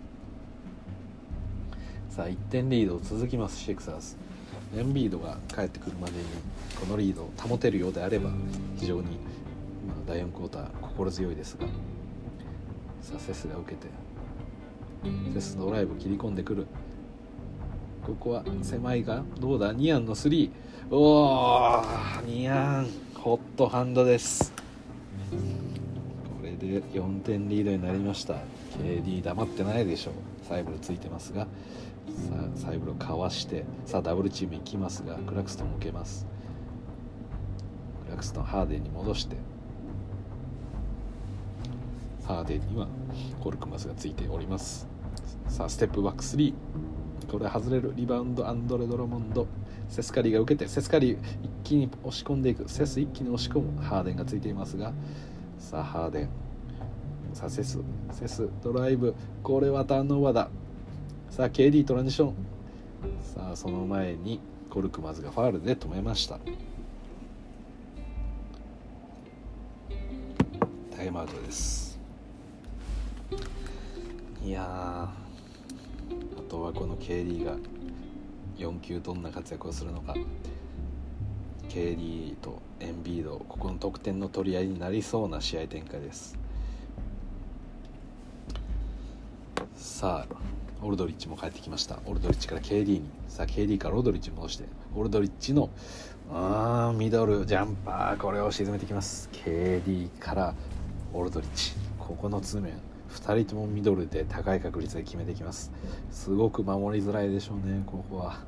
[2.11, 4.17] さあ1点リード続きますシクサーズ。
[4.75, 6.19] エンビードが帰ってくるまでに
[6.77, 8.31] このリードを保てるようであれば
[8.77, 11.65] 非常に、まあ、第4クォーター心強いですが。
[13.01, 13.87] さあセスが受けて
[15.33, 16.67] セスドライブ切り込んでくる。
[18.07, 19.73] ここは狭いがどうだ？
[19.73, 20.49] ニアンの3
[20.89, 24.53] おーニアンホットハンドです。
[26.39, 28.35] これで4点リードになりました。
[28.81, 30.13] KD 黙ってないでしょう。
[30.47, 31.41] サイブルついてますが。
[31.41, 31.47] さ
[32.33, 33.65] あサイブルかわして。
[33.85, 36.25] さあダブルチーム行きますがクラクストン受けます。
[38.05, 39.35] クラクストンハーデンに戻して。
[42.23, 42.87] ハーデンには
[43.41, 44.87] コルクマスがついております。
[45.49, 46.53] さあステップバック3
[47.31, 47.93] これ外れる。
[47.95, 49.47] リバウンドアンドレ・ドラモンド。
[49.89, 52.69] セスカリーが受けてセスカリー一気に押し込んでいく。
[52.69, 53.81] セス一気に押し込む。
[53.81, 54.93] ハーデンがついていますが。
[55.59, 56.29] さあハーデン。
[57.33, 57.79] さあセス。
[58.11, 59.13] セスドライブ。
[59.43, 60.49] これはターンオーバーだ。
[61.29, 62.33] さあ KD トランジション。
[63.21, 64.39] さあその前に
[64.69, 66.39] コルクマズがファールで止めました。
[70.95, 71.99] タイムアウトです。
[74.43, 75.09] いや
[76.47, 77.57] とはこの KD が
[78.57, 80.15] 4球どんな活躍をするのか。
[81.69, 86.37] KD とエンビードここの得点の取り合いになりそうな試合展開です。
[89.75, 90.35] さあ
[90.81, 91.99] オルドリッチも帰ってきました。
[92.05, 93.03] オルドリッチから KD に。
[93.27, 94.65] さあ KD からオルドリッチ戻して。
[94.95, 95.69] オルドリッチの
[96.31, 98.17] あミドルジャンパー。
[98.17, 99.29] これを沈めてきます。
[99.33, 100.55] KD から
[101.13, 101.73] オルドリッチ。
[101.99, 102.73] ここの通面
[103.09, 105.71] 2人ともミドルで高い確率で決めてきます。
[106.11, 108.39] すごく守りづらいでしょうねここは。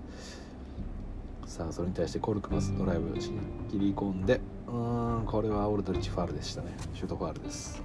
[1.45, 3.31] さあそれに対してコルクマスドライブ切
[3.73, 4.39] り込んで。
[4.67, 6.67] うーんこれはオルドリッチファールでしたね。
[6.93, 7.81] シュートファールです。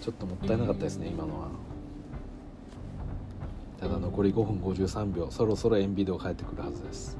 [0.00, 1.48] ちょっともったいなかったですね今のは。
[3.80, 5.30] ただ残り5分53秒。
[5.30, 7.18] そろそろエンビードが帰ってくるはずです。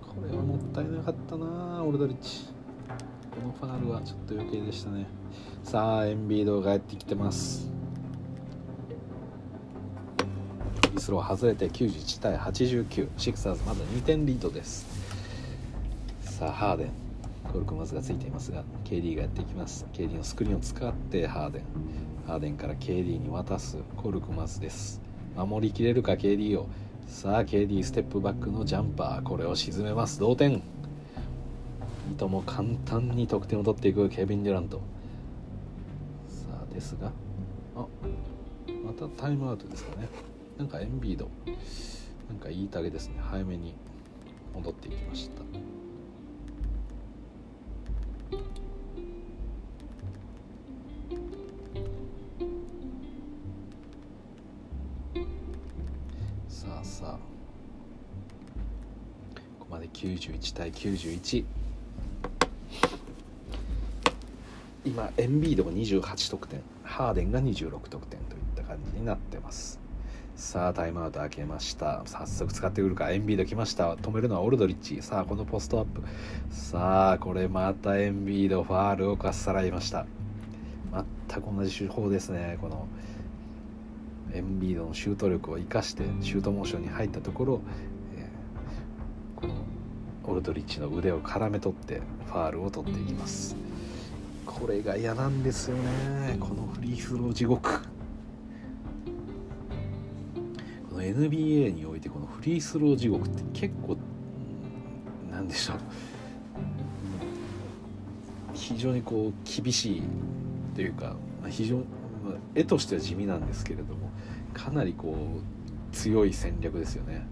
[0.00, 2.46] これはもったいなかったなオルドリッチ
[3.36, 5.06] このファールはちょっと余計でしたね。
[5.62, 7.68] さあエンビードが帰ってきてます。
[10.16, 14.86] フリースロー外れて91対89シクサーズまだ2点リードです。
[16.22, 16.90] さあハーデン。
[17.52, 19.84] コルクマズがついていますが KD がやっていきます。
[19.92, 21.62] KD のスクリーンを使ってハーデン。
[22.26, 23.76] ハーデンから KD に渡す。
[23.98, 25.02] コルクマズです。
[25.36, 26.68] 守りきれるか KD を。
[27.06, 29.22] さあ KD ステップバックのジャンパー。
[29.22, 30.18] これを沈めます。
[30.18, 30.62] 同点。
[32.14, 34.80] とも簡単に得点を取っていくケビン・デュラント。
[36.28, 37.12] さあですが。
[37.76, 37.86] あ
[38.84, 40.08] またタイムアウトですかね。
[40.56, 41.28] なんかエンビード。
[42.28, 43.14] なんか言いたげですね。
[43.20, 43.74] 早めに
[44.54, 45.42] 戻っていきました。
[56.48, 57.18] さあさあ。
[59.58, 61.44] ここまで91対91
[64.86, 66.62] 今エンビードが28得点。
[66.84, 69.80] ハーデンが26得点といった感じになってます。
[70.36, 72.02] さあタイムアウト開けました。
[72.06, 73.10] 早速使ってくるか。
[73.10, 73.94] エンビード来ました。
[73.96, 75.02] 止めるのはオルドリッチ。
[75.02, 76.02] さあこのポストアップ。
[76.50, 80.06] さあこれまたエンビードファールをかっさらいました。
[81.28, 82.56] 全く同じ手法ですね。
[82.60, 82.86] この
[84.32, 87.60] エンビードのシュート力を生かしてシュートモーションに入ったところ、
[88.16, 88.30] え
[90.36, 93.56] ルドリッチの腕を絡め取ってファールを取っていきます。
[94.46, 96.38] これが嫌なんですよね。
[96.40, 97.82] このフリースロー地獄。
[100.88, 103.98] この NBA においてこのフリースロー地獄って結構
[105.30, 105.76] なんでしょう。
[108.54, 110.02] 非常にこう厳しい
[110.74, 111.16] というか
[111.48, 111.84] 非常に
[112.54, 114.10] 絵としては地味なんですけれども
[114.54, 117.26] かなりこう強い戦略ですよね。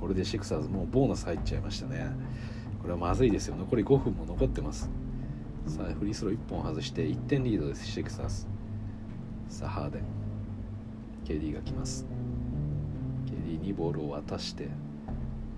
[0.00, 2.06] これでシクサーズもうボーナス入っちゃいましたね。
[2.80, 3.56] これはまずいですよ。
[3.56, 4.88] 残り5分も残ってます
[5.66, 7.86] さあフリースロー1本外して1点リードです。
[7.86, 8.46] シェクサーズ。
[9.48, 10.02] さあハーデン。
[11.24, 12.06] KD が来ます。
[13.26, 14.68] KD にボールを渡して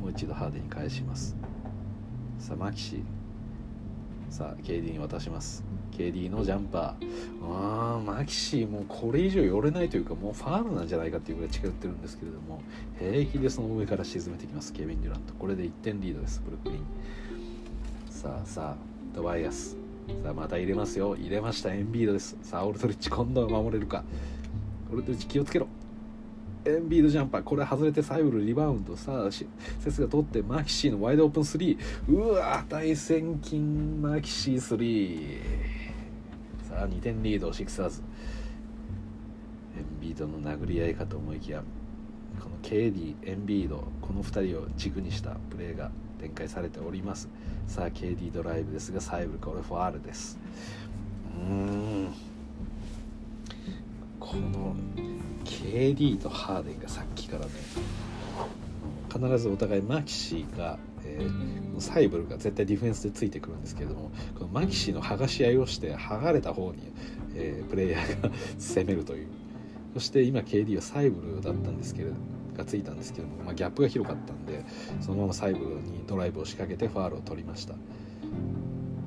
[0.01, 1.37] もう一度ハーデンに返します。
[2.39, 3.03] さあマキシー。
[4.31, 5.63] さあ KD に渡します。
[5.93, 7.09] KD のジャンパー。
[7.43, 12.63] あーマキシーもうこれ以上寄れないというかもうファールなんじゃないかっていうぐらい近寄ってるんですけれども
[12.99, 14.73] 平気でその上から沈めてきます。
[14.73, 15.35] ケビン・デュラント。
[15.35, 16.81] これで1点リードですブルックリン。
[18.11, 18.77] さあさあ
[19.15, 19.88] トバイアス。
[20.23, 21.17] さあまた入れますよ。
[21.17, 21.73] 入れました。
[21.73, 22.37] エンビードです。
[22.43, 24.05] さあオルドリッチ今度は守れるか。
[24.93, 25.69] オルドリッチ気をつけろ。
[26.65, 27.43] エンビードジャンパー。
[27.43, 28.97] これ外れてサイブルリバウンド。
[28.97, 29.47] さあセ
[29.91, 31.79] スが取ってマキシーのワイドオープン3
[32.09, 34.03] うわ大戦金。
[34.03, 35.39] マキシー3
[36.69, 38.03] さあ2点リードシクサーズ
[39.77, 41.63] エンビードの殴り合いかと思いきや
[42.41, 47.29] この KD エンビードこの2人を軸にしたプレーが展開されております。
[47.67, 50.39] さあ KD ドライブですがサイブルこれファールです。
[51.35, 52.15] うん。
[54.19, 54.77] この
[55.45, 57.51] KD とハーデンがさっきからね
[59.11, 66.93] 必ずお互いマキシーが、えー、サイブルが絶対ディフェンスでついてくるんですけれどもこのマキシーの剥がし合いをして剥がれた方に、
[67.35, 69.29] えー、プレイヤーが 攻めるという。
[69.95, 72.21] そして今 KD はサイブルだったんですけれども
[72.59, 74.65] がついたんですけども、まあ、ギャップが広かったんで
[75.01, 77.75] そのままサイブルにドライブを仕掛けてファールを取りました。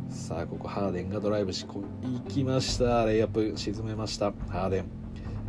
[0.10, 1.84] さあここハーデンがドライブし行
[2.28, 3.06] きました。
[3.06, 4.34] レイアップ沈めました。
[4.50, 4.86] ハーデン。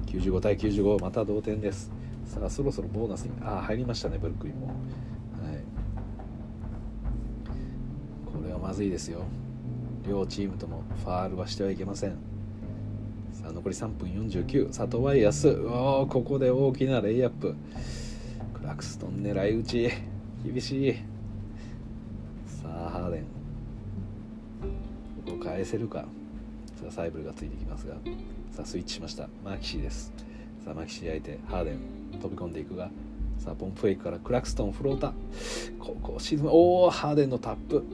[0.06, 1.90] 95対95また同点です。
[2.26, 4.76] さあそろそろボーナスにあ入りましたねブルックリンも、はい、
[8.32, 9.22] これはまずいですよ。
[10.06, 12.31] 両チームともファールはしてはいけません。
[13.42, 17.56] さあ残り3分49さあトワイヤスおここで大きなレイアップ。
[18.54, 19.90] クラクストン狙い撃ち。
[20.44, 20.94] 厳しい。
[22.46, 23.22] さあハーデン。
[25.26, 26.04] ここ返せるか。
[26.76, 27.94] さあサイブルがついてきますが。
[28.52, 29.28] さあスイッチしました。
[29.44, 30.12] マキシーです。
[30.64, 31.40] さあマキシー相手。
[31.48, 32.20] ハーデン。
[32.20, 32.90] 飛び込んでいくが。
[33.38, 35.12] さあポンプフェイクからクラクストンフローター。
[35.80, 36.48] ここ沈む。
[36.48, 37.84] おおハーデンのタップ。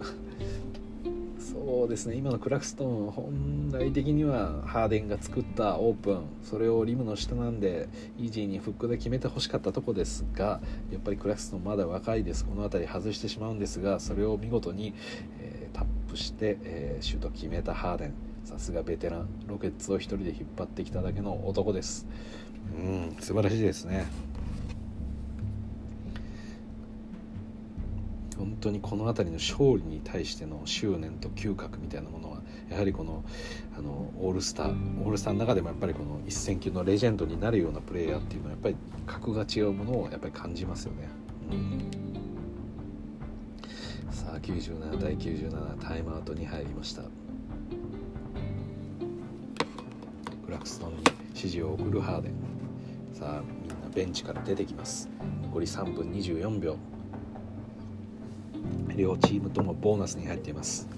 [1.69, 2.17] そうですね。
[2.17, 6.23] 今のクラクストン本来的にはハーデンが作ったオープン。
[6.43, 12.47] それをリムの下なんでイージーにフックで決めてほしかったとこですがやっぱりクラクストンまだ若いです。
[12.47, 14.95] この辺り外してしまうんですがそれを見事に、
[15.41, 18.15] えー、タップして、えー、シュート決めたハーデン。
[18.45, 19.29] さすがベテラン。
[19.47, 22.07] ロケッツを1人で引っ張ってきただけの男です。
[22.79, 24.07] うん素晴らしいですね。
[28.39, 32.39] 本当にこの辺りの勝利に対しての執念と嗅覚みたいなものは
[32.71, 33.25] やはりこの
[33.77, 41.09] あのオールスターオールスターの中でもやっぱりこの一戦級のレジェンドになるようなプレーヤーっていうのはやっぱり格が違うものをやっぱり感じますよね。
[41.51, 41.91] うん。
[44.13, 47.03] さあ97対97タイムアウトに入りました。
[50.47, 50.97] クラクストンに
[51.35, 52.33] 指示を送るハーデン。
[53.13, 55.09] さあみんなベンチから出てきます。
[55.43, 56.77] 残り3分24秒。
[58.99, 60.89] 両チームともボーナスに入っています。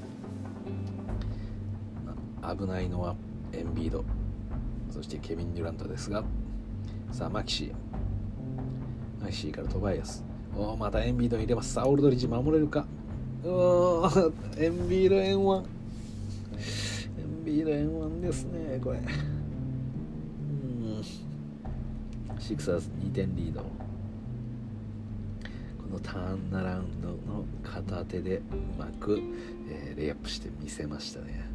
[2.42, 3.14] 危ないのは
[3.52, 4.06] エンビード。
[4.90, 6.24] そしてケビン・デュラントですが。
[7.12, 7.74] さあマキシー。
[9.22, 10.24] マキシーからトバイアス。
[10.56, 11.74] おまたエンビードに入れます。
[11.74, 12.86] さあオールドリッジ守れるか。
[13.44, 15.60] うーエンビード円1エ
[17.22, 18.98] ンビード円1ですねこれ。
[18.98, 19.06] うん。
[22.38, 23.62] シクサーズ2点リード。
[25.90, 28.42] のターンアラウンドの片手でう
[28.78, 29.20] まく、
[29.68, 31.50] えー、レイアップしてみせましたね。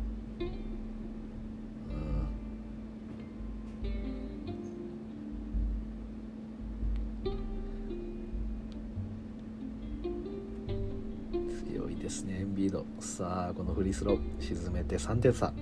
[11.68, 12.86] 強いですねエンビード。
[13.00, 15.54] さあこのフリースロー沈めて3点差、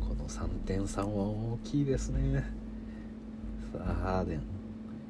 [0.00, 2.65] この3点差は大きいですね。
[3.76, 4.42] さあハーデン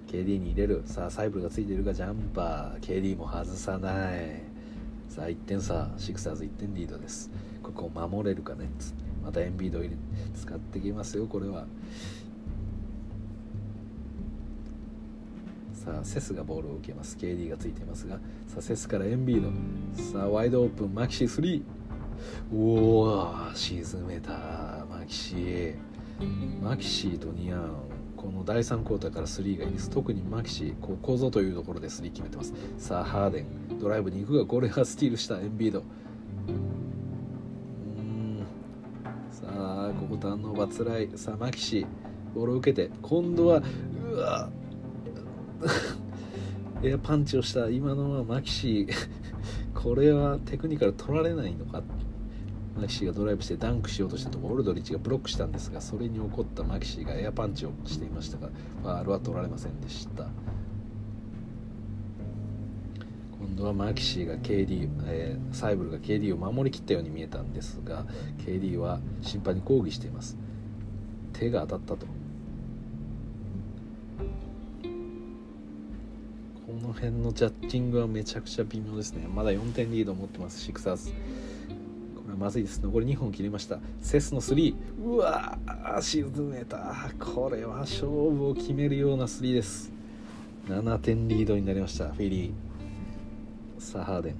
[0.09, 0.83] KD に入れる。
[0.87, 2.81] さあサイブルがついているがジャンパー。
[2.81, 4.43] KD も外さない。
[5.09, 5.91] さあ1点差。
[5.97, 7.31] シクサーズ1点リードです。
[7.63, 8.69] ここを守れるかね。
[9.25, 9.97] またエンビード入れ
[10.35, 11.67] 使ってきますよこれは。
[15.75, 17.17] さあセスがボールを受けます。
[17.17, 18.17] KD がついていますが。
[18.49, 19.51] さあセスからエンビード。
[20.13, 21.63] さあワイドオープンマキシー3
[22.55, 25.75] おお沈めたマキシー。
[26.63, 27.86] マキシーとニアン。
[28.17, 29.91] この第3クォーターから3がいいです。
[29.91, 32.55] 特にマキシーここぞというところで3決めてます。
[32.79, 33.79] さあハーデン。
[33.79, 35.83] ドライブに行くがこれがスティールしたエンビード。
[36.49, 38.47] うん。
[39.31, 41.09] さあここターンオーバーつらい。
[41.15, 41.87] さあマキシー
[42.35, 43.63] ボールを受けて今度は
[44.11, 44.51] うわ。
[46.83, 48.95] エアパンチをした今のはマキシー。
[49.75, 51.83] これはテクニカル取られないのか
[52.77, 58.49] マキシーがドライブしてダンクしようとしたところオルドリッチがブロックしたんですがそれに起こったマキシーがエアパンチをしていましたが
[58.83, 60.27] ファールは取られませんでした。
[63.39, 68.05] 今度はマキシーが KD、えー、サイブルが KD を守りきったように見えたんですが
[68.47, 70.37] KD は審判に抗議しています。
[71.33, 72.07] 手が当たったと。
[76.67, 79.27] この辺のジャッジングはめちゃくちゃ微妙ですね。
[79.29, 81.13] まだ4点リードを持ってますシクサーズ。
[82.39, 82.81] まずいです。
[82.81, 83.79] 残り2本切りました。
[84.01, 85.59] セスの3うわ
[86.01, 89.91] 沈めたこれは勝負を決めるような3です。
[90.69, 93.81] 7点リードになりましたフィリー。
[93.81, 94.35] さあハーデン。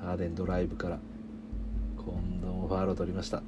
[0.00, 0.98] ハーデンドライブから。
[1.96, 3.42] 今度もファールを取りました。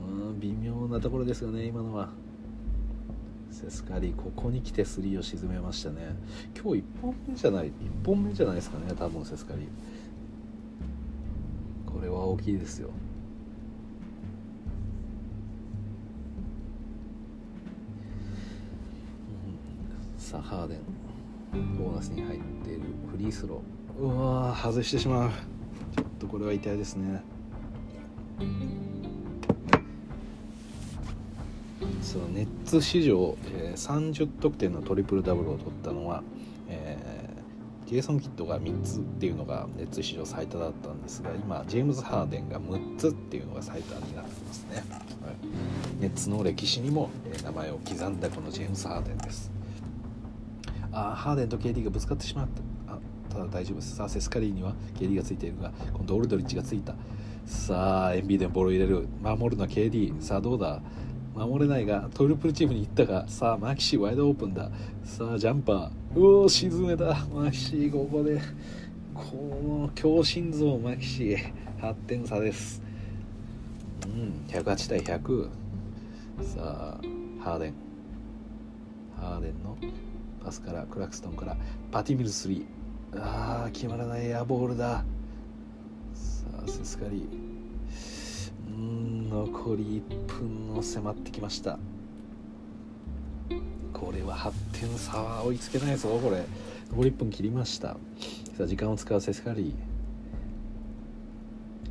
[0.00, 2.10] うん微妙なところですよね今のは。
[3.50, 6.14] セスカリーここに来て3を沈めましたね。
[6.54, 7.70] 今日1本目じゃない1
[8.04, 9.64] 本目じゃないですかね多分セスカリー。
[12.34, 12.90] 大きいですよ。
[20.18, 21.78] さあハーデン。
[21.78, 22.80] ボーナスに入っている
[23.12, 24.00] フリースロー。
[24.00, 25.30] うわ外してしまう。
[25.94, 27.22] ちょっとこれは痛いですね。
[32.02, 49.52] そのネッツ史上、えー、30得点のトリプルダブルを取ったのは、ー、ジェイソン・キッドが3つっていうのがネッツ史上最多だったんですが今ジェームズ・ハーデンが6つっていうのが最多になってますね、はい、ネッツの歴史にも、え、名前を刻んだこのジェームズ・ハーデンです。
[50.92, 52.48] ああハーデンと KD がぶつかってしまっ
[52.86, 52.94] た。
[52.94, 52.98] あ
[53.28, 53.96] ただ大丈夫です。
[53.96, 56.94] さあセスカリーには KD がついているが今度オルドリッチがついた。
[57.46, 59.08] さあエンビーでボールを入れる。
[59.22, 60.80] 守るのは KD さあどうだ？
[61.34, 64.70] 守れないがトリプルチームに行ったがさあマキシーワイドオープンだ。
[65.04, 66.18] さあジャンパー。
[66.18, 67.26] うお沈めた。
[67.26, 68.40] マキシーここで
[69.12, 69.22] こ
[69.62, 72.80] の強心臓マキシー8点差です。
[74.06, 75.48] うん108対100
[76.40, 77.00] さあ
[77.42, 77.74] ハーデン。
[79.16, 79.76] ハーデンの
[80.44, 81.56] パスからクラクストンから。
[81.90, 82.64] パティミル3
[83.16, 84.26] あー決まらない。
[84.28, 85.04] エアボールだ。
[86.12, 87.43] さあセスカリー。
[88.74, 91.78] うん残り1分を迫ってきました。
[93.92, 96.44] これは8点差は追いつけないぞこれ。
[96.90, 97.96] 残り1分切りました。
[98.56, 99.74] さあ時間を使うセスカリー。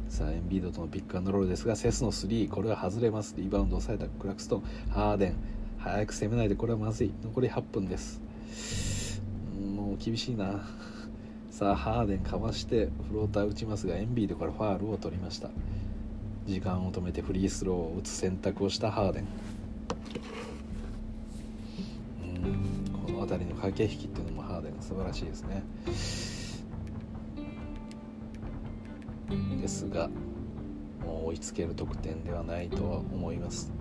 [0.10, 3.34] さあエンビードとのピックアンドロールですがセスの3これは外れます。
[3.38, 4.64] リバウンド抑えたクラクストン。
[4.90, 5.36] ハーデン。
[5.80, 7.14] 早く攻めないでこれはまずい。
[7.24, 8.22] 残り8分です。
[9.76, 10.68] もう厳しいな。
[11.50, 15.50] さあハーデンかわしてフローター打ちますがエンビードからファールを取りました。
[16.46, 19.28] 時間を止めてフリースローを打つ選択をしたハーデン。
[22.22, 25.64] うんこの辺りの駆け引きっていうのもハーデンが素晴らしいですね。
[29.62, 30.10] ですが
[31.06, 33.72] もう追いつける得点ではないとは思います。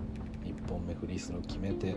[0.45, 1.95] 1本目フリースロー決めて。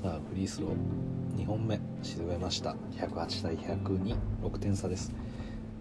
[0.00, 2.76] さあフリースロー2本目沈めました。
[2.92, 5.12] 108対1026点差です。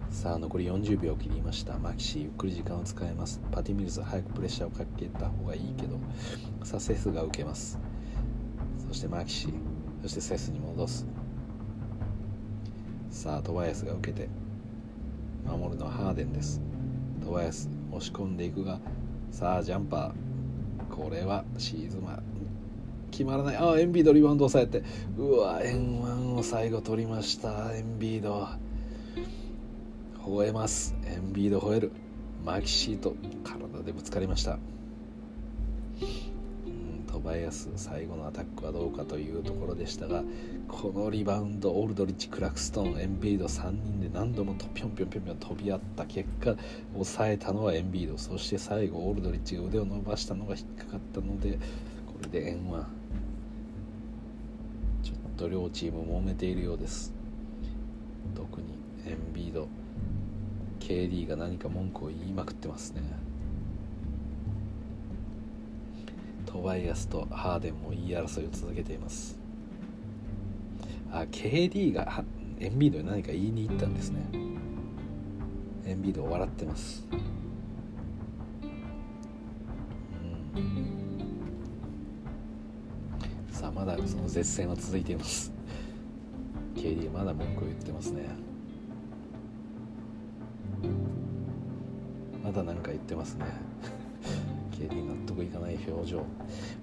[0.10, 1.78] さあ残り40秒切りました。
[1.78, 3.40] マキシーゆっくり時間を使えます。
[3.52, 6.00] パティミルズ早くプレッシャーをかけた方がいいけど
[6.64, 7.78] さあセスが受けます。
[8.88, 9.54] そしてマキシー
[10.02, 11.06] そしてセスに戻す。
[13.12, 14.30] さあトバヤスが受けて
[15.46, 16.60] 守るのはハーデンです。
[17.24, 18.80] トバヤス押し込んでいくが
[19.30, 20.96] さあジャンパー。
[20.96, 22.20] これはシーズマ
[23.12, 23.58] 決まらない。
[23.58, 24.86] あエンビードリバウンド抑えて。
[25.18, 27.74] うわ円盤を最後取りました。
[27.76, 28.48] エンビード。
[30.24, 30.96] 吠えます。
[31.06, 31.92] エンビード吠える。
[32.46, 34.60] マキシーと体でぶつかりました。
[37.18, 40.24] トバイアス最後のアタックはどうかというところでしたが
[40.68, 46.06] このリバウンドオールドリッチクラクストンエンビード3人で何度もピョンピョンピョンピョン飛び合った。
[46.06, 46.56] 結果
[46.94, 48.18] 抑えたのはエンビード。
[48.20, 51.54] そして最後オールドリッチが腕を伸ばしたのが引っかかったので
[52.06, 52.88] これで円は
[55.38, 57.14] と両チーム揉めているようです。
[58.36, 59.68] 特にエンビード
[60.80, 63.04] KD が何か文句を言いまくってますね。
[66.48, 69.38] トバイアスとハーデンも言い争いを続けています。
[71.12, 72.24] あ KD が
[72.60, 74.22] エンビードに何か言いに行ったんですね。
[75.86, 77.06] エンビード笑ってます。
[84.08, 85.52] その絶戦は続いています。
[86.76, 88.24] KD まだ文句を言ってますね。
[92.44, 93.46] まだ何か言ってますね。
[94.72, 96.24] KD 納得いかない表情。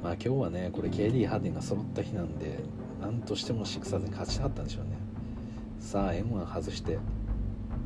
[0.03, 2.59] まあ今日はねこれ KD ハーデンが揃った日なんで
[3.01, 4.99] 何としてもシクサーズに勝ちたかったんでしょうね。
[5.81, 6.99] さあ M1 外して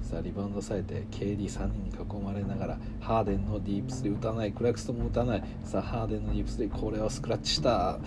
[0.02, 5.44] さあリバウンドされて KD3 人に囲まれながらハーデンのディープスで打たないクラクストも打たない。
[5.64, 7.98] さあハーデンのディープスでこれはスクラッチした。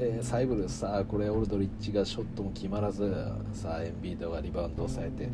[0.00, 3.12] えー、サイブルさあこれオルドリッチがショットも決まらず
[3.52, 5.28] さあエンビードがリバウンドを抑えて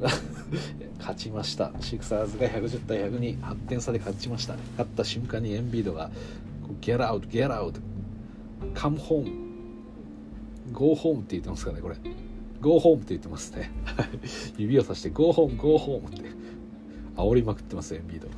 [0.98, 1.72] 勝ちました。
[1.80, 4.56] シクサーズが110対102 8点差で勝ちました。
[4.72, 6.10] 勝った瞬間にエンビードが
[6.82, 7.80] 「ゲラウトゲラウト
[8.74, 9.44] カムホーム
[10.72, 11.96] ゴーホームって言ってますかねこれ。
[12.60, 13.70] ゴーホームって言ってますね。
[14.58, 16.22] 指をさしてゴーホームゴーホームって。
[17.16, 18.28] 煽りまくってますエンビード。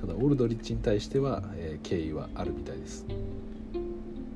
[0.00, 3.04] ただオルドリッチに対しては、えー、敬意はあるみたいです。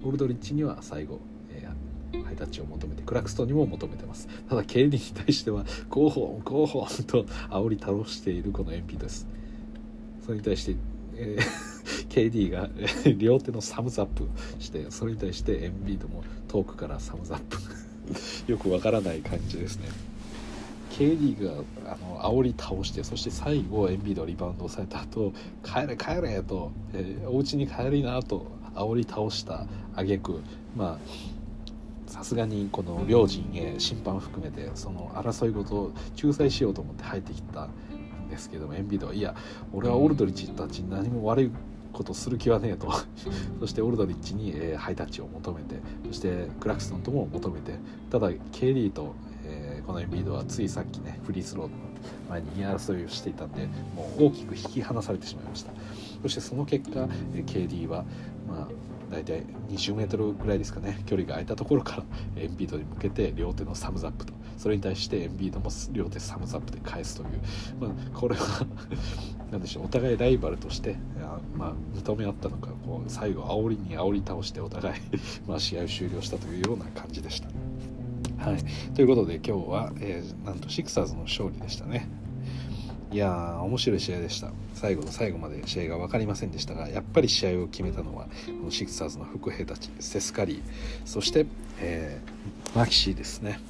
[0.05, 1.21] オルドリッチには最後、
[1.51, 4.29] えー、ハイタッチを求めてクラクストンにも求めてます。
[4.49, 9.27] ただ KD に対してはゴーホームゴーホームと煽り倒しているこのエンビードです。
[10.25, 10.77] それに対して
[11.17, 12.69] えー、 KD が
[13.17, 14.29] 両手のサムズアップ
[14.59, 17.59] してそれに対してエンビードも遠くからサムズアップ。
[18.51, 19.89] よくわからない感じですね。
[20.91, 25.33] KD があの煽り倒してそして最後エンビードリバウンドをされた後
[25.65, 30.41] 帰れ帰れと、えー、お家に帰りなと煽り倒した挙句
[30.77, 31.35] まあ
[32.07, 39.35] さすがにこの両陣営審判含めてその争いごと仲裁しようと思って入ってきたんですけどもエンビードはいや
[39.73, 41.51] 俺はオルドリッチたちに何も悪い
[41.93, 42.93] ことする気はねえと。
[43.61, 45.77] そしてオルドリッチに、えー、ハイタッチを求めて
[46.07, 47.79] そしてクラクストンとも求めて
[48.11, 49.15] ただ KD と、
[49.45, 51.73] えー、このエンビードはついさっきねフリースローの
[52.29, 55.73] 前に言い争いをしていたんでもう大きく引き離されてしまいました。
[56.23, 58.05] そしてその結果、えー、KD は
[58.55, 58.69] まあ
[59.11, 61.03] 大体20メートルぐらいですかね。
[61.07, 62.05] 距離が空いたところから
[62.43, 64.33] エンビードに向けて両手のサムズアップと。
[64.57, 67.29] それに対してエンビードも両手サムズアップで返すという、
[67.81, 68.65] まあ、これは
[69.51, 69.87] 何でしょう。
[69.87, 70.97] お互いライバルとして
[71.57, 75.01] まあ、認め合ったのかこう最後煽りに煽り倒してお互い
[75.47, 77.49] まあ試合を終了したというような感じでした。
[78.39, 78.59] はい、
[78.93, 82.09] ということで今日は、えー、なんとシクサーズの勝利でしたね。
[83.15, 84.51] いやー面白い試合でした。
[84.75, 90.63] 最後の最後まで試合が分かりませんでしたがやっぱり試合を決めたのはこのシクサーズの副兵たちセスカリー
[91.05, 91.47] そして、
[91.79, 93.61] えー、マキシーですね、はい。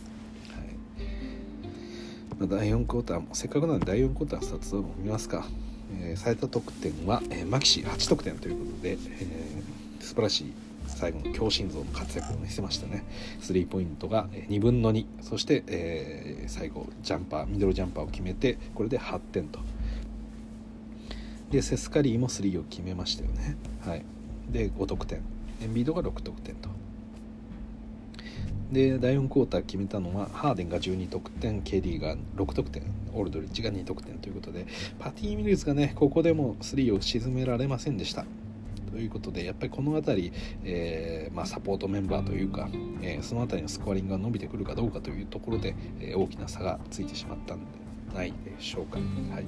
[2.38, 5.46] まあ、第4クォーターもせっかくなんで第4クォータースタッツを見ますか、
[6.00, 10.52] えー、最多得点は、えー、マキシー8得点ということで、えー、素晴らしい
[11.04, 13.04] 最後の強心臓の活躍を見せましたね。
[13.38, 19.60] スリーポイントが2分の2そして、えー、最後ジャンパーミドルジャンパーを決めてこれで8点と。
[21.50, 23.58] でセスカリーも3を決めましたよね。
[23.84, 24.04] はい。
[24.48, 25.20] で5得点。
[25.60, 26.70] エンビードが6得点と。
[28.72, 32.82] で第4クォーター決めたのはハーデンが12得点 KD が6得点
[33.12, 34.66] オールドリッチが2得点ということで
[34.98, 38.24] パティ・ミルズがねここでも3を沈められませんでした。
[38.94, 42.68] ということでやっぱりこの辺り、えー、まあ、サポートメンバーというか、
[43.02, 47.64] えー、その辺りのスコアリングが伸びてくるかどうかというところで、えー、大きな差がついてしまったんで
[48.14, 49.00] ないでしょうか。
[49.00, 49.44] はい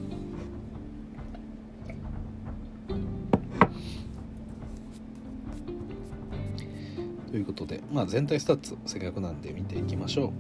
[7.30, 10.30] ということで、まあ、全体スタッツせっかくなんで見ていきましょう。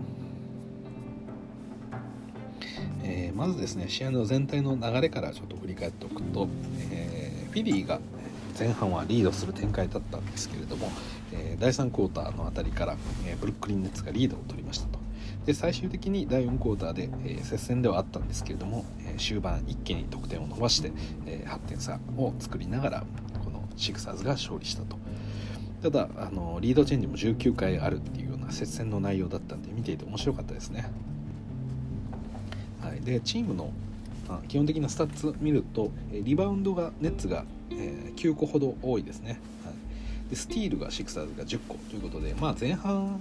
[3.04, 6.48] えー、まずですね試合の全体の流れからちょっと振り返っておくと、
[6.90, 8.00] えー、フィリーが
[8.58, 10.90] 前半はリードする展開だったんですけれども、
[11.32, 12.96] えー、第3クォーターの辺りから、
[13.26, 14.98] えー、ブルックリン・ネッツがリードを取りましたと。
[15.44, 20.90] で最終的に第4クォーターで、えー、接戦ではあったんですけれども、え終盤一気に得点を伸ばして、
[21.26, 23.04] え8点差を作りながら
[23.44, 24.96] このシクサーズが勝利したと。
[25.82, 30.90] ただあのリードチェンジも19回あるっていうような接戦の内容だったんで見ていて面白かったですね、
[32.82, 33.70] はい、でチームの、
[34.48, 43.20] 基本的なスタッツ見るとリバウンドがネッツが、え、9個ほど多いですね、はい、でスティールがシクサーズが10個ということで、まあ、前半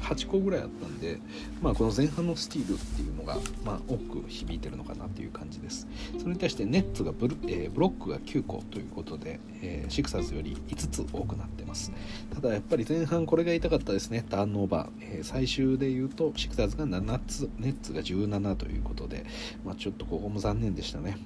[0.00, 1.18] 8個ぐらいあったんで、
[1.62, 5.86] まあ、この前半のスティールっていうのが、まあ、多く響いてるのかなという感じです。
[6.18, 11.92] それに対してネッツがブル、えー、ブロックが9個ということで、えー、シクサーズより5つ多くなってます。
[12.34, 14.24] ただやっぱり前半これが痛かったですね。
[14.28, 19.24] ターンオーバー、えー、最終で言うとシクサーズが7つネッツが17ということで、
[19.64, 21.16] まあ、ちょっとここも残念でしたね。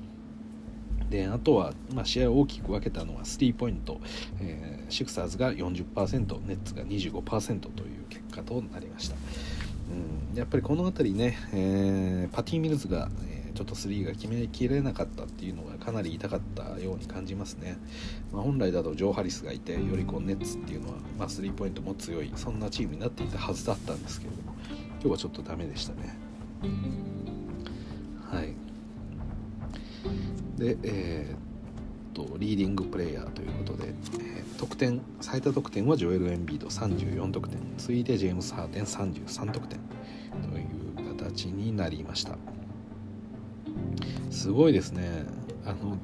[1.10, 4.00] であとは、まあ、試合を大きく分けたのはスリーポイント、
[4.40, 9.16] えー、シクサーズが40%ネッツが25%という結果となりました、
[10.32, 17.76] うん、やっぱりこの辺りね、えー、パティ・ミルズが、えー、ちょっとスリーが決めきれなかったっていうのがかなり痛かったように感じますね、
[18.32, 24.54] まあ、本来だとジョー・ハリスがいてよりこうネッツっていうのは、ま、スリーポイントも強いそんなチームになっていたはずだったんですけれども
[25.00, 26.14] 今日はちょっとダメでしたね。
[28.30, 28.54] はい。
[30.60, 37.58] で、えー、とリーディングプレーヤーということで、えー、得点最多得点はジョエル・エンビード34得点。
[37.78, 39.80] 次いでジェームス・ハーテン33得点
[40.52, 42.36] という形になりました。
[44.30, 45.24] すごいですね。
[45.64, 45.96] あの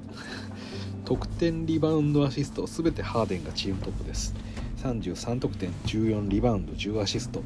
[1.05, 4.35] 得点リバウンドアシスト全てハーデンがチームトップです。
[4.83, 7.43] 33得点14リバウンド10アシスト。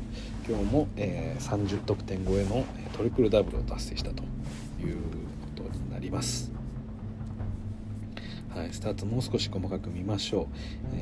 [0.49, 4.23] 今日も、えー、30得点超えのトリプルダブルを達成したと
[4.81, 4.97] いう
[5.57, 6.50] ことになります。
[8.61, 10.47] はい、スタートもう少し細かく見ましょう、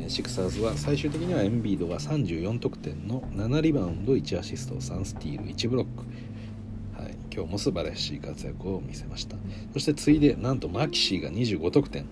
[0.03, 9.37] えー、シクサーズは最終的にはエンビードが34得点の7リバウンド1アシスト3スティール1ブロック、はい、今日も素晴らしい活躍を見せました。
[9.73, 12.07] そして次いでなんとマキシーが25得点。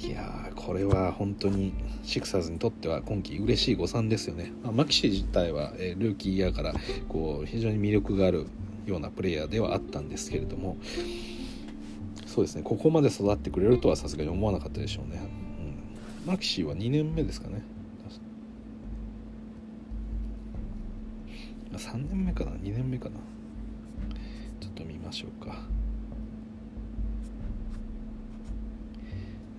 [0.00, 6.72] いやこれは本当にシクサーズにとっては今季嬉しい誤算ですよね、まあ、マキシー自体は、えー、ルーキーイヤーから
[7.08, 8.46] こう非常に魅力がある
[8.86, 10.76] ようなプレイヤーではあったんですけれども
[12.28, 12.62] そうですね。
[12.62, 15.18] ここまで育ってくれるとはさすがに思わなかったでしょうね、
[16.24, 17.62] うん、マキシーは2年目ですかね。
[21.72, 22.50] 3年目かな。
[22.52, 23.16] 2年目かな。
[24.60, 25.56] ちょっと見ましょうか。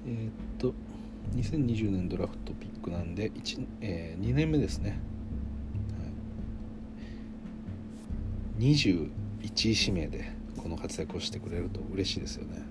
[0.05, 0.73] えー、っと
[1.35, 4.99] 2020年ドラフトピックなんで1、えー、2年目ですね、
[8.59, 9.11] はい、21位
[9.87, 10.38] 指名で。
[10.59, 12.63] この活躍をしてくれると嬉しいですよね。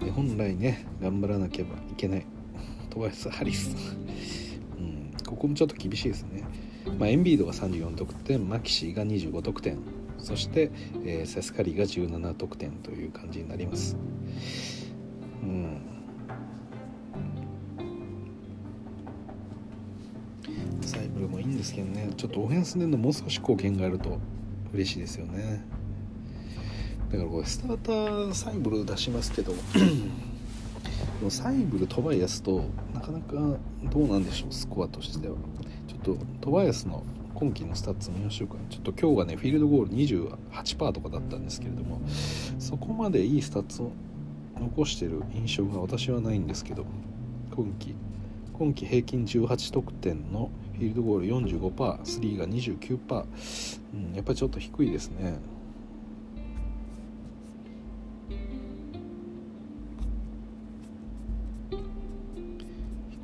[0.00, 2.26] はい、本来ね頑張らなければいけない。
[2.90, 3.74] トワイス・ハリス、
[4.78, 6.42] うん、ここもちょっと厳しいですね、
[6.98, 9.78] まあ、エンビードが34得点マキシーが25得点。
[10.18, 10.70] そして、
[11.04, 13.96] えー、セスカリーが17得点という感じになります。
[15.42, 15.80] うん。
[21.60, 24.18] ですけどねちょっとオフェンスでのもう少し貢献があると
[24.72, 25.64] 嬉しいですよね。
[27.10, 29.52] だからこれスターターサイブル出しますけど
[31.28, 32.64] サイブルトバイアスと
[32.94, 35.34] なかなかどうなんでしょうスコアとしては。
[35.88, 37.02] ちょっとトバイアスの
[37.34, 38.54] 今季のスタッツ見ましょうか。
[38.70, 42.00] ちょっと今日がねフィールドゴール28%とかだったんですけれども
[42.58, 43.90] そこまでいいスタッツを
[44.58, 46.86] 残してる印象が私はないんですけど
[47.54, 47.94] 今季
[48.52, 50.50] 今季平均18得点の
[50.80, 51.26] フィールドゴール
[51.76, 53.24] 45%スリーが29%、
[53.92, 55.38] うん、やっぱりちょっと低いですね。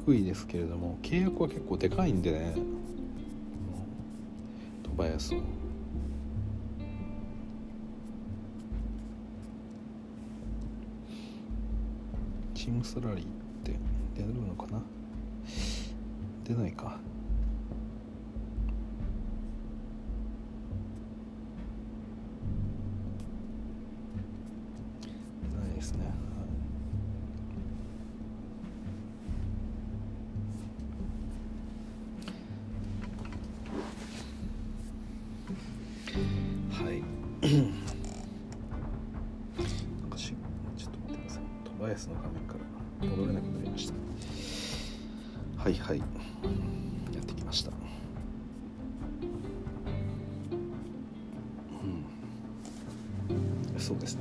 [0.06, 2.54] 低いですけれども契約は結構でかいんでね。
[4.82, 5.30] トバヤス
[12.54, 13.28] チームサラリーっ
[13.64, 13.72] て
[14.14, 14.82] 出るのかな？
[16.44, 16.98] 出ないか
[25.42, 26.10] 出ないですね。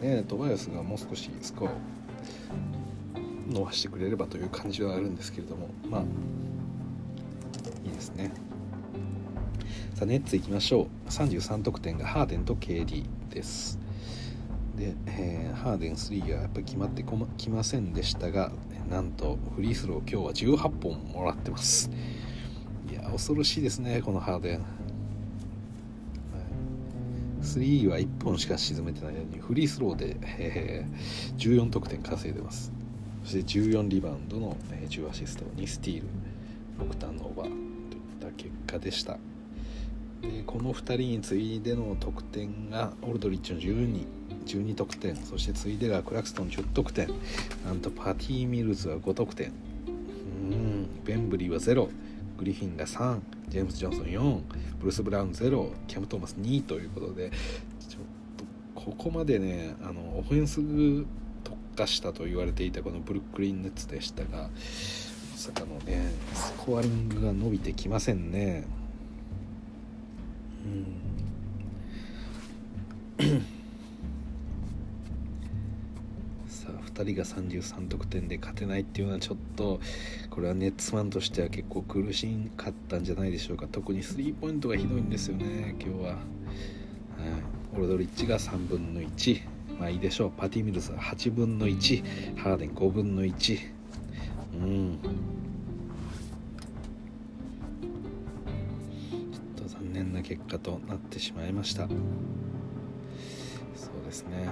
[0.06, 1.73] ねトバヤスがもう少しスコアを
[3.49, 6.02] 伸ばしてくれればという感じはあるんですけれどもまあ
[7.84, 8.32] いいですね。
[9.94, 11.10] さあネッツいきましょう。
[11.10, 13.80] 33得点がハーデンと KD です。
[14.76, 17.06] で、えー、ハーデン3がやっぱり決まって、
[17.38, 18.52] きませんでしたが
[18.90, 21.90] なんとフリースロー今日は18本もらってます。
[22.91, 24.65] いや恐ろしいですねこのハーデン。
[27.46, 32.72] 3は1本しか沈めてないのにフリースローで、えー、14得点稼いでます。
[33.24, 34.58] そして14リバウンドの
[34.90, 36.08] 10アシスト2スティール
[36.86, 37.54] 6ターンオーバーといっ
[38.20, 39.18] た結果でした。
[40.22, 44.06] でこの2人に次いでの得点がオルドリッチの12
[44.46, 47.10] 12得点そして次いでがクラクストン10得点。
[47.66, 49.52] なんとパティ・ミルズは5得点。
[50.52, 51.90] うんベンブリーは0
[52.38, 54.41] グリフィンが3ジェームズ・ジョンソン4
[54.80, 57.32] ブルース・ブラウン0キャム・トーマス2ということで
[57.88, 58.02] ちょっ
[58.38, 58.45] と
[58.80, 60.62] ここまでねあのオフェンス
[61.44, 64.49] 特化したと言われていたこのブルックリン・ネッツでしたがま
[65.38, 68.66] さかのねスコアリングが伸びてきませんね。
[73.20, 73.55] うん。
[76.96, 79.82] 2人が33得点で勝てないっていうのはちょっと
[80.30, 83.68] これはネッツマンとしては結構苦しかったんじゃないでしょうか。
[83.70, 86.18] 特にスリーポイントがひどいんですよね今日は、はい、
[87.76, 89.42] オルドリッチが3分の1
[89.78, 90.32] まあいいでしょう。
[90.38, 93.60] パティ・ミルズは8分の1ハーデン5分の1
[94.54, 94.98] うん。
[99.34, 101.90] ちょっと残念な結果となってしまいました。
[101.90, 101.96] そう
[104.06, 104.48] ですね。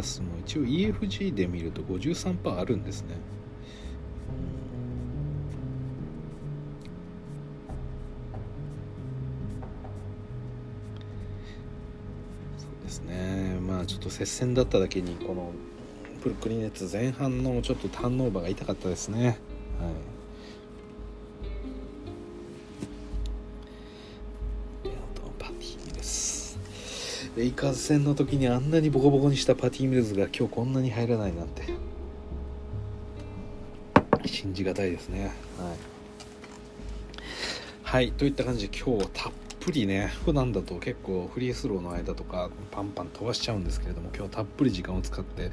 [0.00, 3.14] アスも一応 EFG で見ると53%あるんですね。
[12.58, 13.58] そうですね。
[13.60, 15.52] まあちょっと接戦だっただけにこの
[16.22, 19.38] プルクリネッツ前半のちょっとターンオーバーが痛かったですね。
[19.78, 20.09] はい。
[27.40, 31.62] レイカーズ戦の時にあんなにボコボコにしたパティ・ミルズが今日こんなに入らないなんて。
[34.26, 35.32] 信じがたいですね。
[35.56, 35.76] はい、
[37.82, 45.50] はい、といった感じで今日はたっぷりね普段だと結構フリースローの間とかパンパン飛ばしちゃうんですけれども今日たっぷり時間を使って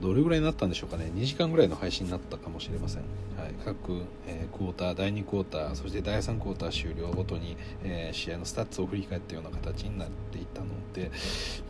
[0.00, 1.10] どれぐらいになったんでしょうかね。
[1.12, 3.02] 2時間ぐらいの配信になったかもしれません、
[3.36, 11.10] はい、各、えー、クォーター第2クォーターそして第3クォーター終了ごとに、えー、試合のスタッツを振り返ったような形になっていたので、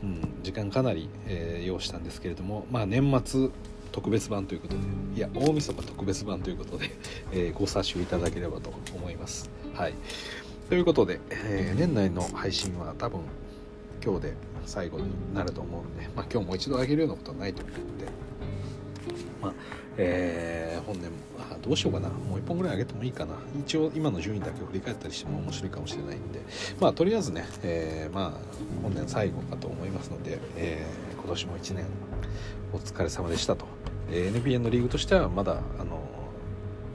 [0.02, 3.48] うん、時間かなり、えー、要したんですけれどもまあ年末
[3.92, 4.80] 特別版ということで
[5.16, 6.90] いや大晦日特別版ということで、
[7.32, 9.50] えご察しいただければと思います。
[9.74, 9.94] はい。
[10.68, 13.20] ということで、えー、年内の配信は多分
[14.04, 14.34] 今日で
[14.66, 18.04] 最後になると思うんで、まあ、今日もう一度上げるようなことはないと思うんで、
[19.40, 19.52] まあ
[19.96, 22.10] えー、本年あどうしようかな。
[22.10, 23.34] もう1本ぐらい上げてもいいかな。
[23.58, 26.40] 一応今の順位だけ振り返ったりしても面白いかもしれないんで
[26.78, 31.86] まあとりあえずね、えー、まあ本年最後かと思いますので、えー、今年も1年
[32.74, 33.64] お疲れ様でしたと、
[34.10, 36.17] えー、NBN のリーグとしてはまだあの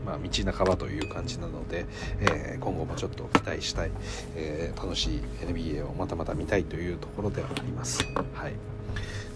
[0.05, 1.85] まあ、道半ばという感じなので、
[2.19, 3.91] えー、今後もちょっと期待したい、
[4.35, 7.99] えー、楽しい NBA をまたまた見たいというところではあります。
[8.33, 8.72] はい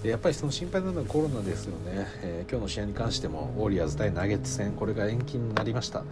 [0.03, 6.05] でやっぱりその心配なのはコロナですよね、えー、今日の試合に関してもウォリアーズ対ナゲッツ戦これが延期になりました、うん、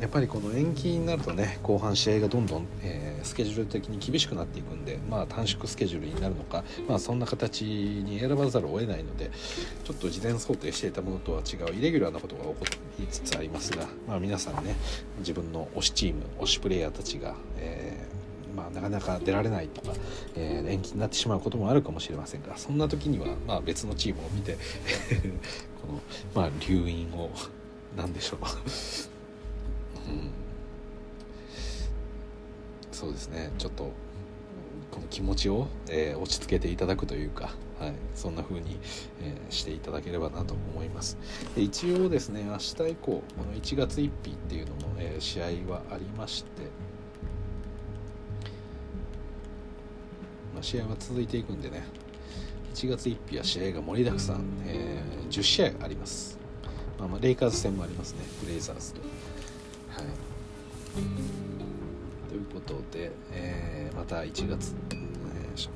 [0.00, 9.30] やっぱりこの延期になるとね後半試合がどんどん、えー、スケジュール的に厳しくなっていくんで、まあ、短縮スケジュールになるのか、まあ、そんな形に選ばざるを得ないので
[9.84, 12.56] ちょっと事前想定していたものとは違うイレギュラーなことが起こ
[13.00, 14.76] りつつありますが、まあ、皆さんね
[15.18, 18.15] 自分の推しチーム推しプレーヤーたちが、えー
[18.56, 19.92] まあ、なかなか出られないとか、
[20.34, 24.56] えー、延期になってしまうこともあるかもしれませんがそんな時には、まあ、別のチームを見て
[25.82, 26.00] この、
[26.34, 27.30] まあ、留飲を
[27.96, 28.40] 何でしょう。
[30.08, 30.30] うん、
[32.92, 33.50] そうですね。
[33.58, 33.90] ちょっと
[34.90, 38.78] この気持ちを、えー、落ち着けていただくというか、はい、そんな風に、
[39.20, 41.18] えー、していただければなと思います。
[41.54, 46.62] で一応ですね明日以降この1月1日っていうのも、えー、試合はありまして、
[50.56, 51.84] まあ、試合は続いていくんでね。
[52.74, 56.38] 1月1日は試合が盛りだくさん、えー、10試合あります、
[56.98, 58.18] まあ、まあレイカーズ戦もありますね。
[58.42, 59.00] ブレイザーズと。
[59.00, 60.04] はい、
[62.28, 64.96] ということで、えー、また1月、え、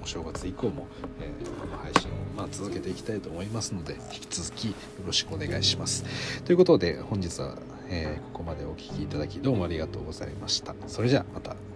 [0.02, 0.86] お正月以降も、
[1.20, 4.74] えー、この配信を、まあ、続けていきたいと思いますので引き続きよ
[5.06, 6.04] ろしくお願いします。
[6.44, 7.56] ということで本日は、
[7.88, 10.74] えここまでお聴きいただきどうもありがとうございました。
[10.86, 11.69] それじゃあまた。